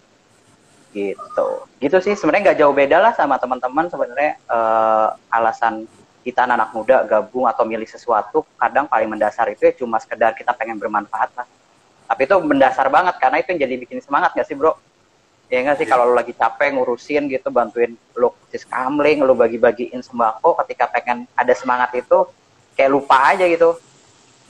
gitu. 0.97 1.49
Gitu 1.77 1.97
sih 2.01 2.17
sebenarnya 2.17 2.53
nggak 2.53 2.59
jauh 2.65 2.73
beda 2.73 2.97
lah 2.97 3.13
sama 3.13 3.37
teman-teman 3.37 3.93
sebenarnya 3.93 4.41
uh, 4.49 5.13
alasan 5.29 5.85
kita 6.25 6.43
anak, 6.43 6.75
muda 6.75 7.07
gabung 7.07 7.47
atau 7.47 7.63
milih 7.63 7.87
sesuatu 7.87 8.43
kadang 8.59 8.91
paling 8.91 9.07
mendasar 9.07 9.47
itu 9.53 9.63
ya 9.63 9.73
cuma 9.79 10.03
sekedar 10.03 10.35
kita 10.35 10.51
pengen 10.57 10.81
bermanfaat 10.81 11.31
lah. 11.39 11.47
Tapi 12.11 12.27
itu 12.27 12.35
mendasar 12.43 12.91
banget 12.91 13.15
karena 13.23 13.39
itu 13.39 13.55
yang 13.55 13.61
jadi 13.63 13.75
bikin 13.79 13.99
semangat 14.03 14.35
gak 14.35 14.49
sih 14.49 14.59
bro? 14.59 14.75
Ya 15.47 15.63
nggak 15.63 15.79
sih 15.79 15.87
kalau 15.87 16.11
lu 16.11 16.19
lagi 16.19 16.35
capek 16.35 16.75
ngurusin 16.75 17.31
gitu 17.31 17.55
bantuin 17.55 17.95
lu 18.19 18.35
sis 18.51 18.67
kamling 18.67 19.23
lu 19.23 19.39
bagi-bagiin 19.39 20.03
sembako 20.03 20.59
ketika 20.67 20.91
pengen 20.91 21.31
ada 21.39 21.55
semangat 21.55 21.95
itu 21.95 22.27
kayak 22.75 22.91
lupa 22.91 23.31
aja 23.31 23.47
gitu. 23.47 23.79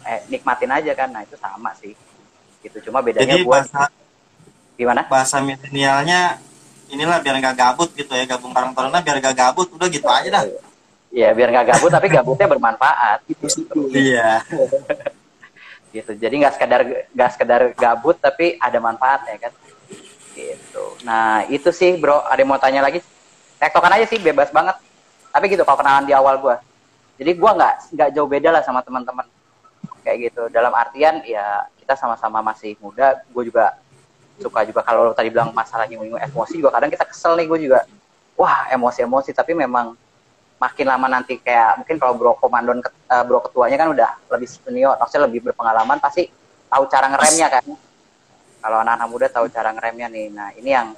Eh, 0.09 0.25
nikmatin 0.33 0.73
aja 0.73 0.97
kan 0.97 1.13
nah 1.13 1.21
itu 1.21 1.37
sama 1.37 1.77
sih. 1.77 1.93
Gitu 2.65 2.89
cuma 2.89 3.05
bedanya 3.05 3.37
Jadi 3.37 3.45
buat 3.45 3.69
bahasa, 3.69 3.93
gimana? 4.77 5.09
Bahasa 5.09 5.41
milenialnya 5.41 6.39
inilah 6.93 7.19
biar 7.19 7.43
nggak 7.43 7.57
gabut 7.57 7.91
gitu 7.97 8.13
ya 8.15 8.25
gabung 8.29 8.55
bareng 8.55 8.71
taruna 8.77 9.03
biar 9.03 9.19
nggak 9.19 9.37
gabut 9.37 9.69
udah 9.75 9.89
gitu 9.91 10.07
aja 10.07 10.29
dah. 10.31 10.45
Iya 11.11 11.33
biar 11.33 11.49
nggak 11.51 11.67
gabut 11.75 11.91
tapi 11.91 12.07
gabutnya 12.13 12.47
bermanfaat. 12.47 13.19
Gitu. 13.27 13.65
Iya. 13.97 14.45
gitu. 15.91 16.13
Jadi 16.13 16.35
nggak 16.45 16.55
sekedar 16.55 16.81
nggak 17.11 17.31
sekedar 17.33 17.61
gabut 17.73 18.17
tapi 18.21 18.61
ada 18.61 18.79
manfaat 18.79 19.25
ya 19.27 19.49
kan? 19.49 19.53
Gitu. 20.37 20.85
Nah 21.03 21.49
itu 21.49 21.73
sih 21.73 21.97
bro 21.97 22.23
ada 22.23 22.39
yang 22.39 22.53
mau 22.53 22.61
tanya 22.61 22.85
lagi? 22.85 23.01
Tektokan 23.57 23.97
aja 23.97 24.07
sih 24.07 24.21
bebas 24.21 24.53
banget. 24.53 24.77
Tapi 25.33 25.45
gitu 25.49 25.65
kalau 25.65 25.81
kenalan 25.81 26.05
di 26.05 26.13
awal 26.13 26.37
gue 26.39 26.57
jadi 27.17 27.33
gue 27.33 27.51
nggak 27.51 27.75
nggak 27.97 28.11
jauh 28.13 28.29
beda 28.29 28.49
lah 28.53 28.63
sama 28.63 28.85
teman-teman. 28.85 29.25
Kayak 30.05 30.31
gitu 30.31 30.43
dalam 30.53 30.71
artian 30.71 31.25
ya 31.25 31.65
kita 31.81 31.97
sama-sama 31.97 32.45
masih 32.45 32.77
muda 32.79 33.25
gue 33.27 33.43
juga 33.49 33.75
suka 34.37 34.65
juga 34.69 34.81
kalau 34.85 35.13
tadi 35.17 35.33
bilang 35.33 35.51
masalah 35.53 35.89
nyinggung 35.89 36.17
emosi 36.17 36.61
juga. 36.61 36.77
Kadang 36.77 36.91
kita 36.93 37.05
kesel 37.09 37.37
nih 37.41 37.47
gue 37.49 37.59
juga 37.71 37.81
wah 38.37 38.69
emosi-emosi. 38.73 39.33
Tapi 39.33 39.57
memang 39.57 39.97
makin 40.57 40.87
lama 40.89 41.07
nanti 41.09 41.37
kayak 41.37 41.85
mungkin 41.85 41.97
kalau 42.01 42.17
bro 42.17 42.33
komandon 42.41 42.81
uh, 42.81 43.23
bro 43.29 43.45
ketuanya 43.45 43.77
kan 43.77 43.89
udah 43.93 44.11
lebih 44.33 44.49
senior 44.49 44.97
maksudnya 44.97 45.29
lebih 45.29 45.45
berpengalaman 45.45 46.01
pasti 46.01 46.29
tahu 46.69 46.85
cara 46.89 47.13
ngeremnya 47.13 47.49
kan. 47.53 47.65
Kalau 48.57 48.79
anak-anak 48.83 49.09
muda 49.09 49.27
tahu 49.29 49.47
cara 49.53 49.71
ngeremnya 49.77 50.09
nih. 50.09 50.27
Nah 50.33 50.49
ini 50.57 50.71
yang 50.73 50.97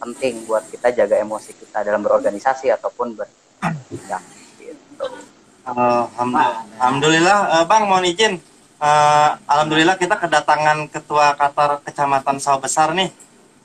penting 0.00 0.44
buat 0.44 0.66
kita 0.68 0.90
jaga 0.92 1.20
emosi 1.20 1.56
kita 1.56 1.84
dalam 1.84 2.02
berorganisasi 2.02 2.68
ataupun 2.72 3.16
gitu. 4.60 5.06
Alhamdulillah, 5.64 6.52
Alhamdulillah 6.76 7.38
uh, 7.56 7.64
Bang 7.64 7.88
mohon 7.88 8.04
izin 8.04 8.36
uh, 8.84 9.30
Alhamdulillah 9.48 9.96
kita 9.96 10.20
kedatangan 10.20 10.92
Ketua 10.92 11.32
Qatar 11.34 11.80
Kecamatan 11.80 12.36
Sawah 12.36 12.60
Besar 12.60 12.92
nih. 12.92 13.08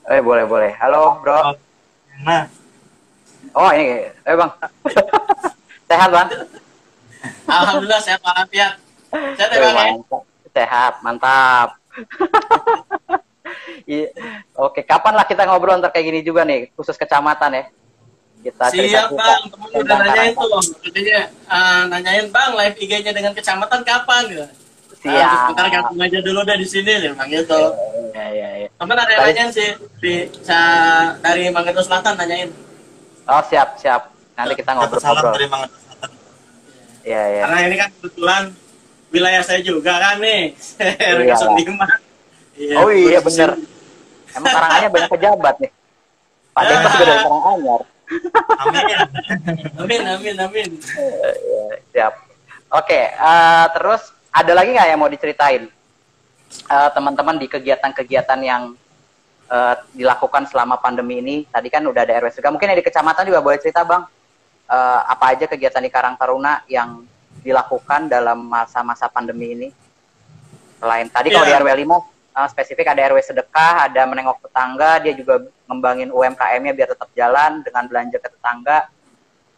Eh 0.08 0.24
boleh 0.24 0.48
boleh. 0.48 0.72
Halo 0.80 1.20
bro. 1.20 1.54
Nah 2.24 2.48
Oh 3.52 3.70
ini 3.76 4.08
Eh 4.24 4.34
bang. 4.34 4.50
Sehat 5.90 6.08
bang? 6.08 6.28
Alhamdulillah 7.50 8.00
sehat 8.00 8.20
walafiat. 8.22 8.78
Sehat 9.10 9.50
ya 9.52 9.58
bang 9.60 9.76
ya? 9.76 10.18
Sehat 10.54 10.92
mantap. 11.04 11.76
Iya. 13.82 14.14
Oke, 14.54 14.86
kapan 14.86 15.18
lah 15.18 15.26
kita 15.26 15.42
ngobrol 15.42 15.74
ntar 15.82 15.90
kayak 15.90 16.06
gini 16.06 16.20
juga 16.22 16.46
nih, 16.46 16.70
khusus 16.78 16.94
kecamatan 16.94 17.50
ya. 17.50 17.64
Kita 18.46 18.70
Siap 18.70 19.10
bang, 19.10 19.42
temen 19.50 19.68
udah 19.74 19.96
nanyain 19.98 20.32
tuh, 20.38 20.62
katanya 20.78 21.18
uh, 21.50 21.82
nanyain 21.90 22.30
bang 22.30 22.50
live 22.54 22.76
IG-nya 22.78 23.10
dengan 23.10 23.34
kecamatan 23.34 23.82
kapan? 23.82 24.22
Ya? 24.30 24.46
Siap. 25.00 25.16
Nah, 25.16 25.32
sebentar 25.48 25.66
gabung 25.72 26.00
aja 26.04 26.18
dulu 26.20 26.40
deh 26.44 26.56
di 26.60 26.68
sini 26.68 26.92
nih, 27.00 27.10
bang 27.16 27.28
gitu. 27.32 27.62
Iya 28.12 28.26
iya. 28.36 28.48
Ya. 28.64 28.68
Temen 28.76 28.96
ada 29.00 29.12
yang 29.16 29.22
nanyain 29.32 29.50
sih 29.52 29.68
di 29.96 30.12
sa, 30.44 30.58
dari 31.24 31.48
Manggito 31.48 31.80
Selatan 31.80 32.20
nanyain. 32.20 32.52
Oh 33.24 33.42
siap 33.48 33.80
siap. 33.80 34.12
Nanti 34.36 34.60
kita 34.60 34.76
ngobrol-ngobrol. 34.76 35.32
dari 35.32 35.46
Manggito 35.48 35.76
Selatan. 35.80 36.10
Iya 37.00 37.22
iya. 37.32 37.42
Karena 37.48 37.58
ini 37.64 37.76
kan 37.80 37.88
kebetulan 37.96 38.42
wilayah 39.08 39.42
saya 39.42 39.60
juga 39.64 39.92
kan 39.96 40.20
nih, 40.20 40.52
RW 41.16 41.28
05 41.32 42.60
Iya, 42.60 42.76
oh 42.76 42.92
iya 42.92 43.18
bener. 43.24 43.50
Emang 44.36 44.52
Karanganyar 44.52 44.90
banyak 44.92 45.10
pejabat 45.16 45.54
nih. 45.64 45.70
Pak 46.52 46.62
Dembas 46.68 46.92
juga 46.92 47.04
dari 47.08 47.20
Karanganyar. 47.24 47.80
Amin. 48.60 48.96
amin, 49.80 50.02
amin, 50.12 50.36
amin. 50.44 50.70
Iya, 50.76 51.64
siap. 51.88 52.14
Oke, 52.68 53.00
uh, 53.16 53.64
terus 53.72 54.12
ada 54.30 54.52
lagi 54.54 54.70
nggak 54.74 54.88
yang 54.94 55.00
mau 55.00 55.10
diceritain 55.10 55.62
uh, 56.70 56.90
teman-teman 56.94 57.36
di 57.38 57.46
kegiatan-kegiatan 57.50 58.40
yang 58.42 58.62
uh, 59.50 59.74
dilakukan 59.94 60.46
selama 60.46 60.78
pandemi 60.78 61.18
ini? 61.18 61.36
Tadi 61.50 61.68
kan 61.68 61.82
udah 61.82 62.02
ada 62.06 62.14
RW 62.22 62.30
juga. 62.38 62.50
Mungkin 62.54 62.78
di 62.78 62.86
kecamatan 62.86 63.26
juga 63.26 63.42
boleh 63.42 63.58
cerita 63.58 63.82
bang. 63.82 64.06
Uh, 64.70 65.02
apa 65.02 65.34
aja 65.34 65.50
kegiatan 65.50 65.82
di 65.82 65.90
Karang 65.90 66.14
Taruna 66.14 66.62
yang 66.70 67.02
dilakukan 67.42 68.06
dalam 68.06 68.46
masa-masa 68.46 69.10
pandemi 69.10 69.50
ini? 69.50 69.68
Selain 70.78 71.10
tadi 71.10 71.34
yeah. 71.34 71.42
kalau 71.42 71.46
di. 71.50 71.58
RW 71.58 71.68
5 71.84 71.90
uh, 72.38 72.48
spesifik 72.48 72.86
ada 72.94 73.10
RW 73.10 73.18
sedekah, 73.20 73.90
ada 73.90 74.02
menengok 74.06 74.46
tetangga, 74.46 75.02
dia 75.02 75.12
juga 75.18 75.42
ngembangin 75.66 76.14
UMKM-nya 76.14 76.72
biar 76.74 76.88
tetap 76.94 77.10
jalan 77.18 77.66
dengan 77.66 77.84
belanja 77.90 78.18
ke 78.22 78.28
tetangga. 78.30 78.86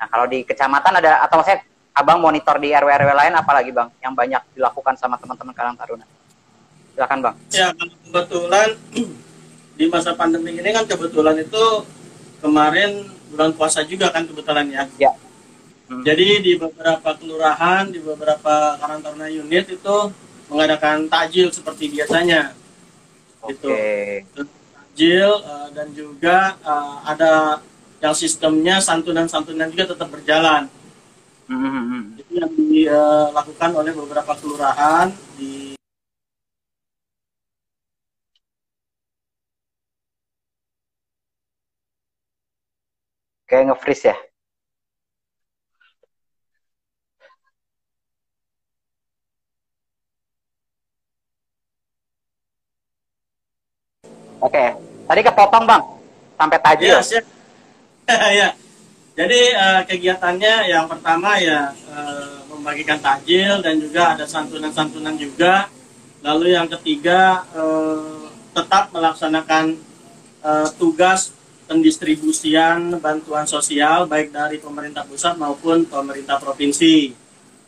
Nah, 0.00 0.06
kalau 0.10 0.26
di 0.26 0.42
kecamatan 0.42 0.98
ada 0.98 1.22
atau 1.22 1.38
maksudnya 1.38 1.62
Abang 1.93 2.24
monitor 2.24 2.57
di 2.57 2.72
RW-RW 2.72 3.11
lain 3.12 3.34
apalagi 3.36 3.68
Bang 3.68 3.93
yang 4.01 4.16
banyak 4.16 4.40
dilakukan 4.57 4.97
sama 4.97 5.20
teman-teman 5.20 5.53
Karang 5.53 5.76
Taruna? 5.76 6.09
Silakan 6.97 7.18
Bang. 7.20 7.36
Ya, 7.53 7.68
kebetulan 7.76 8.68
di 9.78 9.84
masa 9.93 10.16
pandemi 10.16 10.57
ini 10.57 10.70
kan 10.72 10.88
kebetulan 10.88 11.36
itu 11.40 11.64
kemarin 12.40 13.09
bulan 13.32 13.53
puasa 13.53 13.84
juga 13.84 14.09
kan 14.09 14.24
kebetulan 14.24 14.68
ya. 14.72 14.84
Ya. 14.97 15.12
Hmm. 15.93 16.01
Jadi 16.01 16.40
di 16.40 16.53
beberapa 16.57 17.12
kelurahan, 17.16 17.93
di 17.93 18.01
beberapa 18.01 18.80
Karang 18.80 19.05
Taruna 19.05 19.28
unit 19.28 19.68
itu 19.68 19.97
mengadakan 20.53 21.09
takjil 21.09 21.49
seperti 21.49 21.88
biasanya 21.88 22.53
gitu 23.49 23.68
takjil 24.30 25.30
uh, 25.43 25.68
dan 25.74 25.88
juga 25.97 26.55
uh, 26.62 27.03
ada 27.09 27.59
yang 28.05 28.14
sistemnya 28.14 28.78
santunan-santunan 28.78 29.72
juga 29.72 29.97
tetap 29.97 30.12
berjalan 30.12 30.68
mm-hmm. 31.51 32.03
itu 32.20 32.32
yang 32.38 32.53
dilakukan 32.55 33.70
oleh 33.74 33.93
beberapa 33.97 34.32
kelurahan 34.38 35.09
di 35.34 35.74
kayak 43.49 43.72
nge-freeze 43.72 44.09
ya 44.12 44.16
Oke, 54.43 54.59
okay. 54.59 54.74
tadi 55.07 55.22
kepotong 55.22 55.70
bang, 55.70 55.82
sampai 56.34 56.59
tajil. 56.59 56.99
Iya, 56.99 56.99
yes, 56.99 57.14
ya. 58.43 58.49
Jadi 59.12 59.40
uh, 59.52 59.82
kegiatannya 59.84 60.72
yang 60.72 60.88
pertama 60.88 61.36
ya 61.36 61.68
uh, 61.92 62.48
membagikan 62.48 62.96
takjil 62.96 63.60
dan 63.60 63.76
juga 63.76 64.16
ada 64.16 64.24
santunan-santunan 64.24 65.20
juga. 65.20 65.68
Lalu 66.24 66.56
yang 66.56 66.64
ketiga 66.70 67.44
uh, 67.52 68.32
tetap 68.56 68.88
melaksanakan 68.88 69.76
uh, 70.40 70.68
tugas 70.80 71.36
pendistribusian 71.68 73.00
bantuan 73.00 73.44
sosial 73.44 74.08
baik 74.08 74.32
dari 74.32 74.56
pemerintah 74.56 75.04
pusat 75.04 75.36
maupun 75.36 75.84
pemerintah 75.84 76.40
provinsi. 76.40 77.12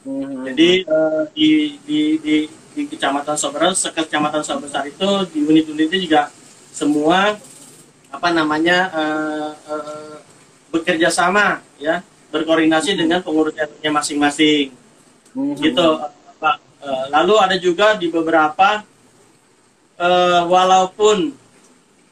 Hmm. 0.04 0.48
Jadi 0.48 0.84
uh, 0.88 1.28
di, 1.32 1.76
di, 1.84 2.00
di, 2.20 2.36
di 2.72 2.82
kecamatan 2.88 3.36
Soberas, 3.36 3.84
kecamatan 3.92 4.44
Soberas 4.44 4.76
itu 4.88 5.08
di 5.32 5.40
unit-unitnya 5.44 6.00
juga 6.00 6.22
semua 6.72 7.36
apa 8.12 8.28
namanya 8.30 8.78
uh, 8.92 9.50
uh, 9.68 10.16
bekerja 10.74 11.08
sama 11.14 11.62
ya 11.78 12.02
berkoordinasi 12.34 12.98
dengan 12.98 13.22
pengurus 13.22 13.54
RT 13.54 13.86
masing-masing 13.94 14.74
mm-hmm. 15.38 15.54
gitu 15.62 15.88
Eh, 16.84 17.04
lalu 17.08 17.34
ada 17.40 17.56
juga 17.56 17.96
di 17.96 18.12
beberapa 18.12 18.84
eh, 19.96 20.42
walaupun 20.44 21.32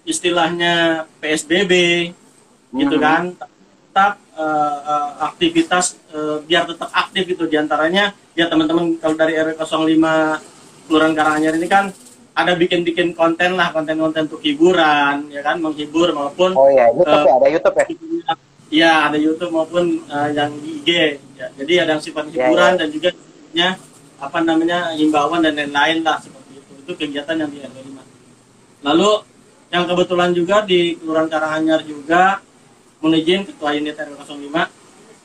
istilahnya 0.09 1.05
PSBB 1.21 1.73
gitu 2.73 2.97
Mhm. 2.97 3.05
kan 3.05 3.23
tetap 3.37 4.17
eh, 4.33 5.11
aktivitas 5.29 6.01
eh, 6.17 6.41
biar 6.49 6.65
tetap 6.65 6.89
aktif 6.89 7.37
itu 7.37 7.45
di 7.45 7.61
antaranya 7.61 8.17
ya 8.33 8.49
teman-teman 8.49 8.97
kalau 8.97 9.13
dari 9.13 9.37
RW 9.37 9.61
05 9.61 10.89
Kelurahan 10.89 11.15
Karanganyar 11.15 11.55
ini 11.61 11.69
kan 11.69 11.93
ada 12.33 12.57
bikin-bikin 12.57 13.13
konten 13.13 13.61
lah 13.61 13.77
konten-konten 13.77 14.25
untuk 14.25 14.41
hiburan 14.41 15.29
ya 15.29 15.45
kan 15.45 15.61
menghibur 15.61 16.17
maupun 16.17 16.57
Oh 16.57 16.73
iya, 16.73 16.89
YouTube 16.97 17.13
Eh, 17.13 17.29
ya, 17.29 17.33
ada 17.37 17.49
YouTube 17.53 17.77
ya. 17.77 17.87
Ya 18.73 19.07
ada 19.07 19.21
YouTube 19.21 19.53
maupun 19.53 20.01
eh, 20.03 20.29
yang 20.33 20.49
di 20.59 20.81
IG 20.81 20.89
ya. 21.37 21.47
jadi 21.55 21.73
ada 21.85 21.91
yang 21.99 22.03
sifat 22.03 22.33
Ya, 22.33 22.49
hiburan 22.49 22.73
ya. 22.73 22.79
dan 22.81 22.89
juga 22.89 23.09
nya 23.53 23.69
apa 24.17 24.39
namanya 24.41 24.97
himbauan 24.97 25.45
dan 25.45 25.53
lain-lain 25.53 26.01
lah 26.01 26.17
seperti 26.17 26.57
itu 26.57 26.73
itu 26.81 26.93
kegiatan 26.97 27.37
yang 27.37 27.51
di 27.53 27.61
RW 27.61 27.77
5 27.85 28.89
lalu 28.89 29.11
yang 29.69 29.85
kebetulan 29.85 30.31
juga 30.33 30.57
di 30.65 30.97
Kelurahan 30.97 31.29
Karanganyar 31.29 31.81
juga 31.85 32.41
mohon 32.99 33.15
izin 33.15 33.45
ketua 33.45 33.77
unit 33.77 33.93
RW 33.93 34.17
05 34.17 34.33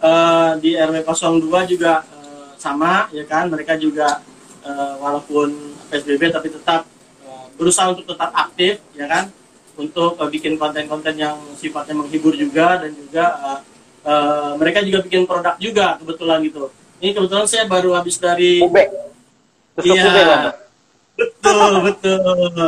eh, 0.04 0.52
di 0.60 0.70
RW 0.76 0.96
02 1.08 1.72
juga 1.72 1.94
eh, 2.04 2.48
sama 2.60 3.08
ya 3.10 3.24
kan 3.24 3.48
mereka 3.48 3.80
juga 3.80 4.20
eh, 4.62 4.94
walaupun 5.00 5.56
PSBB 5.88 6.36
tapi 6.36 6.52
tetap 6.52 6.84
eh, 7.24 7.46
berusaha 7.56 7.96
untuk 7.96 8.04
tetap 8.06 8.28
aktif 8.36 8.84
ya 8.92 9.08
kan 9.08 9.32
untuk 9.78 10.18
eh, 10.18 10.30
bikin 10.30 10.54
konten-konten 10.56 11.16
yang 11.16 11.38
sifatnya 11.54 11.94
menghibur 11.96 12.34
juga 12.34 12.82
dan 12.82 12.92
juga 12.92 13.26
eh, 13.38 13.60
eh, 14.04 14.52
mereka 14.56 14.82
juga 14.82 15.00
bikin 15.02 15.24
produk 15.24 15.56
juga 15.58 15.96
kebetulan 15.98 16.42
gitu 16.44 16.68
ini 16.98 17.14
kebetulan 17.14 17.46
saya 17.46 17.64
baru 17.66 17.94
habis 17.94 18.18
dari 18.18 18.66
Iya. 19.78 20.54
betul 21.14 21.70
betul 21.86 22.18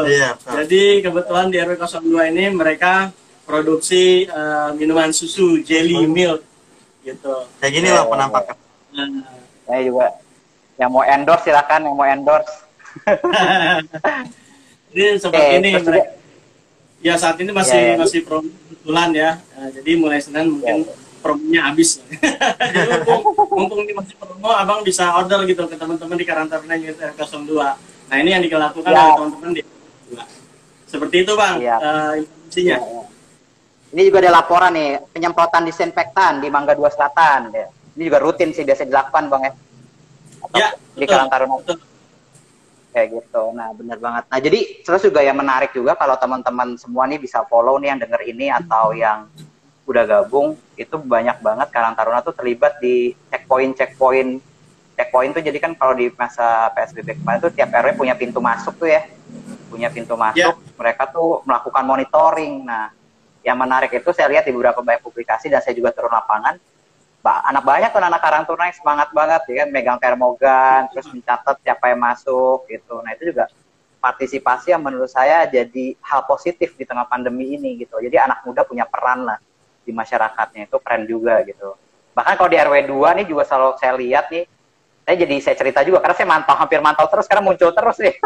Iya, 0.06 0.30
betul. 0.36 0.54
jadi 0.62 0.84
kebetulan 1.02 1.48
di 1.50 1.58
RW 1.58 1.74
02 1.76 2.06
ini 2.30 2.44
mereka 2.52 3.10
produksi 3.44 4.26
eh, 4.26 4.70
minuman 4.74 5.10
susu 5.10 5.58
jelly 5.60 6.06
milk 6.06 6.46
gitu 7.02 7.50
Kayak 7.58 7.74
gini 7.74 7.88
loh 7.90 8.06
iya, 8.06 8.12
penampakan. 8.12 8.56
Nah, 8.90 9.08
Saya 9.66 9.82
juga 9.84 10.06
yang 10.78 10.90
mau 10.90 11.02
endorse 11.02 11.44
silakan 11.44 11.82
yang 11.84 11.96
mau 11.96 12.06
endorse. 12.06 12.54
jadi 14.90 15.18
seperti 15.18 15.42
Eh, 15.44 15.58
ini 15.60 15.70
juga- 15.72 15.86
mereka 15.88 16.10
ya 17.00 17.16
saat 17.16 17.36
ini 17.38 17.50
masih 17.50 17.76
Ya, 17.76 17.90
ya. 17.90 17.98
masih 17.98 18.20
promo 18.22 18.50
kebetulan 18.50 19.10
ya 19.12 19.30
Eh, 19.54 19.70
jadi 19.76 19.92
mulai 19.96 20.20
senin 20.20 20.52
mungkin 20.52 20.84
Ya. 20.84 20.94
promonya 21.20 21.62
habis 21.66 22.00
jadi 22.76 23.00
mumpung, 23.06 23.48
mumpung 23.50 23.80
ini 23.84 23.94
masih 23.94 24.16
promo 24.16 24.50
abang 24.50 24.80
bisa 24.82 25.12
order 25.14 25.44
gitu 25.44 25.64
ke 25.66 25.76
teman-teman 25.76 26.16
di 26.16 26.24
karantina 26.24 26.76
unit 26.76 26.96
R02 26.96 27.52
nah 28.06 28.16
ini 28.16 28.30
yang 28.32 28.42
dilakukan 28.42 28.88
Ya. 28.88 29.00
oleh 29.00 29.14
teman-teman 29.16 29.50
di 29.52 29.62
R02. 29.62 30.16
seperti 30.86 31.16
itu 31.24 31.34
bang 31.34 31.56
Ya. 31.60 31.76
eh, 31.78 32.14
informasinya 32.22 32.78
Ini 33.90 34.06
juga 34.06 34.22
ada 34.22 34.38
laporan 34.38 34.70
nih, 34.70 35.02
penyemprotan 35.10 35.66
disinfektan 35.66 36.38
di 36.38 36.54
Mangga 36.54 36.78
Dua 36.78 36.94
Selatan. 36.94 37.50
Ya. 37.50 37.66
Ini 37.98 38.06
juga 38.06 38.22
rutin 38.22 38.54
sih 38.54 38.62
biasa 38.62 38.86
dilakukan 38.86 39.26
bang 39.26 39.42
ya. 39.42 39.54
Atau 40.46 40.58
ya 40.62 40.70
di 40.94 41.02
betul, 41.02 41.10
Karang 41.10 41.26
Taruna 41.26 41.56
betul. 41.58 41.78
Kayak 42.90 43.08
gitu. 43.22 43.44
Nah 43.54 43.72
benar 43.74 43.98
banget. 44.02 44.24
Nah 44.30 44.40
jadi 44.42 44.60
terus 44.82 45.02
juga 45.06 45.22
yang 45.22 45.38
menarik 45.38 45.72
juga 45.74 45.94
kalau 45.94 46.18
teman-teman 46.18 46.76
semua 46.76 47.06
nih 47.06 47.22
bisa 47.22 47.46
follow 47.46 47.78
nih 47.78 47.96
yang 47.96 48.00
denger 48.02 48.22
ini 48.26 48.46
atau 48.50 48.92
yang 48.94 49.30
udah 49.90 50.04
gabung 50.06 50.54
itu 50.78 50.96
banyak 50.98 51.42
banget. 51.42 51.68
Karang 51.74 51.98
Taruna 51.98 52.22
tuh 52.22 52.34
terlibat 52.34 52.78
di 52.82 53.14
checkpoint 53.30 53.74
checkpoint. 53.78 54.42
Checkpoint 55.00 55.32
tuh 55.32 55.44
jadi 55.46 55.58
kan 55.58 55.72
kalau 55.78 55.96
di 55.96 56.12
masa 56.14 56.70
PSBB 56.76 57.24
kemarin 57.24 57.40
tuh 57.40 57.54
tiap 57.54 57.72
RW 57.72 57.96
punya 57.96 58.14
pintu 58.18 58.42
masuk 58.42 58.76
tuh 58.78 58.90
ya. 58.90 59.06
Punya 59.70 59.90
pintu 59.94 60.18
masuk. 60.18 60.58
Mereka 60.78 61.14
tuh 61.14 61.46
melakukan 61.46 61.84
monitoring. 61.86 62.66
Nah 62.66 62.94
yang 63.46 63.56
menarik 63.56 63.90
itu 63.96 64.10
saya 64.12 64.28
lihat 64.28 64.44
di 64.44 64.52
beberapa 64.52 64.84
banyak 64.84 65.00
publikasi 65.00 65.48
dan 65.48 65.64
saya 65.64 65.72
juga 65.72 65.96
turun 65.96 66.12
lapangan 66.12 66.60
anak 67.24 67.64
banyak 67.68 67.90
tuh 67.92 68.00
anak 68.00 68.22
karang 68.24 68.44
yang 68.48 68.76
semangat 68.76 69.10
banget 69.12 69.42
ya 69.52 69.56
kan? 69.66 69.68
Megang 69.70 70.00
termogan 70.00 70.88
terus 70.94 71.08
mencatat 71.12 71.56
siapa 71.60 71.92
yang 71.92 72.00
masuk 72.00 72.64
gitu. 72.72 73.04
Nah 73.04 73.12
itu 73.16 73.36
juga 73.36 73.52
partisipasi 74.00 74.72
yang 74.72 74.80
menurut 74.80 75.12
saya 75.12 75.44
jadi 75.44 76.00
hal 76.00 76.24
positif 76.24 76.72
di 76.80 76.88
tengah 76.88 77.04
pandemi 77.12 77.60
ini 77.60 77.76
gitu. 77.76 78.00
Jadi 78.00 78.16
anak 78.16 78.48
muda 78.48 78.64
punya 78.64 78.88
peran 78.88 79.28
lah 79.28 79.38
di 79.84 79.92
masyarakatnya. 79.92 80.72
Itu 80.72 80.80
keren 80.80 81.04
juga 81.04 81.44
gitu. 81.44 81.76
Bahkan 82.16 82.34
kalau 82.40 82.50
di 82.50 82.58
RW 82.58 82.76
2 82.88 83.18
nih 83.22 83.26
juga 83.28 83.44
selalu 83.44 83.76
saya 83.80 83.94
lihat 84.00 84.32
nih 84.32 84.48
saya 85.10 85.26
jadi 85.26 85.36
saya 85.42 85.56
cerita 85.58 85.82
juga 85.82 86.06
karena 86.06 86.16
saya 86.16 86.30
mantau 86.30 86.54
hampir 86.54 86.80
mantau 86.86 87.10
terus 87.10 87.26
karena 87.26 87.42
muncul 87.42 87.74
terus 87.74 87.98
nih. 87.98 88.14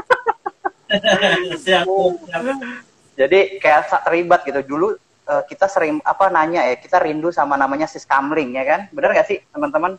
Jadi 3.14 3.62
kayak 3.62 3.94
terlibat 4.04 4.42
gitu. 4.44 4.60
Dulu 4.66 4.98
eh, 5.30 5.44
kita 5.48 5.66
sering 5.72 6.04
apa 6.04 6.28
nanya 6.28 6.68
ya 6.68 6.76
kita 6.76 7.00
rindu 7.00 7.32
sama 7.32 7.56
namanya 7.56 7.88
siskamling 7.88 8.56
ya 8.56 8.64
kan? 8.64 8.82
Bener 8.92 9.16
gak 9.16 9.28
sih 9.28 9.40
teman-teman? 9.52 9.96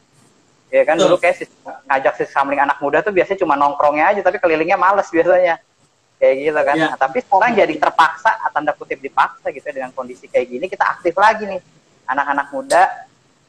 Ya 0.74 0.82
kan 0.82 0.98
dulu 0.98 1.14
kayak 1.22 1.38
sis, 1.38 1.50
ngajak 1.86 2.18
siskamling 2.18 2.58
anak 2.58 2.82
muda 2.82 2.98
tuh 2.98 3.14
biasanya 3.14 3.46
cuma 3.46 3.54
nongkrongnya 3.54 4.10
aja 4.10 4.20
tapi 4.26 4.42
kelilingnya 4.42 4.74
males 4.74 5.06
biasanya. 5.06 5.62
Kayak 6.18 6.34
gitu 6.40 6.60
kan. 6.66 6.74
Iya. 6.74 6.86
Nah, 6.90 6.96
tapi 6.98 7.18
sekarang 7.22 7.52
jadi 7.54 7.74
terpaksa 7.78 8.30
tanda 8.50 8.72
kutip 8.74 8.98
dipaksa 9.02 9.50
gitu 9.50 9.66
ya, 9.66 9.74
dengan 9.82 9.90
kondisi 9.94 10.26
kayak 10.30 10.46
gini 10.50 10.66
kita 10.66 10.98
aktif 10.98 11.14
lagi 11.14 11.46
nih. 11.46 11.60
Anak-anak 12.10 12.46
muda 12.50 12.82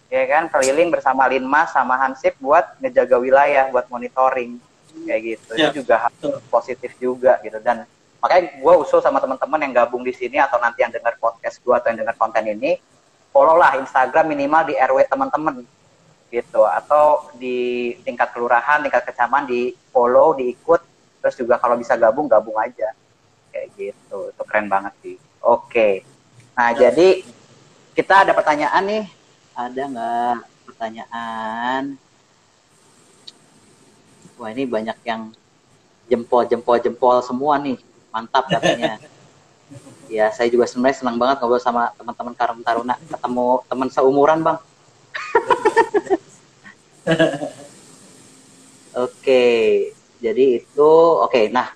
ya 0.06 0.24
kan 0.30 0.54
keliling 0.54 0.94
bersama 0.94 1.26
Linmas 1.26 1.74
sama 1.74 1.98
Hansip 1.98 2.38
buat 2.38 2.78
ngejaga 2.78 3.18
wilayah 3.18 3.66
buat 3.74 3.90
monitoring. 3.90 4.62
Kayak 5.04 5.22
gitu. 5.26 5.52
Iya. 5.58 5.70
itu 5.74 5.84
juga 5.84 6.08
hal 6.08 6.12
Betul. 6.14 6.40
positif 6.48 6.92
juga 7.02 7.42
gitu. 7.42 7.58
Dan 7.60 7.84
makanya 8.26 8.58
gue 8.58 8.74
usul 8.82 9.06
sama 9.06 9.22
teman-teman 9.22 9.70
yang 9.70 9.86
gabung 9.86 10.02
di 10.02 10.10
sini 10.10 10.42
atau 10.42 10.58
nanti 10.58 10.82
yang 10.82 10.90
dengar 10.90 11.14
podcast 11.22 11.62
gue 11.62 11.70
atau 11.78 11.94
yang 11.94 12.02
dengar 12.02 12.18
konten 12.18 12.42
ini 12.50 12.82
follow 13.30 13.54
lah 13.54 13.78
Instagram 13.78 14.34
minimal 14.34 14.66
di 14.66 14.74
RW 14.74 15.06
teman-teman 15.06 15.62
gitu. 16.34 16.66
Atau 16.66 17.30
di 17.38 17.94
tingkat 18.02 18.34
kelurahan 18.34 18.82
tingkat 18.82 19.06
kecamatan 19.06 19.46
di 19.46 19.78
follow 19.94 20.34
diikut. 20.34 20.82
Terus 21.22 21.36
juga 21.38 21.62
kalau 21.62 21.78
bisa 21.78 21.94
gabung 21.94 22.26
gabung 22.26 22.58
aja. 22.58 22.98
Kayak 23.54 23.68
gitu. 23.78 24.34
Itu 24.34 24.44
keren 24.50 24.66
banget 24.66 24.94
sih. 25.06 25.16
Oke. 25.46 26.02
Nah 26.58 26.74
jadi 26.74 27.22
kita 27.94 28.26
ada 28.26 28.34
pertanyaan 28.34 28.84
nih. 28.90 29.06
Ada 29.54 29.82
nggak 29.86 30.36
pertanyaan? 30.74 31.84
Wah 34.36 34.50
ini 34.52 34.64
banyak 34.68 34.98
yang 35.06 35.32
jempol 36.12 36.44
jempol 36.44 36.76
jempol 36.84 37.24
semua 37.24 37.56
nih 37.56 37.80
mantap 38.16 38.48
katanya. 38.48 38.96
Ya 40.08 40.32
saya 40.32 40.48
juga 40.48 40.64
sebenarnya 40.72 41.04
senang 41.04 41.20
banget 41.20 41.44
ngobrol 41.44 41.60
sama 41.60 41.92
teman-teman 42.00 42.32
Karang 42.40 42.64
Taruna. 42.64 42.96
Ketemu 43.12 43.48
teman 43.68 43.92
seumuran 43.92 44.40
bang. 44.40 44.58
Oke 48.96 49.44
jadi 50.24 50.64
itu 50.64 50.92
oke 51.22 51.52
nah 51.52 51.76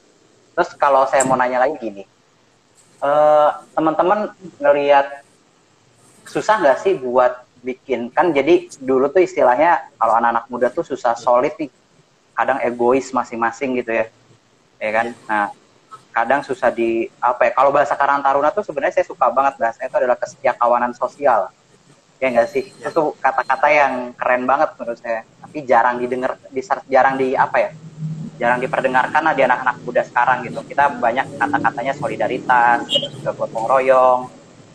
terus 0.56 0.74
kalau 0.76 1.06
saya 1.08 1.24
mau 1.24 1.40
nanya 1.40 1.64
lagi 1.64 1.80
gini. 1.80 2.04
Eh, 3.00 3.50
teman-teman 3.72 4.36
ngelihat 4.60 5.24
susah 6.28 6.60
nggak 6.60 6.80
sih 6.84 7.00
buat 7.00 7.48
bikin? 7.64 8.12
Kan 8.12 8.36
jadi 8.36 8.68
dulu 8.84 9.08
tuh 9.08 9.24
istilahnya 9.24 9.88
kalau 9.96 10.20
anak-anak 10.20 10.46
muda 10.52 10.68
tuh 10.68 10.84
susah 10.84 11.16
solid 11.16 11.56
nih. 11.56 11.72
Kadang 12.36 12.60
egois 12.60 13.08
masing-masing 13.16 13.80
gitu 13.80 14.04
ya. 14.04 14.06
Ya 14.84 14.92
kan? 14.92 15.08
Nah 15.32 15.56
kadang 16.20 16.44
susah 16.44 16.68
di 16.68 17.08
apa 17.24 17.48
ya 17.48 17.52
kalau 17.56 17.72
bahasa 17.72 17.96
Karang 17.96 18.20
Taruna 18.20 18.52
tuh 18.52 18.68
sebenarnya 18.68 19.00
saya 19.00 19.08
suka 19.08 19.32
banget 19.32 19.56
bahasanya 19.56 19.88
itu 19.88 19.98
adalah 20.04 20.18
kesetiakawanan 20.20 20.92
sosial. 20.92 21.48
Ya 22.20 22.28
enggak 22.36 22.52
sih? 22.52 22.68
Itu 22.76 23.16
kata-kata 23.16 23.68
yang 23.72 24.12
keren 24.20 24.44
banget 24.44 24.76
menurut 24.76 25.00
saya. 25.00 25.24
Tapi 25.40 25.64
jarang 25.64 26.04
didengar 26.04 26.36
di 26.52 26.60
jarang 26.92 27.16
di 27.16 27.32
apa 27.40 27.58
ya 27.64 27.72
jarang 28.36 28.60
diperdengarkan 28.60 29.22
lah 29.24 29.34
di 29.36 29.44
anak-anak 29.48 29.80
muda 29.88 30.04
sekarang 30.04 30.44
gitu. 30.44 30.60
Kita 30.68 30.92
banyak 31.00 31.40
kata-katanya 31.40 31.94
solidaritas 31.96 32.84
juga 33.16 33.32
gotong 33.32 33.66
royong 33.72 34.20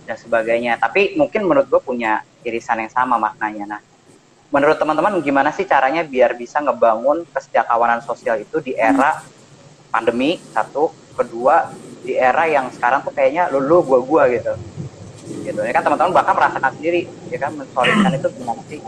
dan 0.09 0.17
sebagainya. 0.17 0.81
Tapi 0.81 1.21
mungkin 1.21 1.45
menurut 1.45 1.69
gue 1.69 1.81
punya 1.85 2.25
irisan 2.41 2.81
yang 2.81 2.93
sama 2.93 3.21
maknanya. 3.21 3.77
Nah 3.77 3.81
menurut 4.49 4.81
teman-teman 4.81 5.21
gimana 5.21 5.53
sih 5.53 5.69
caranya 5.69 6.01
biar 6.01 6.33
bisa 6.41 6.65
ngebangun 6.65 7.29
kesetiakawanan 7.29 8.01
sosial 8.01 8.41
itu 8.41 8.65
di 8.65 8.73
era 8.73 9.21
pandemi 9.93 10.41
satu 10.55 11.04
kedua 11.17 11.73
di 12.05 12.19
era 12.19 12.45
yang 12.45 12.69
sekarang 12.69 13.01
tuh 13.01 13.13
kayaknya 13.15 13.49
lu 13.49 13.63
lu 13.65 13.81
gua 13.81 14.01
gua 14.03 14.23
gitu. 14.29 14.53
Gitu. 15.25 15.61
Ya 15.61 15.73
kan 15.73 15.83
teman-teman 15.87 16.13
bahkan 16.13 16.37
merasakan 16.37 16.73
sendiri 16.77 17.09
ya 17.33 17.39
kan 17.41 17.57
mensolidkan 17.57 18.13
itu 18.13 18.29
gimana 18.37 18.61
sih 18.69 18.79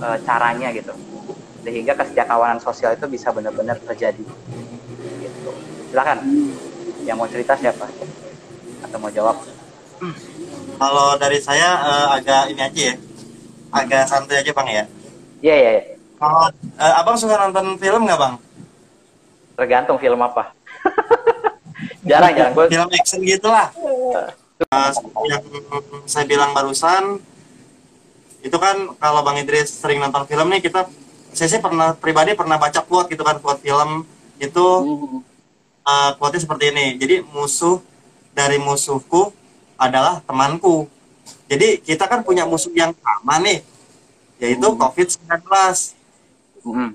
e, 0.00 0.06
caranya 0.24 0.68
gitu. 0.72 0.92
Sehingga 1.66 1.92
kesetiakawanan 1.98 2.58
sosial 2.64 2.96
itu 2.96 3.04
bisa 3.10 3.28
benar-benar 3.34 3.76
terjadi. 3.84 4.24
Gitu. 5.20 5.50
Silakan. 5.92 6.18
Yang 7.04 7.16
mau 7.16 7.28
cerita 7.28 7.52
siapa? 7.56 7.88
Atau 8.84 8.96
mau 9.00 9.12
jawab? 9.12 9.36
Kalau 10.78 11.08
dari 11.18 11.40
saya 11.40 11.68
eh, 11.82 12.08
agak 12.20 12.42
ini 12.52 12.60
aja 12.62 12.82
ya, 12.92 12.94
agak 13.74 14.02
santai 14.06 14.44
aja 14.44 14.52
bang 14.54 14.68
ya. 14.68 14.84
iya 15.42 15.54
iya 15.56 15.70
iya. 15.74 15.84
Kalau 16.20 16.52
eh, 16.54 16.94
abang 17.00 17.16
suka 17.16 17.34
nonton 17.34 17.80
film 17.80 18.04
nggak 18.06 18.20
bang? 18.20 18.34
tergantung 19.58 19.98
film 19.98 20.22
apa 20.22 20.54
jarang 22.08 22.32
jarang. 22.34 22.52
Gue 22.56 22.66
film 22.72 22.88
action 22.90 23.20
gitulah. 23.22 23.68
Uh, 24.58 24.90
yang 25.30 25.42
saya 26.10 26.26
bilang 26.26 26.50
barusan 26.50 27.22
itu 28.42 28.56
kan 28.58 28.90
kalau 28.98 29.22
bang 29.22 29.46
Idris 29.46 29.70
sering 29.70 30.02
nonton 30.02 30.26
film 30.26 30.50
nih 30.50 30.58
kita 30.58 30.90
saya 31.30 31.46
sih 31.46 31.62
pernah 31.62 31.94
pribadi 31.94 32.34
pernah 32.34 32.58
baca 32.58 32.82
quote 32.82 33.06
gitu 33.14 33.22
kan 33.22 33.38
quote 33.38 33.62
film 33.62 34.02
itu 34.42 34.66
uh, 35.86 36.10
quote 36.18 36.40
seperti 36.40 36.74
ini. 36.74 36.98
Jadi 36.98 37.22
musuh 37.22 37.78
dari 38.34 38.58
musuhku 38.58 39.30
adalah 39.78 40.18
temanku. 40.26 40.90
Jadi 41.46 41.78
kita 41.84 42.10
kan 42.10 42.26
punya 42.26 42.42
musuh 42.48 42.74
yang 42.74 42.90
sama 42.98 43.38
nih 43.38 43.62
yaitu 44.38 44.66
COVID-19 44.74 45.42
Hmm. 46.68 46.92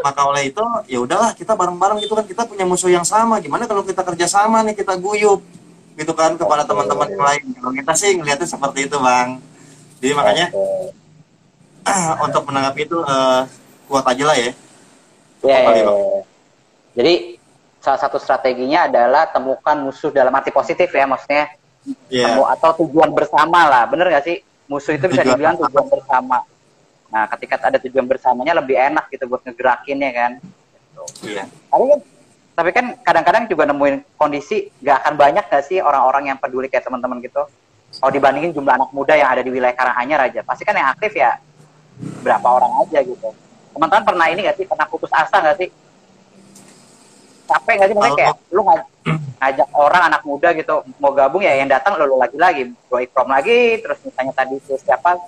Maka 0.00 0.24
oleh 0.24 0.48
itu 0.48 0.64
ya 0.88 1.04
udahlah 1.04 1.36
kita 1.36 1.52
bareng-bareng 1.52 2.00
gitu 2.00 2.16
kan 2.16 2.24
kita 2.24 2.42
punya 2.48 2.64
musuh 2.64 2.88
yang 2.88 3.04
sama. 3.04 3.36
Gimana 3.44 3.68
kalau 3.68 3.84
kita 3.84 4.00
kerjasama 4.00 4.64
nih 4.64 4.72
kita 4.72 4.96
guyup? 4.96 5.44
Gitu 5.92 6.12
kan 6.16 6.40
kepada 6.40 6.64
teman-teman 6.64 7.08
yang 7.12 7.20
lain. 7.20 7.44
Kalau 7.60 7.72
kita 7.76 7.92
sih 7.92 8.16
ngelihatnya 8.16 8.48
seperti 8.48 8.88
itu 8.88 8.96
bang. 8.96 9.36
Jadi 10.00 10.12
makanya 10.16 10.46
untuk 12.24 12.42
menanggapi 12.48 12.80
itu 12.88 12.98
eh, 13.04 13.40
kuat 13.84 14.04
aja 14.08 14.24
lah 14.24 14.36
ya. 14.40 14.50
Ya, 15.44 15.56
Apa 15.60 15.70
ya, 15.76 15.84
Bang? 15.84 15.98
ya. 16.00 16.20
Jadi 16.96 17.14
salah 17.82 18.00
satu 18.00 18.16
strateginya 18.16 18.88
adalah 18.88 19.28
temukan 19.28 19.76
musuh 19.76 20.08
dalam 20.08 20.32
arti 20.32 20.48
positif 20.48 20.88
ya 20.88 21.04
maksudnya. 21.04 21.52
Iya. 22.06 22.30
temu 22.30 22.46
atau 22.46 22.70
tujuan 22.86 23.10
bersama 23.10 23.66
lah. 23.66 23.90
Bener 23.90 24.06
gak 24.06 24.22
sih? 24.22 24.38
Musuh 24.70 24.94
itu 24.94 25.10
bisa 25.10 25.26
Tujuan 25.26 25.34
dibilang 25.34 25.56
tujuan 25.58 25.86
bersama 25.90 26.46
nah 27.12 27.28
ketika 27.28 27.60
ada 27.60 27.76
tujuan 27.76 28.08
bersamanya 28.08 28.56
lebih 28.56 28.72
enak 28.72 29.12
gitu 29.12 29.28
buat 29.28 29.44
ngegerakin 29.44 30.00
ya 30.00 30.12
kan? 30.16 30.32
Iya. 31.20 31.44
Tapi 31.68 31.84
kan 31.92 32.00
tapi 32.52 32.70
kan 32.72 32.86
kadang-kadang 33.04 33.44
juga 33.52 33.68
nemuin 33.68 34.16
kondisi 34.16 34.72
gak 34.80 35.04
akan 35.04 35.14
banyak 35.20 35.44
gak 35.44 35.64
sih 35.68 35.84
orang-orang 35.84 36.32
yang 36.32 36.38
peduli 36.40 36.72
kayak 36.72 36.88
teman-teman 36.88 37.20
gitu? 37.20 37.44
Kalau 37.92 38.12
dibandingin 38.12 38.56
jumlah 38.56 38.72
anak 38.80 38.90
muda 38.96 39.12
yang 39.12 39.28
ada 39.28 39.44
di 39.44 39.52
wilayah 39.52 39.76
Karanganyar 39.76 40.32
aja 40.32 40.40
pasti 40.40 40.64
kan 40.64 40.72
yang 40.72 40.88
aktif 40.88 41.12
ya 41.12 41.36
berapa 42.24 42.48
orang 42.48 42.72
aja 42.88 43.04
gitu. 43.04 43.28
Teman-teman 43.76 44.04
pernah 44.08 44.26
ini 44.32 44.48
gak 44.48 44.56
sih? 44.56 44.64
Pernah 44.64 44.88
putus 44.88 45.12
asa 45.12 45.36
gak 45.36 45.60
sih? 45.60 45.68
Capek 47.44 47.74
gak 47.76 47.88
sih? 47.92 47.94
Maksudnya 47.96 48.16
kayak 48.16 48.36
lu 48.56 48.62
ngaj- 48.64 48.88
ngajak 49.42 49.68
orang 49.74 50.02
anak 50.08 50.22
muda 50.22 50.48
gitu 50.54 50.86
mau 51.02 51.10
gabung 51.12 51.42
ya 51.42 51.52
yang 51.58 51.66
datang 51.66 51.98
lu 51.98 52.14
lagi-lagi 52.14 52.70
bro 52.86 53.02
Ikrom 53.02 53.26
lagi 53.26 53.82
terus 53.82 53.98
misalnya 54.06 54.32
tadi 54.38 54.54
siapa 54.62 55.18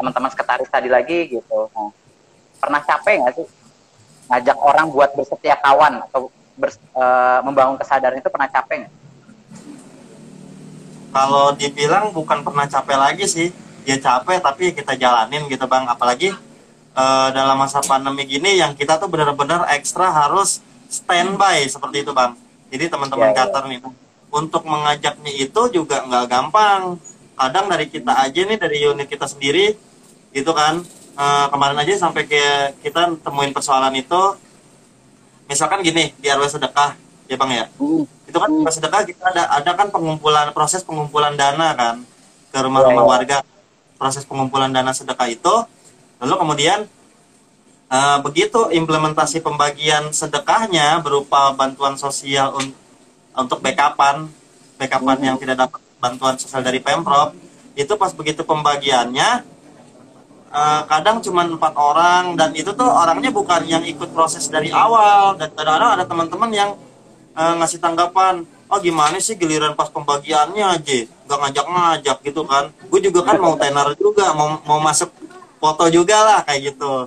teman-teman 0.00 0.32
sekretaris 0.32 0.72
tadi 0.72 0.88
lagi 0.88 1.28
gitu. 1.28 1.68
Nah, 1.76 1.92
pernah 2.56 2.80
capek 2.80 3.20
nggak 3.20 3.34
sih? 3.36 3.46
Ngajak 4.32 4.56
orang 4.56 4.86
buat 4.88 5.10
bersetia 5.12 5.60
kawan 5.60 6.00
atau 6.08 6.32
bers- 6.56 6.80
eh, 6.80 7.38
membangun 7.44 7.76
kesadaran 7.76 8.16
itu 8.16 8.32
pernah 8.32 8.48
capek 8.48 8.88
nggak? 8.88 8.94
kalau 11.10 11.50
dibilang 11.58 12.14
bukan 12.14 12.46
pernah 12.46 12.70
capek 12.70 12.96
lagi 12.96 13.26
sih. 13.26 13.50
Ya 13.82 13.98
capek 13.98 14.38
tapi 14.38 14.70
kita 14.70 14.94
jalanin 14.94 15.50
gitu 15.50 15.66
bang. 15.66 15.84
Apalagi 15.90 16.30
eh, 16.94 17.28
dalam 17.34 17.58
masa 17.58 17.82
pandemi 17.82 18.24
gini 18.24 18.56
yang 18.56 18.78
kita 18.78 18.96
tuh 18.96 19.10
benar-benar 19.10 19.66
ekstra 19.74 20.06
harus 20.06 20.62
standby 20.86 21.66
seperti 21.66 22.06
itu 22.06 22.14
bang. 22.14 22.38
Jadi 22.70 22.84
teman-teman 22.86 23.34
Ya, 23.34 23.36
ya. 23.36 23.38
Qatar 23.50 23.66
nih 23.66 23.82
untuk 24.30 24.62
mengajaknya 24.62 25.32
itu 25.34 25.60
juga 25.74 26.06
nggak 26.06 26.24
gampang. 26.30 27.02
Kadang 27.34 27.66
dari 27.66 27.90
kita 27.90 28.12
aja 28.14 28.40
nih 28.46 28.58
dari 28.60 28.78
unit 28.86 29.10
kita 29.10 29.26
sendiri 29.26 29.74
gitu 30.30 30.50
kan. 30.52 30.82
Eh, 31.14 31.46
kemarin 31.52 31.76
aja 31.76 31.92
sampai 32.00 32.24
ke 32.24 32.40
kita 32.80 33.12
temuin 33.20 33.52
persoalan 33.52 33.92
itu. 33.92 34.22
Misalkan 35.44 35.82
gini 35.82 36.14
di 36.16 36.26
RW 36.26 36.46
sedekah 36.46 36.94
ya 37.26 37.34
bang 37.34 37.50
ya? 37.50 37.64
Itu 38.24 38.38
kan 38.38 38.50
pas 38.62 38.70
sedekah 38.70 39.02
kita 39.02 39.24
ada 39.26 39.42
ada 39.50 39.70
kan 39.74 39.90
pengumpulan 39.90 40.54
proses 40.54 40.80
pengumpulan 40.80 41.34
dana 41.34 41.74
kan 41.74 41.96
ke 42.50 42.58
rumah-rumah 42.58 43.02
Ya, 43.02 43.06
ya. 43.06 43.10
warga 43.10 43.36
proses 43.98 44.22
pengumpulan 44.24 44.70
dana 44.70 44.94
sedekah 44.94 45.26
itu 45.26 45.54
lalu 46.22 46.34
kemudian 46.38 46.78
eh, 47.90 48.18
begitu 48.22 48.70
implementasi 48.70 49.42
pembagian 49.42 50.14
sedekahnya 50.14 51.02
berupa 51.02 51.50
bantuan 51.52 51.98
sosial 51.98 52.54
un- 52.54 52.74
untuk 53.34 53.58
backupan 53.58 54.30
backupan 54.78 55.18
yang 55.20 55.36
tidak 55.36 55.66
dapat 55.66 55.82
bantuan 55.98 56.38
sosial 56.38 56.62
dari 56.62 56.78
pemprov 56.78 57.34
itu 57.74 57.92
pas 57.94 58.14
begitu 58.14 58.46
pembagiannya 58.46 59.42
eh, 60.50 60.82
kadang 60.90 61.22
cuma 61.22 61.46
empat 61.46 61.74
orang 61.78 62.34
dan 62.38 62.50
itu 62.54 62.70
tuh 62.74 62.86
orangnya 62.86 63.30
bukan 63.30 63.62
yang 63.66 63.82
ikut 63.86 64.10
proses 64.10 64.46
dari 64.50 64.70
awal. 64.74 65.38
Dan 65.38 65.50
kadang-kadang 65.54 65.90
ada 65.98 66.04
teman-teman 66.06 66.50
yang 66.50 66.70
eh, 67.38 67.54
ngasih 67.62 67.78
tanggapan 67.78 68.42
oh 68.70 68.78
gimana 68.78 69.18
sih 69.18 69.34
giliran 69.34 69.74
pas 69.74 69.90
pembagiannya 69.90 70.62
aja 70.62 70.98
nggak 71.26 71.38
ngajak-ngajak 71.42 72.16
gitu 72.26 72.42
kan. 72.46 72.70
Gue 72.90 73.00
juga 73.02 73.20
kan 73.26 73.36
mau 73.42 73.54
tenar 73.58 73.94
juga 73.98 74.30
mau 74.34 74.62
mau 74.62 74.78
masuk 74.78 75.10
foto 75.58 75.84
juga 75.90 76.16
lah 76.22 76.38
kayak 76.46 76.74
gitu. 76.74 77.06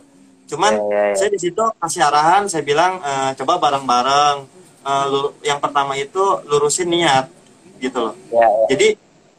Cuman 0.52 0.76
Ya, 0.76 0.84
ya, 0.91 1.04
ya. 1.12 1.16
saya 1.16 1.30
di 1.32 1.39
situ 1.39 1.64
kasih 1.80 2.02
arahan 2.04 2.44
saya 2.52 2.64
bilang 2.68 3.00
eh, 3.00 3.32
coba 3.39 3.60
bareng-bareng. 3.60 4.38
Lu- 4.84 5.32
yang 5.48 5.64
pertama 5.64 5.96
itu 5.96 6.20
lurusin 6.44 6.91
niat 6.91 7.32
gitu 7.80 8.12
loh. 8.12 8.16
Ya, 8.28 8.44
ya. 8.44 8.66
jadi 8.76 8.88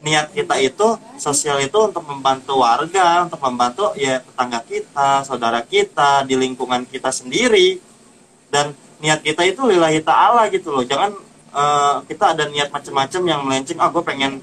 niat 0.05 0.29
kita 0.37 0.61
itu 0.61 0.87
sosial 1.17 1.57
itu 1.65 1.73
untuk 1.81 2.05
membantu 2.05 2.61
warga, 2.61 3.25
untuk 3.25 3.41
membantu 3.41 3.89
ya 3.97 4.21
tetangga 4.21 4.61
kita, 4.61 5.25
saudara 5.25 5.65
kita, 5.65 6.21
di 6.29 6.37
lingkungan 6.37 6.85
kita 6.85 7.09
sendiri. 7.09 7.81
Dan 8.53 8.77
niat 9.01 9.25
kita 9.25 9.41
itu 9.49 9.65
lillahi 9.65 10.05
ta'ala 10.05 10.45
gitu 10.53 10.69
loh. 10.69 10.85
Jangan 10.85 11.09
eh, 11.57 11.95
kita 12.05 12.37
ada 12.37 12.45
niat 12.45 12.69
macam-macam 12.69 13.21
yang 13.25 13.41
melenceng, 13.41 13.81
ah 13.81 13.89
gue 13.89 14.03
pengen 14.05 14.37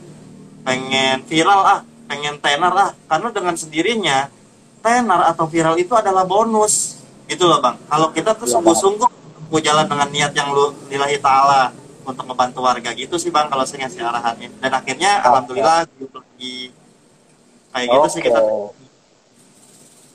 pengen 0.67 1.23
viral 1.31 1.63
ah, 1.63 1.81
pengen 2.11 2.43
tenar 2.43 2.75
ah. 2.75 2.91
Karena 3.07 3.31
dengan 3.31 3.55
sendirinya 3.55 4.27
tenar 4.83 5.31
atau 5.31 5.47
viral 5.47 5.79
itu 5.79 5.95
adalah 5.95 6.27
bonus 6.27 6.99
gitu 7.31 7.47
loh 7.47 7.63
bang. 7.63 7.79
Kalau 7.87 8.11
kita 8.11 8.35
tuh 8.35 8.51
sungguh-sungguh 8.51 9.09
mau 9.47 9.61
jalan 9.63 9.87
dengan 9.87 10.09
niat 10.11 10.33
yang 10.35 10.51
lu 10.51 10.75
lillahi 10.91 11.23
ta'ala 11.23 11.82
untuk 12.03 12.25
membantu 12.27 12.61
warga 12.63 12.91
gitu 12.93 13.17
sih 13.17 13.31
bang 13.31 13.47
kalau 13.49 13.65
saya 13.67 13.87
ngasih 13.87 14.03
arahannya 14.03 14.51
dan 14.59 14.73
akhirnya 14.75 15.11
alhamdulillah 15.23 15.87
gitu 15.97 16.19
lagi 16.19 16.57
kayak 17.73 17.87
gitu 17.89 18.09
sih 18.13 18.23
kita 18.23 18.41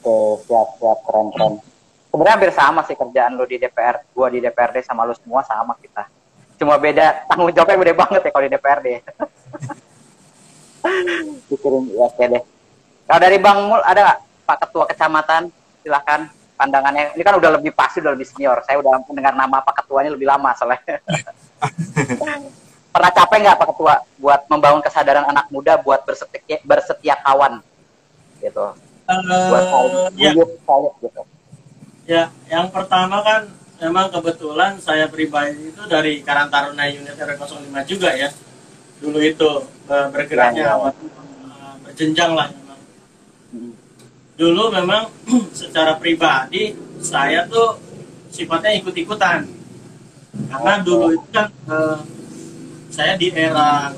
Oke, 0.08 0.48
siap, 0.48 0.80
siap, 0.80 1.04
keren, 1.04 1.28
keren. 1.36 1.54
Sebenarnya 2.08 2.34
hampir 2.40 2.52
sama 2.56 2.80
sih 2.88 2.96
kerjaan 2.96 3.36
lu 3.36 3.44
di 3.44 3.60
DPR, 3.60 4.08
gua 4.16 4.32
di 4.32 4.40
DPRD 4.40 4.80
sama 4.80 5.04
lu 5.04 5.12
semua 5.12 5.44
sama 5.44 5.76
kita. 5.84 6.08
Cuma 6.56 6.80
beda 6.80 7.28
tanggung 7.28 7.52
jawabnya 7.52 7.76
beda 7.76 7.94
banget 7.98 8.22
ya 8.24 8.32
kalau 8.32 8.46
di 8.48 8.52
DPRD. 8.56 8.88
Pikirin, 11.52 11.92
ya, 11.92 12.08
oke 12.08 12.24
deh. 12.24 12.44
Kalau 13.04 13.20
dari 13.20 13.38
Bang 13.44 13.68
Mul 13.68 13.82
ada 13.84 14.00
nggak 14.00 14.20
Pak 14.48 14.58
Ketua 14.64 14.86
Kecamatan? 14.88 15.52
Silahkan 15.84 16.32
pandangannya. 16.56 17.12
Ini 17.20 17.24
kan 17.28 17.36
udah 17.36 17.60
lebih 17.60 17.76
pasti, 17.76 18.00
udah 18.00 18.16
lebih 18.16 18.28
senior. 18.32 18.64
Saya 18.64 18.80
udah 18.80 19.04
mendengar 19.12 19.36
nama 19.36 19.60
Pak 19.60 19.84
Ketuanya 19.84 20.16
lebih 20.16 20.28
lama 20.28 20.56
soalnya. 20.56 20.80
Pernah 22.94 23.12
capek 23.14 23.38
nggak 23.46 23.58
Pak 23.62 23.68
Ketua 23.74 23.96
buat 24.18 24.42
membangun 24.50 24.82
kesadaran 24.82 25.26
anak 25.30 25.46
muda 25.54 25.78
buat 25.78 26.02
bersetia, 26.02 26.58
bersetia 26.66 27.14
kawan? 27.22 27.62
Gitu 28.42 28.66
buat 29.08 29.64
saling 29.72 29.96
Eh, 30.20 30.28
ya, 30.28 30.32
saling 30.36 30.94
gitu. 31.00 31.22
ya, 32.04 32.24
yang 32.52 32.68
pertama 32.68 33.24
kan 33.24 33.48
memang 33.80 34.12
kebetulan 34.12 34.76
saya 34.84 35.08
pribadi 35.08 35.72
itu 35.72 35.84
dari 35.88 36.20
Karang 36.20 36.52
Taruna 36.52 36.84
Unit 36.92 37.16
RW 37.16 37.40
05 37.40 37.88
juga 37.88 38.12
ya. 38.12 38.28
Dulu 39.00 39.20
itu 39.22 39.50
bergeraknya 39.88 40.60
Ya, 40.60 40.68
ya. 40.68 40.76
awal 40.76 40.92
eh, 40.92 41.74
berjenjang 41.88 42.32
lah 42.36 42.48
memang. 42.52 42.80
Hmm. 43.54 43.72
Dulu 44.36 44.64
memang 44.76 45.04
secara 45.60 45.96
pribadi 45.96 46.76
saya 47.00 47.48
tuh 47.48 47.80
sifatnya 48.28 48.76
ikut-ikutan. 48.76 49.48
Karena 50.46 50.74
dulu 50.86 51.18
itu 51.18 51.28
kan 51.34 51.48
eh, 51.50 52.00
saya 52.94 53.14
di 53.18 53.34
era 53.34 53.90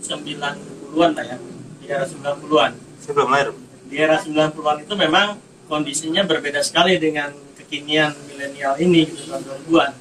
90-an 0.00 1.10
lah 1.14 1.24
ya. 1.24 1.36
Di 1.80 1.86
era 1.86 2.04
90-an 2.08 2.90
sebelum 3.00 3.28
lahir 3.32 3.50
di 3.90 3.98
era 3.98 4.22
90-an 4.22 4.86
itu 4.86 4.94
memang 4.94 5.34
kondisinya 5.66 6.22
berbeda 6.22 6.62
sekali 6.62 6.94
dengan 7.02 7.34
kekinian 7.58 8.14
milenial 8.30 8.78
ini 8.78 9.02
gitu 9.10 9.26
tahun 9.26 9.42
2000-an. 9.66 9.92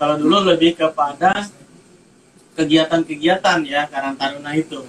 Kalau 0.00 0.14
dulu 0.16 0.36
lebih 0.56 0.80
kepada 0.80 1.44
kegiatan-kegiatan 2.56 3.58
ya 3.68 3.84
Karang 3.92 4.16
Taruna 4.16 4.56
itu. 4.56 4.80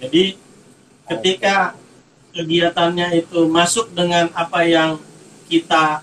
Jadi 0.00 0.40
ketika 1.12 1.76
kegiatannya 2.32 3.20
itu 3.20 3.44
masuk 3.48 3.92
dengan 3.92 4.32
apa 4.32 4.64
yang 4.64 4.96
kita 5.52 6.00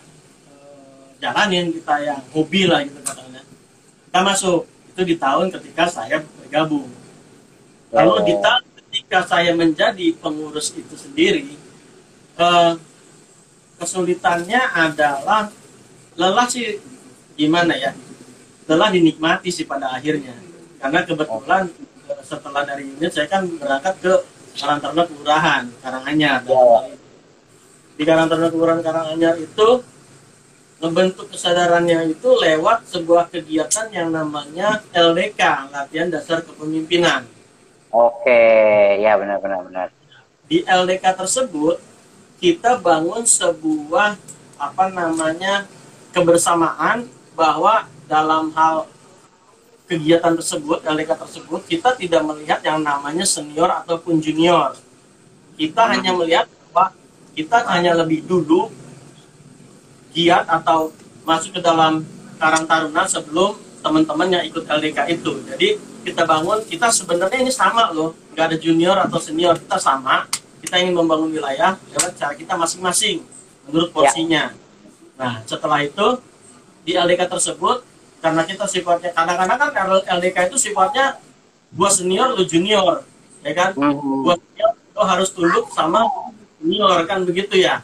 jalanin, 1.25 1.73
kita 1.73 1.95
yang 2.05 2.21
hobi 2.29 2.69
lah 2.69 2.85
gitu 2.85 2.99
katanya. 3.01 3.41
Kita 4.09 4.19
masuk 4.21 4.69
itu 4.93 5.01
di 5.03 5.15
tahun 5.17 5.49
ketika 5.49 5.89
saya 5.89 6.21
bergabung. 6.21 6.87
Lalu 7.89 8.13
di 8.29 8.33
tahun 8.37 8.63
ketika 8.85 9.19
saya 9.25 9.51
menjadi 9.57 10.13
pengurus 10.21 10.71
itu 10.71 10.95
sendiri, 10.95 11.57
eh, 12.37 12.73
kesulitannya 13.75 14.61
adalah 14.71 15.51
lelah 16.15 16.47
sih 16.47 16.79
gimana 17.35 17.75
ya 17.75 17.91
telah 18.65 18.87
dinikmati 18.87 19.51
sih 19.51 19.67
pada 19.67 19.91
akhirnya 19.91 20.31
karena 20.79 21.03
kebetulan 21.03 21.67
eh, 22.07 22.21
setelah 22.23 22.63
dari 22.63 22.87
unit 22.87 23.11
saya 23.11 23.27
kan 23.27 23.43
berangkat 23.45 23.95
ke 23.99 24.13
Karang 24.55 24.79
Taruna 24.79 25.03
Kelurahan 25.03 25.63
Karanganyar 25.83 26.39
Ya. 26.47 26.87
ini. 26.87 26.95
di 27.99 28.03
Karang 28.07 28.31
Taruna 28.31 28.47
Kelurahan 28.47 28.79
Karanganyar 28.79 29.35
itu 29.35 29.67
membentuk 30.79 31.31
kesadarannya 31.31 32.11
itu 32.11 32.29
lewat 32.35 32.85
sebuah 32.91 33.31
kegiatan 33.31 33.87
yang 33.95 34.11
namanya 34.11 34.83
LDK 34.91 35.71
latihan 35.71 36.11
dasar 36.11 36.43
kepemimpinan. 36.43 37.23
Oke, 37.95 38.43
ya 38.99 39.15
benar 39.15 39.39
benar 39.39 39.61
benar. 39.63 39.87
di 40.45 40.61
LDK 40.61 41.01
tersebut 41.17 41.81
kita 42.37 42.77
bangun 42.77 43.25
sebuah 43.25 44.13
apa 44.61 44.85
namanya 44.93 45.65
kebersamaan 46.13 47.09
bahwa 47.33 47.89
dalam 48.05 48.53
hal 48.53 48.85
kegiatan 49.89 50.37
tersebut 50.37 50.85
LDK 50.85 51.11
tersebut 51.17 51.61
kita 51.65 51.97
tidak 51.97 52.21
melihat 52.25 52.59
yang 52.61 52.81
namanya 52.81 53.25
senior 53.25 53.69
ataupun 53.69 54.21
junior. 54.21 54.77
Kita 55.55 55.87
hanya 55.87 56.11
melihat 56.13 56.45
bahwa 56.69 56.91
kita 57.33 57.63
hanya 57.71 57.95
lebih 57.95 58.27
dulu 58.27 58.69
giat 60.15 60.47
atau 60.47 60.95
masuk 61.27 61.59
ke 61.59 61.61
dalam 61.61 62.07
Karang 62.39 62.63
Taruna 62.63 63.03
sebelum 63.03 63.59
teman-teman 63.83 64.27
yang 64.31 64.43
ikut 64.47 64.63
LDK 64.63 65.19
itu. 65.19 65.43
Jadi 65.51 65.69
kita 66.07 66.23
bangun, 66.23 66.63
kita 66.63 66.87
sebenarnya 66.89 67.43
ini 67.43 67.51
sama 67.51 67.91
loh, 67.91 68.15
nggak 68.31 68.45
ada 68.55 68.57
junior 68.57 68.95
atau 69.03 69.19
senior, 69.19 69.59
kita 69.59 69.75
sama. 69.75 70.25
Kita 70.63 70.81
ingin 70.81 70.97
membangun 70.97 71.29
wilayah 71.29 71.77
lewat 71.93 72.17
cara 72.17 72.33
kita 72.33 72.57
masing-masing 72.57 73.21
menurut 73.67 73.93
porsinya. 73.93 74.55
Nah 75.19 75.43
setelah 75.45 75.83
itu 75.83 76.17
di 76.87 76.97
LDK 76.97 77.29
tersebut 77.29 77.85
karena 78.23 78.41
kita 78.47 78.65
sifatnya 78.65 79.13
kadang-kadang 79.13 79.69
kan 79.69 79.85
LDK 80.17 80.49
itu 80.49 80.57
sifatnya 80.57 81.21
gua 81.75 81.91
senior 81.93 82.33
lu 82.33 82.47
junior, 82.47 83.05
ya 83.45 83.53
kan? 83.53 83.77
Gua 83.77 84.33
senior 84.39 84.71
lo 84.95 85.03
harus 85.03 85.29
tunduk 85.35 85.69
sama 85.75 86.07
junior 86.63 87.03
kan 87.03 87.27
begitu 87.27 87.59
ya 87.59 87.83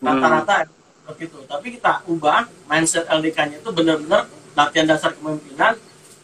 rata-rata 0.00 0.64
seperti 1.10 1.26
itu 1.26 1.38
tapi 1.50 1.66
kita 1.74 2.06
ubah 2.06 2.46
mindset 2.70 3.10
LDK-nya 3.10 3.58
itu 3.58 3.70
benar-benar 3.74 4.30
latihan 4.54 4.86
dasar 4.86 5.10
kepemimpinan 5.18 5.74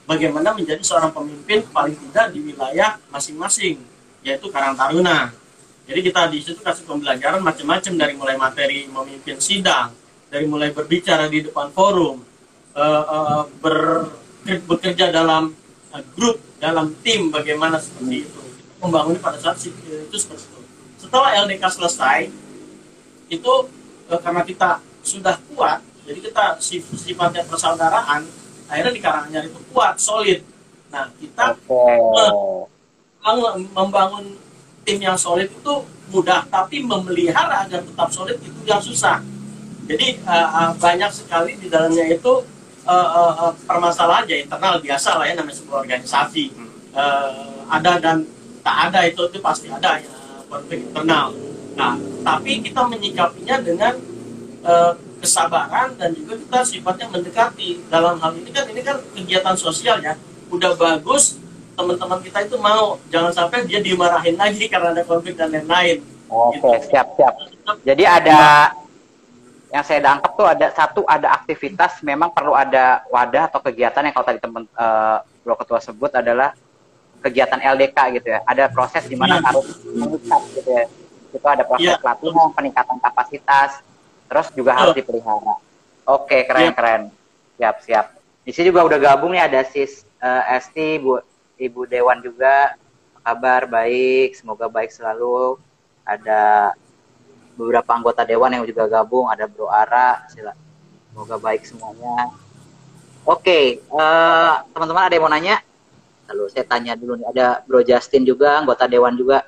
bagaimana 0.06 0.54
menjadi 0.54 0.80
seorang 0.86 1.10
pemimpin 1.10 1.66
paling 1.74 1.98
tidak 1.98 2.30
di 2.30 2.38
wilayah 2.46 2.94
masing-masing 3.10 3.82
yaitu 4.22 4.46
Karang 4.50 4.78
Taruna. 4.78 5.30
Jadi 5.86 6.00
kita 6.02 6.26
di 6.30 6.42
situ 6.42 6.58
kasih 6.62 6.82
pembelajaran 6.82 7.42
macam-macam 7.42 7.92
dari 7.94 8.14
mulai 8.18 8.34
materi 8.38 8.90
memimpin 8.90 9.38
sidang 9.38 9.94
dari 10.26 10.46
mulai 10.46 10.74
berbicara 10.74 11.30
di 11.30 11.46
depan 11.46 11.70
forum 11.70 12.22
eh, 12.74 13.04
eh, 13.06 13.42
ber- 13.62 14.10
bekerja 14.46 15.14
dalam 15.14 15.54
eh, 15.94 16.02
grup 16.14 16.42
dalam 16.58 16.90
tim 17.02 17.30
bagaimana 17.30 17.78
seperti 17.78 18.26
itu. 18.26 18.42
Membangun 18.82 19.18
pada 19.22 19.38
saat 19.38 19.58
itu 19.62 20.16
seperti 20.18 20.42
itu. 20.46 20.60
Setelah 20.98 21.46
LDK 21.46 21.64
selesai 21.70 22.20
itu 23.30 23.52
karena 24.06 24.42
kita 24.46 24.70
sudah 25.02 25.36
kuat 25.50 25.82
jadi 26.06 26.22
kita 26.22 26.44
sif- 26.62 26.94
sifatnya 26.94 27.42
persaudaraan 27.50 28.22
akhirnya 28.70 28.92
di 28.94 29.02
Karanganyar 29.02 29.42
itu 29.50 29.58
kuat 29.74 29.98
solid. 29.98 30.42
Nah 30.90 31.10
kita 31.18 31.58
Oke. 31.66 32.70
membangun, 33.18 33.54
membangun 33.74 34.24
tim 34.86 34.98
yang 35.02 35.18
solid 35.18 35.50
itu 35.50 35.74
mudah 36.14 36.46
tapi 36.46 36.86
memelihara 36.86 37.66
agar 37.66 37.82
tetap 37.82 38.08
solid 38.14 38.38
itu 38.38 38.60
yang 38.62 38.78
susah. 38.78 39.18
Jadi 39.86 40.22
eh, 40.22 40.48
eh, 40.50 40.70
banyak 40.78 41.10
sekali 41.10 41.58
di 41.58 41.66
dalamnya 41.66 42.06
itu 42.06 42.32
eh, 42.86 43.08
eh, 43.18 43.32
eh, 43.42 43.52
permasalahan 43.66 44.30
ya 44.30 44.36
internal 44.46 44.78
biasa 44.78 45.18
lah 45.18 45.26
ya 45.26 45.34
namanya 45.34 45.58
sebuah 45.58 45.78
organisasi. 45.82 46.44
Eh, 46.94 47.58
ada 47.66 47.98
dan 47.98 48.22
tak 48.62 48.90
ada 48.90 49.10
itu 49.10 49.26
itu 49.26 49.38
pasti 49.42 49.66
ada 49.66 49.98
ya 49.98 50.10
konflik 50.46 50.86
internal 50.86 51.34
nah 51.76 51.94
tapi 52.24 52.64
kita 52.64 52.80
menyikapinya 52.88 53.56
dengan 53.60 53.94
eh, 54.64 54.92
kesabaran 55.20 55.96
dan 55.96 56.12
juga 56.12 56.36
kita 56.36 56.58
sifatnya 56.64 57.06
mendekati 57.08 57.84
dalam 57.88 58.16
hal 58.18 58.32
ini 58.36 58.50
kan 58.50 58.64
ini 58.68 58.80
kan 58.80 58.96
kegiatan 59.12 59.56
sosial 59.56 60.00
ya 60.00 60.16
udah 60.48 60.72
bagus 60.76 61.36
teman-teman 61.76 62.20
kita 62.24 62.48
itu 62.48 62.56
mau 62.56 62.96
jangan 63.12 63.32
sampai 63.32 63.68
dia 63.68 63.80
dimarahin 63.84 64.36
lagi 64.36 64.64
karena 64.72 64.96
ada 64.96 65.04
konflik 65.04 65.36
dan 65.36 65.52
lain-lain 65.52 66.00
Oke, 66.26 66.82
siap 66.90 67.14
siap. 67.14 67.38
Jadi 67.86 68.02
ada 68.02 68.74
yang 69.70 69.84
saya 69.86 70.02
tangkap 70.02 70.32
tuh 70.34 70.46
ada 70.46 70.66
satu 70.74 71.06
ada 71.06 71.30
aktivitas 71.38 72.02
memang 72.02 72.34
perlu 72.34 72.50
ada 72.50 73.06
wadah 73.14 73.46
atau 73.46 73.62
kegiatan 73.62 74.02
yang 74.02 74.10
kalau 74.10 74.26
tadi 74.26 74.42
teman 74.42 74.66
eh, 74.66 75.16
Bro 75.46 75.54
Ketua 75.62 75.78
sebut 75.78 76.10
adalah 76.10 76.50
kegiatan 77.22 77.62
LDK 77.62 77.98
gitu 78.18 78.28
ya. 78.34 78.42
Ada 78.42 78.70
proses 78.74 79.06
di 79.06 79.14
mana 79.14 79.38
Iya. 79.38 79.46
harus 79.46 79.66
mengikat 79.86 80.42
gitu 80.50 80.70
ya. 80.70 80.84
Itu 81.36 81.46
ada 81.46 81.62
proses 81.68 81.92
Iya. 81.92 82.00
pelatihan, 82.00 82.48
peningkatan 82.56 82.96
kapasitas, 82.96 83.70
terus 84.26 84.48
juga 84.56 84.72
harus 84.72 84.96
dipelihara. 84.96 85.60
Oke, 86.08 86.48
keren 86.48 86.62
Iya. 86.64 86.72
keren. 86.72 87.02
Siap 87.60 87.76
siap. 87.84 88.06
Di 88.46 88.52
sini 88.54 88.72
juga 88.72 88.86
udah 88.86 88.98
gabung 88.98 89.36
nih 89.36 89.44
ada 89.44 89.60
Sis 89.68 90.06
eh, 90.16 90.54
Esti, 90.56 90.96
Bu 90.96 91.20
Ibu 91.60 91.84
Dewan 91.84 92.24
juga. 92.24 92.72
Kabar 93.20 93.66
baik, 93.66 94.38
semoga 94.38 94.70
baik 94.70 94.94
selalu. 94.94 95.58
Ada 96.06 96.72
beberapa 97.58 97.90
anggota 97.90 98.22
dewan 98.22 98.54
yang 98.54 98.62
juga 98.64 98.86
gabung, 98.86 99.26
ada 99.26 99.50
Bro 99.50 99.66
Ara, 99.66 100.22
sila. 100.30 100.54
Semoga 101.10 101.36
baik 101.36 101.66
semuanya. 101.66 102.30
Oke, 103.26 103.82
eh, 103.82 104.52
teman-teman 104.70 105.10
ada 105.10 105.14
yang 105.18 105.24
mau 105.26 105.32
nanya? 105.32 105.58
Lalu 106.30 106.44
saya 106.54 106.62
tanya 106.62 106.94
dulu 106.94 107.18
nih, 107.18 107.26
ada 107.34 107.46
Bro 107.66 107.82
Justin 107.82 108.22
juga, 108.22 108.62
anggota 108.62 108.86
dewan 108.86 109.18
juga. 109.18 109.42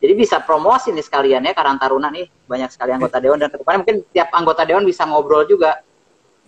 Jadi 0.00 0.12
bisa 0.16 0.40
promosi 0.40 0.88
nih 0.96 1.04
sekalian 1.04 1.44
ya 1.44 1.52
Karang 1.52 1.76
Taruna 1.76 2.08
nih, 2.08 2.24
banyak 2.48 2.72
sekali 2.72 2.96
anggota 2.96 3.20
dewan 3.20 3.36
dan 3.36 3.52
ke 3.52 3.60
depannya 3.60 3.84
mungkin 3.84 3.98
tiap 4.08 4.32
anggota 4.32 4.64
dewan 4.64 4.88
bisa 4.88 5.04
ngobrol 5.04 5.44
juga. 5.44 5.84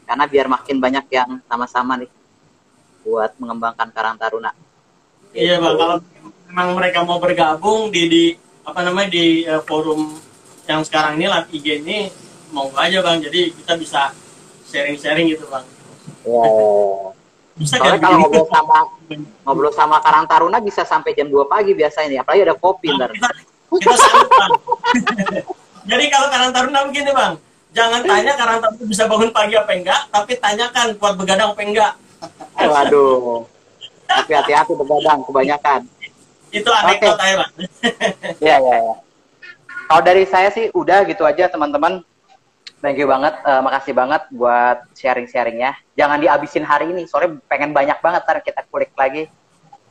Karena 0.08 0.24
biar 0.24 0.48
makin 0.48 0.80
banyak 0.80 1.04
yang 1.12 1.30
sama-sama 1.44 2.00
nih 2.00 2.10
buat 3.04 3.36
mengembangkan 3.36 3.92
Karang 3.92 4.16
Taruna. 4.16 4.50
iya 5.32 5.56
bang 5.56 5.74
kalau 5.80 5.96
memang 6.52 6.68
mereka 6.76 6.98
mau 7.08 7.16
bergabung 7.16 7.88
di 7.88 8.02
di 8.04 8.24
apa 8.68 8.84
namanya 8.84 9.08
di 9.16 9.48
eh, 9.48 9.62
forum 9.64 10.12
yang 10.68 10.84
sekarang 10.84 11.16
ini 11.16 11.24
lah 11.24 11.48
IG 11.48 11.80
ini 11.80 12.12
mau 12.52 12.68
aja 12.76 13.00
bang 13.00 13.16
jadi 13.24 13.48
kita 13.48 13.80
bisa 13.80 14.12
sharing-sharing 14.68 15.32
gitu 15.32 15.48
bang 15.48 15.64
Ya. 16.22 16.38
Bisa 17.62 17.78
Soalnya 17.78 17.96
kan 17.96 18.02
kalau 18.02 18.18
ngobrol 18.20 18.46
sama 18.48 18.78
ngobrol 19.42 19.72
sama 19.72 19.96
Karang 19.98 20.26
Taruna 20.26 20.58
bisa 20.58 20.82
sampai 20.82 21.14
jam 21.14 21.26
2 21.26 21.46
pagi 21.46 21.72
biasanya 21.72 22.08
nih, 22.08 22.18
apalagi 22.20 22.42
ada 22.42 22.56
kopi 22.56 22.90
ntar. 22.90 23.08
kita, 23.08 23.28
kita 23.72 23.94
jadi 25.90 26.04
kalau 26.08 26.26
Karang 26.28 26.50
Taruna 26.50 26.80
begini 26.84 27.10
bang 27.10 27.34
jangan 27.72 28.00
tanya 28.02 28.32
Karang 28.34 28.58
Taruna 28.58 28.84
bisa 28.84 29.04
bangun 29.06 29.30
pagi 29.30 29.54
apa 29.54 29.72
enggak 29.72 30.00
tapi 30.10 30.32
tanyakan 30.36 30.86
kuat 30.96 31.14
begadang 31.16 31.54
apa 31.54 31.62
enggak 31.62 31.92
Eh, 32.54 32.70
Waduh. 32.70 33.42
Tapi 34.06 34.30
hati-hati 34.30 34.72
begadang 34.72 35.24
kebanyakan. 35.24 35.80
itu 36.52 36.68
anekdot 36.68 37.16
Oke. 37.16 37.24
aja 37.24 37.34
bang 37.40 37.52
Iya, 38.38 38.56
iya, 38.60 38.76
iya. 38.78 38.94
Kalau 39.82 40.02
dari 40.02 40.22
saya 40.22 40.48
sih 40.48 40.70
udah 40.70 41.02
gitu 41.02 41.24
aja 41.24 41.48
teman-teman. 41.48 42.04
Thank 42.82 42.98
you 42.98 43.06
banget, 43.06 43.38
eh, 43.46 43.62
makasih 43.62 43.94
banget 43.94 44.26
buat 44.34 44.90
sharing-sharingnya. 44.98 45.78
Jangan 45.94 46.18
dihabisin 46.18 46.66
hari 46.66 46.90
ini, 46.90 47.06
soalnya 47.06 47.38
pengen 47.46 47.70
banyak 47.70 48.02
banget 48.02 48.26
ntar 48.26 48.42
kita 48.42 48.66
kulik 48.66 48.90
lagi 48.98 49.30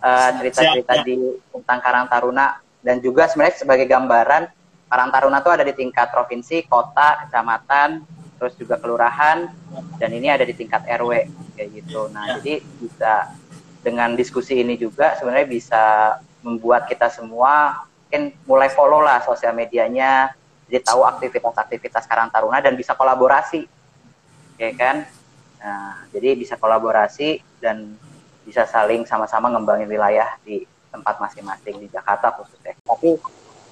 eh, 0.02 0.30
cerita-cerita 0.36 1.00
siap. 1.00 1.08
di 1.08 1.16
tentang 1.56 1.80
Karang 1.80 2.08
Taruna 2.12 2.60
dan 2.84 3.00
juga 3.00 3.32
sebenarnya 3.32 3.64
sebagai 3.64 3.88
gambaran 3.88 4.44
Karang 4.92 5.08
Taruna 5.08 5.40
tuh 5.40 5.56
ada 5.56 5.64
di 5.64 5.72
tingkat 5.72 6.12
provinsi, 6.12 6.68
kota, 6.68 7.24
kecamatan, 7.24 8.04
terus 8.36 8.60
juga 8.60 8.76
kelurahan 8.76 9.48
dan 9.96 10.10
ini 10.12 10.28
ada 10.28 10.44
di 10.44 10.52
tingkat 10.52 10.84
RW 10.84 11.32
kayak 11.56 11.70
gitu. 11.80 12.12
Nah, 12.12 12.28
Ya. 12.28 12.44
jadi 12.44 12.60
bisa 12.82 13.32
dengan 13.80 14.18
diskusi 14.20 14.60
ini 14.60 14.76
juga 14.76 15.16
sebenarnya 15.16 15.48
bisa 15.48 15.84
membuat 16.44 16.92
kita 16.92 17.08
semua 17.08 17.86
mungkin 18.12 18.36
mulai 18.44 18.68
follow 18.68 19.00
lah 19.00 19.24
sosial 19.24 19.56
medianya, 19.56 20.36
jadi 20.72 20.88
tahu 20.88 21.04
aktivitas-aktivitas 21.04 22.08
Karang 22.08 22.32
Taruna 22.32 22.64
dan 22.64 22.80
bisa 22.80 22.96
kolaborasi, 22.96 23.68
ya 24.56 24.72
kan? 24.72 25.04
Nah, 25.60 26.08
jadi 26.16 26.32
bisa 26.40 26.56
kolaborasi 26.56 27.44
dan 27.60 28.00
bisa 28.48 28.64
saling 28.64 29.04
sama-sama 29.04 29.52
ngembangin 29.52 29.92
wilayah 29.92 30.40
di 30.48 30.64
tempat 30.88 31.20
masing-masing 31.20 31.76
di 31.76 31.92
Jakarta 31.92 32.32
khususnya. 32.40 32.72
Tapi 32.88 33.20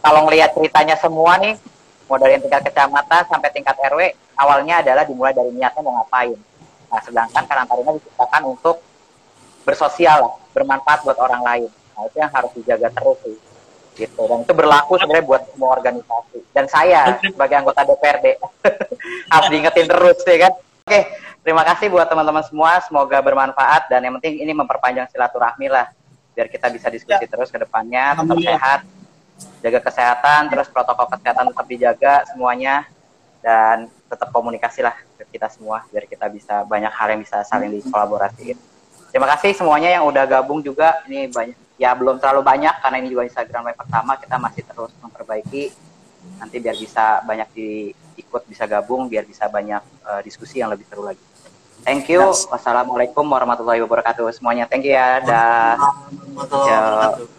kalau 0.04 0.28
ngelihat 0.28 0.52
ceritanya 0.52 1.00
semua 1.00 1.40
nih, 1.40 1.56
mau 2.12 2.20
dari 2.20 2.36
tingkat 2.36 2.68
kecamatan 2.68 3.24
sampai 3.32 3.50
tingkat 3.56 3.80
RW, 3.80 4.12
awalnya 4.36 4.84
adalah 4.84 5.08
dimulai 5.08 5.32
dari 5.32 5.56
niatnya 5.56 5.80
mau 5.80 6.04
ngapain. 6.04 6.36
Nah, 6.92 7.00
sedangkan 7.00 7.48
Karang 7.48 7.68
Taruna 7.72 7.96
diciptakan 7.96 8.42
untuk 8.44 8.84
bersosial, 9.64 10.36
bermanfaat 10.52 11.08
buat 11.08 11.16
orang 11.16 11.48
lain. 11.48 11.72
Nah, 11.96 12.04
itu 12.12 12.16
yang 12.20 12.32
harus 12.32 12.52
dijaga 12.60 12.92
terus 12.92 13.18
sih. 13.24 13.40
Gitu. 14.00 14.22
Dan 14.24 14.48
itu 14.48 14.54
berlaku 14.56 14.96
sebenarnya 14.96 15.26
buat 15.28 15.42
semua 15.52 15.70
organisasi. 15.76 16.40
Dan 16.56 16.66
saya 16.72 17.20
sebagai 17.20 17.60
anggota 17.60 17.84
DPRD 17.84 18.40
harus 19.36 19.48
diingetin 19.52 19.88
terus 19.92 20.18
ya 20.24 20.38
kan. 20.48 20.54
Oke, 20.88 21.00
terima 21.44 21.64
kasih 21.68 21.92
buat 21.92 22.08
teman-teman 22.08 22.44
semua. 22.48 22.80
Semoga 22.88 23.20
bermanfaat 23.20 23.92
dan 23.92 24.00
yang 24.08 24.16
penting 24.18 24.40
ini 24.40 24.56
memperpanjang 24.56 25.12
silaturahmi 25.12 25.68
lah, 25.68 25.92
biar 26.34 26.48
kita 26.48 26.72
bisa 26.72 26.88
diskusi 26.88 27.28
terus 27.28 27.52
ke 27.52 27.60
depannya. 27.60 28.16
Tetap 28.18 28.38
sehat, 28.40 28.80
jaga 29.60 29.80
kesehatan, 29.84 30.42
terus 30.48 30.72
protokol 30.72 31.12
kesehatan 31.12 31.52
tetap 31.52 31.66
dijaga 31.68 32.14
semuanya 32.32 32.88
dan 33.44 33.92
tetap 34.10 34.34
komunikasi 34.34 34.82
lah 34.82 34.96
ke 35.16 35.38
kita 35.38 35.48
semua 35.48 35.86
biar 35.94 36.04
kita 36.10 36.28
bisa 36.28 36.66
banyak 36.66 36.92
hal 36.92 37.08
yang 37.14 37.22
bisa 37.22 37.44
saling 37.46 37.72
dikolaborasiin. 37.72 38.58
Terima 39.10 39.28
kasih 39.36 39.58
semuanya 39.58 39.90
yang 39.90 40.06
udah 40.06 40.24
gabung 40.26 40.62
juga. 40.62 41.02
Ini 41.10 41.30
banyak 41.34 41.69
ya 41.80 41.96
belum 41.96 42.20
terlalu 42.20 42.44
banyak 42.44 42.76
karena 42.84 42.98
ini 43.00 43.08
juga 43.08 43.24
Instagram 43.24 43.72
live 43.72 43.80
pertama 43.80 44.20
kita 44.20 44.36
masih 44.36 44.62
terus 44.68 44.92
memperbaiki. 45.00 45.72
Nanti 46.38 46.56
biar 46.60 46.76
bisa 46.76 47.24
banyak 47.24 47.48
diikut 47.56 48.44
bisa 48.46 48.68
gabung 48.68 49.08
biar 49.08 49.24
bisa 49.24 49.48
banyak 49.48 49.82
eh, 49.82 50.22
diskusi 50.28 50.60
yang 50.60 50.70
lebih 50.70 50.84
seru 50.92 51.08
lagi. 51.08 51.24
Thank 51.88 52.12
you. 52.12 52.20
Wassalamualaikum 52.52 53.24
warahmatullahi 53.24 53.80
wabarakatuh 53.80 54.28
semuanya. 54.36 54.68
Thank 54.68 54.92
you 54.92 55.00
ya. 55.00 55.24
Dah. 55.24 57.16